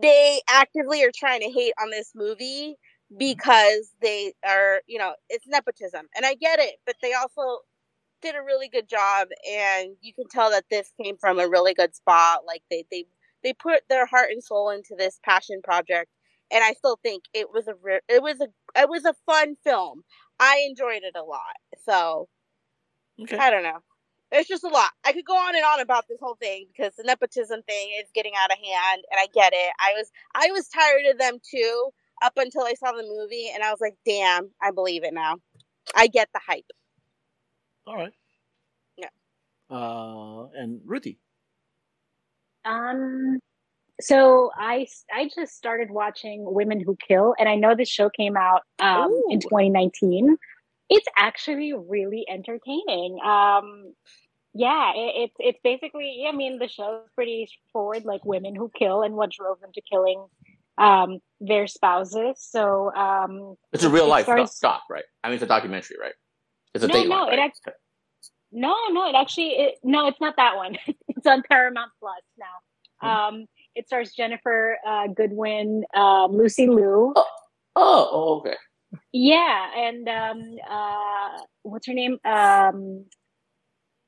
they 0.02 0.41
actively 0.50 1.04
are 1.04 1.12
trying 1.15 1.41
to 1.41 1.52
hate 1.52 1.74
on 1.82 1.89
this 1.89 2.12
movie 2.15 2.76
because 3.17 3.91
they 4.02 4.34
are, 4.46 4.82
you 4.88 5.00
know, 5.00 5.13
it's 5.30 5.48
nepotism. 5.48 6.08
And 6.15 6.26
I 6.26 6.36
get 6.36 6.60
it, 6.60 6.76
but 6.86 6.96
they 7.02 7.13
also 7.13 7.60
did 8.22 8.36
a 8.36 8.43
really 8.43 8.67
good 8.67 8.89
job 8.89 9.28
and 9.50 9.91
you 10.02 10.13
can 10.13 10.28
tell 10.30 10.50
that 10.52 10.65
this 10.72 10.91
came 11.02 11.17
from 11.17 11.39
a 11.39 11.48
really 11.48 11.74
good 11.74 11.96
spot. 11.96 12.41
Like 12.46 12.63
they 12.70 12.86
they 12.91 13.06
they 13.43 13.54
put 13.54 13.82
their 13.89 14.06
heart 14.06 14.32
and 14.32 14.43
soul 14.43 14.70
into 14.72 14.96
this 14.98 15.20
passion 15.24 15.62
project 15.63 16.10
and 16.52 16.64
I 16.64 16.74
still 16.74 17.00
think 17.04 17.24
it 17.34 17.52
was 17.52 17.68
a 17.68 17.76
re- 17.82 18.02
it 18.10 18.22
was 18.22 18.40
a 18.42 18.48
it 18.80 18.90
was 18.90 19.06
a 19.06 19.16
fun 19.26 19.56
film. 19.64 20.04
I 20.40 20.66
enjoyed 20.70 21.04
it 21.04 21.16
a 21.16 21.24
lot. 21.24 21.42
So, 21.86 22.30
Okay. 23.22 23.38
I 23.38 23.50
don't 23.50 23.64
know. 23.64 23.80
It's 24.32 24.50
just 24.50 24.64
a 24.64 24.70
lot. 24.70 24.92
I 25.06 25.14
could 25.14 25.26
go 25.26 25.36
on 25.38 25.56
and 25.56 25.64
on 25.66 25.80
about 25.80 26.06
this 26.10 26.20
whole 26.22 26.36
thing 26.36 26.68
because 26.72 26.94
the 26.98 27.04
nepotism 27.04 27.62
thing 27.64 27.90
is 28.00 28.10
getting 28.14 28.34
out 28.38 28.52
of 28.52 28.58
hand, 28.58 29.04
and 29.12 29.20
I 29.20 29.28
get 29.34 29.54
it. 29.54 29.72
I 29.80 29.94
was 29.96 30.12
I 30.36 30.52
was 30.52 30.68
tired 30.68 31.06
of 31.12 31.18
them 31.20 31.40
too 31.50 31.90
up 32.22 32.34
until 32.38 32.64
I 32.64 32.74
saw 32.76 32.92
the 32.92 33.04
movie, 33.04 33.50
and 33.54 33.64
I 33.64 33.72
was 33.72 33.80
like, 33.82 33.96
"Damn, 34.06 34.52
I 34.62 34.72
believe 34.72 35.04
it 35.04 35.14
now. 35.14 35.36
I 35.96 36.08
get 36.08 36.30
the 36.34 36.42
hype." 36.46 36.66
All 37.88 37.96
right. 37.96 38.14
Yeah. 38.98 39.10
Uh, 39.70 40.48
and 40.56 40.82
Ruthie. 40.86 41.20
Um, 42.66 43.40
so 44.02 44.52
I 44.56 44.88
I 45.14 45.30
just 45.34 45.56
started 45.56 45.90
watching 45.92 46.44
Women 46.46 46.80
Who 46.80 46.98
Kill, 47.08 47.36
and 47.40 47.48
I 47.50 47.56
know 47.56 47.76
this 47.76 47.90
show 47.90 48.10
came 48.10 48.38
out 48.38 48.62
um, 48.80 49.12
in 49.30 49.40
2019. 49.40 50.38
It's 50.90 51.08
actually 51.18 51.74
really 51.74 52.26
entertaining. 52.30 53.20
Um, 53.26 53.94
yeah, 54.54 54.92
it, 54.96 55.14
it's 55.16 55.36
it's 55.40 55.60
basically. 55.64 56.26
I 56.28 56.32
mean, 56.36 56.60
the 56.60 56.68
show's 56.68 57.04
pretty 57.16 57.48
straightforward, 57.48 58.06
like 58.06 58.24
women 58.26 58.56
who 58.56 58.72
kill 58.78 59.02
and 59.04 59.16
what 59.16 59.32
drove 59.32 59.60
them 59.60 59.72
to 59.74 59.82
killing 59.82 60.26
um, 60.78 61.20
their 61.42 61.68
spouses. 61.68 62.38
So 62.40 62.94
um, 62.96 63.56
It's 63.74 63.84
a 63.84 63.90
real 63.90 64.06
it 64.06 64.10
life 64.10 64.24
starts- 64.26 64.60
doc, 64.60 64.84
right? 64.90 65.04
I 65.24 65.28
mean, 65.30 65.36
it's 65.36 65.44
a 65.44 65.48
documentary, 65.48 65.98
right? 66.00 66.14
It's 66.74 66.84
a 66.84 66.88
No, 66.88 66.94
Dateline, 66.94 67.10
no, 67.10 67.24
it 67.28 67.38
right? 67.38 67.40
act- 67.40 67.70
No, 68.52 68.76
no, 68.92 69.10
it 69.10 69.16
actually 69.16 69.50
it, 69.50 69.76
no, 69.84 70.08
it's 70.08 70.22
not 70.22 70.36
that 70.38 70.56
one. 70.56 70.78
it's 71.08 71.26
on 71.28 71.44
Paramount 71.50 71.92
Plus 72.00 72.22
now. 72.38 73.28
Um, 73.28 73.46
it 73.78 73.88
stars 73.88 74.13
Ginnifer 74.18 74.74
uh, 74.86 75.08
Goodwin, 75.08 75.84
um, 75.94 76.32
Lucy 76.32 76.68
Liu. 76.68 77.13
oh, 77.16 77.26
oh, 77.76 78.38
okay. 78.40 78.56
Yeah, 79.12 79.70
and 79.76 80.08
um, 80.10 80.56
uh, 80.70 81.40
what's 81.63 81.88
her 81.88 81.94
name? 81.94 82.18
Um, 82.26 83.06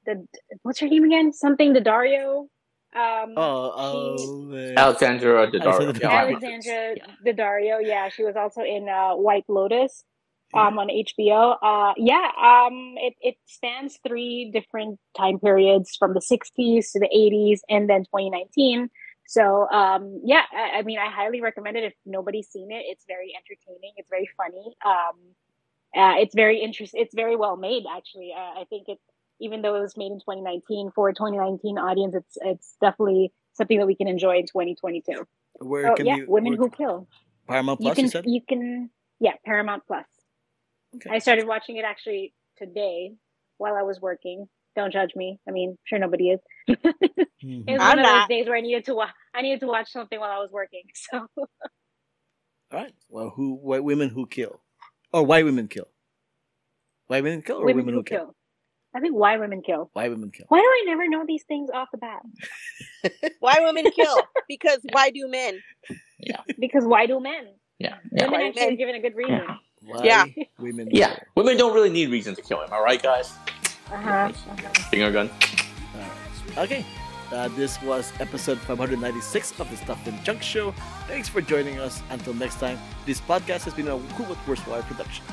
the 0.06 0.26
what's 0.64 0.80
her 0.80 0.88
name 0.88 1.04
again? 1.04 1.34
Something 1.34 1.74
Daddario. 1.74 2.48
Um, 2.96 3.34
Oh, 3.38 3.72
she- 3.76 4.28
oh, 4.28 4.42
man. 4.50 4.78
Alexandra 4.78 5.52
Daddario. 5.52 6.04
Alexandra 6.04 6.96
Yeah, 6.96 7.06
Daddario. 7.34 7.80
Yeah, 7.86 8.10
she 8.10 8.24
was 8.24 8.36
also 8.36 8.62
in 8.62 8.90
uh, 8.90 9.14
White 9.16 9.46
Lotus 9.48 10.04
um, 10.56 10.80
on 10.80 10.88
HBO. 10.88 11.56
Uh, 11.62 11.94
yeah, 11.98 12.32
um, 12.42 12.96
it, 12.98 13.14
it 13.22 13.36
spans 13.46 14.00
three 14.08 14.50
different 14.52 15.00
time 15.16 15.40
periods 15.40 15.96
from 16.00 16.14
the 16.16 16.20
60s 16.22 16.92
to 16.94 17.00
the 17.00 17.10
80s 17.16 17.60
and 17.70 17.88
then 17.90 18.02
2019. 18.06 18.90
So, 19.30 19.70
um, 19.70 20.22
yeah, 20.26 20.42
I, 20.52 20.80
I 20.80 20.82
mean, 20.82 20.98
I 20.98 21.08
highly 21.12 21.40
recommend 21.40 21.78
it 21.78 21.84
if 21.84 21.94
nobody's 22.04 22.48
seen 22.50 22.72
it. 22.72 22.84
It's 22.88 23.06
very 23.08 23.32
entertaining, 23.38 23.94
it's 23.98 24.10
very 24.10 24.28
funny. 24.36 24.74
Um, 24.84 25.18
uh, 25.96 26.16
it's 26.20 26.34
very 26.34 26.62
interesting. 26.62 27.00
It's 27.04 27.14
very 27.14 27.36
well 27.36 27.56
made, 27.56 27.84
actually. 27.96 28.34
Uh, 28.36 28.62
I 28.62 28.64
think 28.72 28.90
it, 28.90 28.98
even 29.40 29.62
though 29.62 29.76
it 29.76 29.82
was 29.82 29.96
made 29.96 30.12
in 30.12 30.20
2019 30.20 30.90
for 30.96 31.10
a 31.10 31.14
2019 31.14 31.78
audience, 31.78 32.16
it's 32.16 32.38
it's 32.42 32.76
definitely 32.82 33.32
something 33.54 33.78
that 33.78 33.86
we 33.86 33.94
can 33.96 34.08
enjoy 34.08 34.38
in 34.38 34.48
2022. 34.48 35.28
Where 35.60 35.90
So 35.90 35.96
can 35.96 36.06
yeah, 36.08 36.16
you? 36.16 36.26
Women 36.28 36.54
where- 36.58 36.68
Who 36.68 36.70
Kill. 36.72 37.08
Paramount 37.48 37.82
You 37.82 37.86
Plus. 37.86 37.96
can 37.96 38.06
You 38.06 38.10
said. 38.12 38.24
you 38.28 38.42
can 38.50 38.90
yeah 39.20 39.34
Paramount 39.46 39.84
Plus. 39.88 40.06
Okay. 40.96 41.10
I 41.12 41.20
started 41.20 41.46
watching 41.48 41.78
it 41.78 41.86
actually 41.86 42.34
today 42.58 43.14
while 43.58 43.76
I 43.76 43.84
was 43.84 44.02
working. 44.02 44.48
Don't 44.76 44.92
judge 44.94 45.16
me. 45.16 45.40
I 45.48 45.52
mean, 45.52 45.78
sure 45.86 46.00
nobody 46.00 46.32
is. 46.32 46.40
It 47.42 47.64
was 47.68 47.80
I'm 47.82 47.98
one 47.98 48.00
of 48.00 48.06
those 48.06 48.28
days 48.28 48.48
where 48.48 48.58
I 48.58 48.62
needed 48.62 48.86
to 48.86 48.96
watch. 48.96 49.10
I 49.40 49.42
needed 49.42 49.62
to 49.62 49.68
watch 49.68 49.90
something 49.92 50.20
while 50.20 50.32
I 50.32 50.40
was 50.40 50.52
working. 50.52 50.84
So 51.12 51.28
All 51.38 51.48
right. 52.72 52.94
Well, 53.08 53.30
who? 53.30 53.56
Why 53.56 53.80
women 53.80 54.10
who 54.10 54.28
kill, 54.28 54.60
or 55.14 55.24
why 55.24 55.44
women 55.44 55.68
kill? 55.70 55.88
Why 57.08 57.22
women 57.22 57.42
kill, 57.42 57.58
or 57.58 57.66
women, 57.66 57.86
women, 57.86 57.94
who 57.96 58.04
kill. 58.04 58.36
I 58.94 59.00
think 59.00 59.16
why 59.16 59.38
women 59.38 59.62
kill. 59.62 59.90
Why 59.94 60.10
women 60.10 60.30
kill? 60.32 60.46
Why 60.50 60.60
do 60.60 60.66
I 60.66 60.84
never 60.86 61.08
know 61.08 61.24
these 61.26 61.44
things 61.48 61.70
off 61.74 61.88
the 61.92 61.98
bat? 61.98 62.22
Why 63.40 63.60
women 63.62 63.92
kill? 63.92 64.18
Because 64.48 64.80
why 64.92 65.10
do 65.12 65.28
men? 65.30 65.60
Yeah. 66.20 66.42
Because 66.60 66.84
why 66.84 67.06
do 67.06 67.20
men? 67.20 67.48
Yeah. 67.80 67.96
Yeah. 68.12 68.26
Women 68.26 68.40
Why 68.42 68.48
actually 68.48 68.62
men? 68.66 68.74
are 68.74 68.78
given 68.78 68.96
a 68.96 69.00
good 69.00 69.16
reason. 69.16 69.48
Why 69.82 70.04
Yeah. 70.04 70.26
women? 70.60 70.90
Yeah. 70.92 71.08
kill? 71.16 71.18
Women 71.36 71.58
don't 71.58 71.74
really 71.74 71.90
need 71.90 72.10
reason 72.10 72.36
to 72.36 72.42
kill 72.42 72.62
him, 72.62 72.74
all 72.74 72.84
right, 72.84 73.02
guys? 73.02 73.32
Uh-huh. 73.92 74.10
uh-huh. 74.10 74.70
Finger 74.92 75.12
gun. 75.12 75.30
Alright. 75.96 76.58
Okay. 76.58 76.86
Uh, 77.32 77.48
this 77.50 77.82
was 77.82 78.12
episode 78.20 78.58
596 78.60 79.60
of 79.60 79.70
the 79.70 79.78
Stuff 79.78 80.06
and 80.08 80.24
Junk 80.24 80.42
Show. 80.42 80.72
Thanks 81.08 81.30
for 81.30 81.42
joining 81.42 81.80
us. 81.80 82.02
Until 82.10 82.34
next 82.34 82.60
time, 82.60 82.80
this 83.06 83.22
podcast 83.22 83.64
has 83.66 83.74
been 83.74 83.88
a 83.88 83.98
Who 83.98 84.24
What 84.24 84.38
Where's 84.48 84.60
Why 84.62 84.82
production. 84.82 85.24